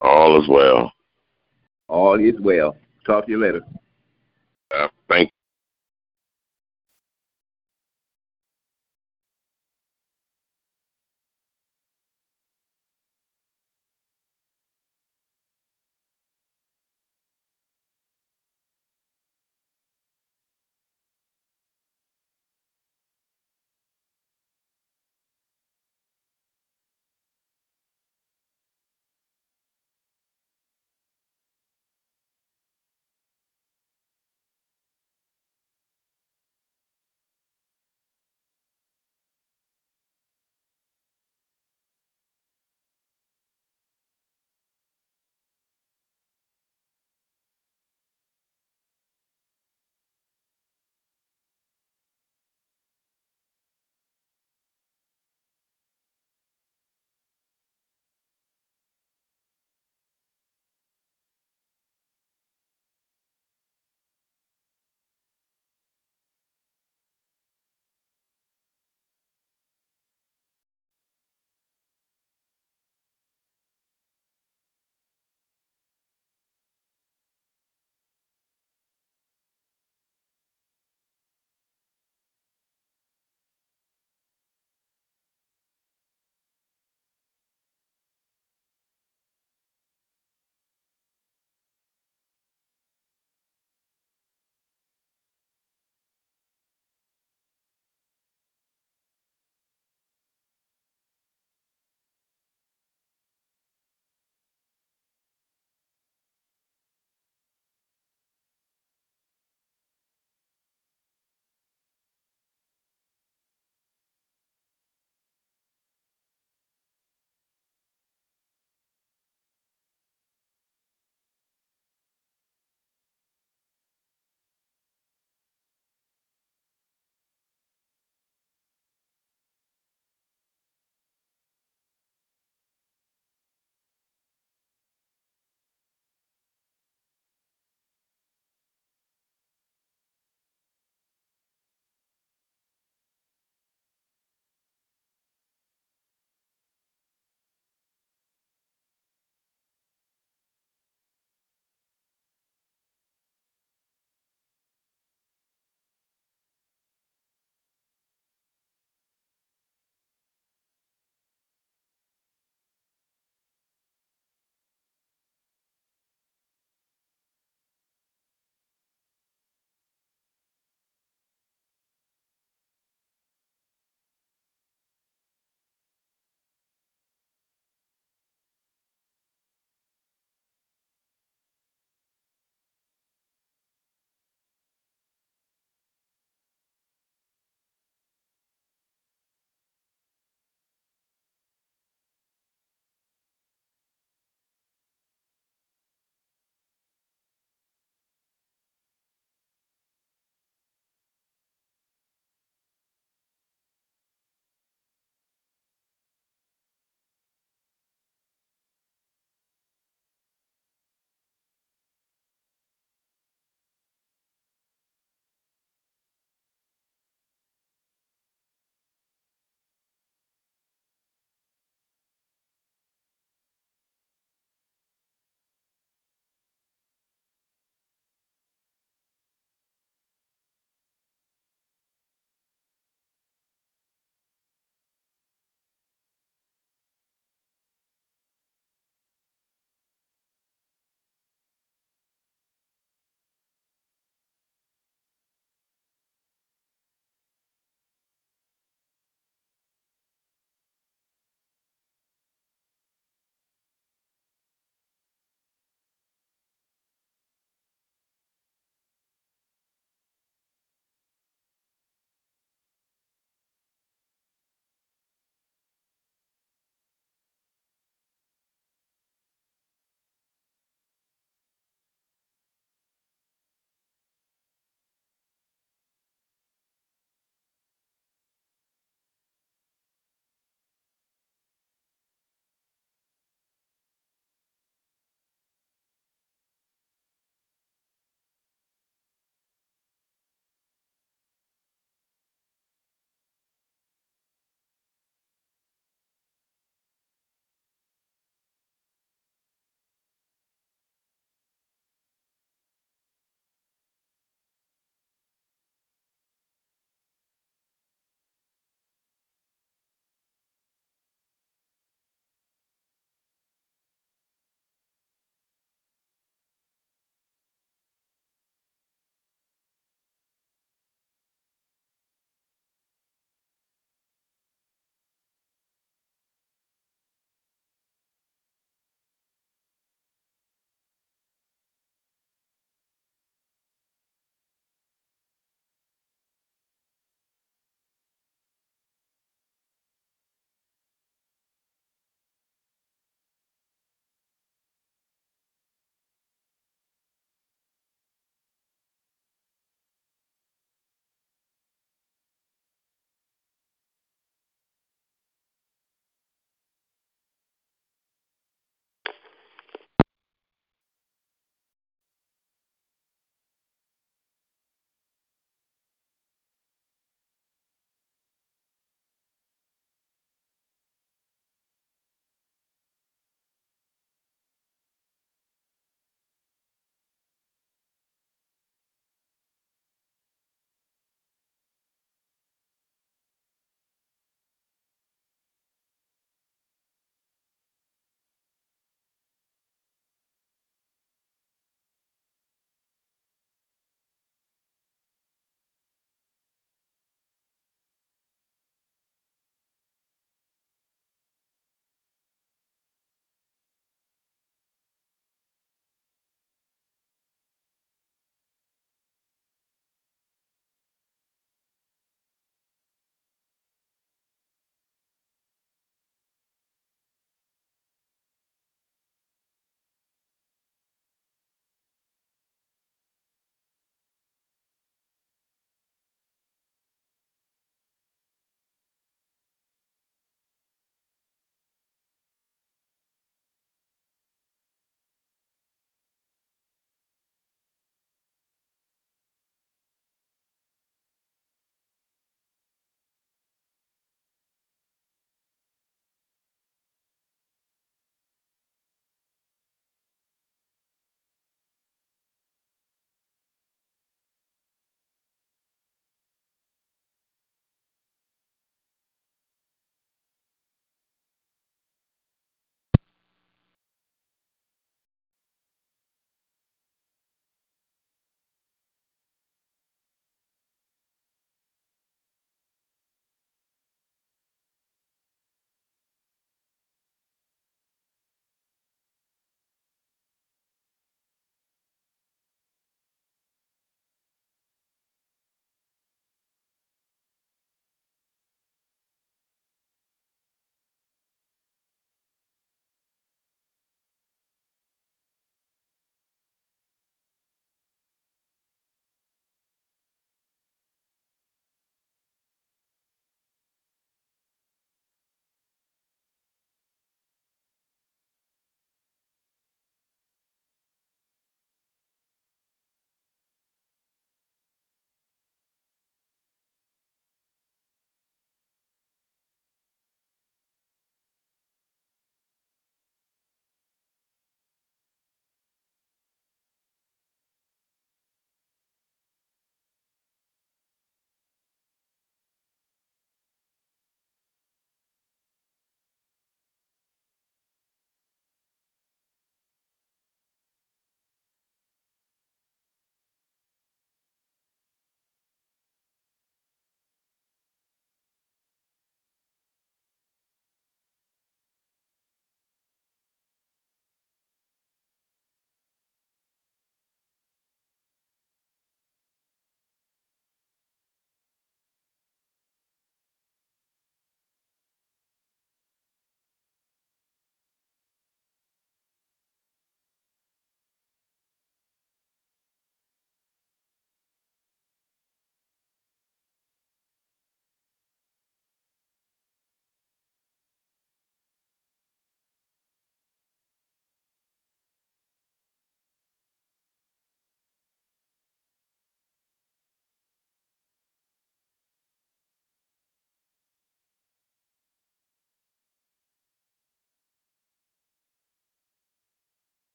All 0.00 0.40
is 0.40 0.48
well. 0.48 0.92
All 1.88 2.20
is 2.20 2.40
well. 2.40 2.76
Talk 3.04 3.26
to 3.26 3.32
you 3.32 3.38
later. 3.38 3.62
Uh, 4.74 4.88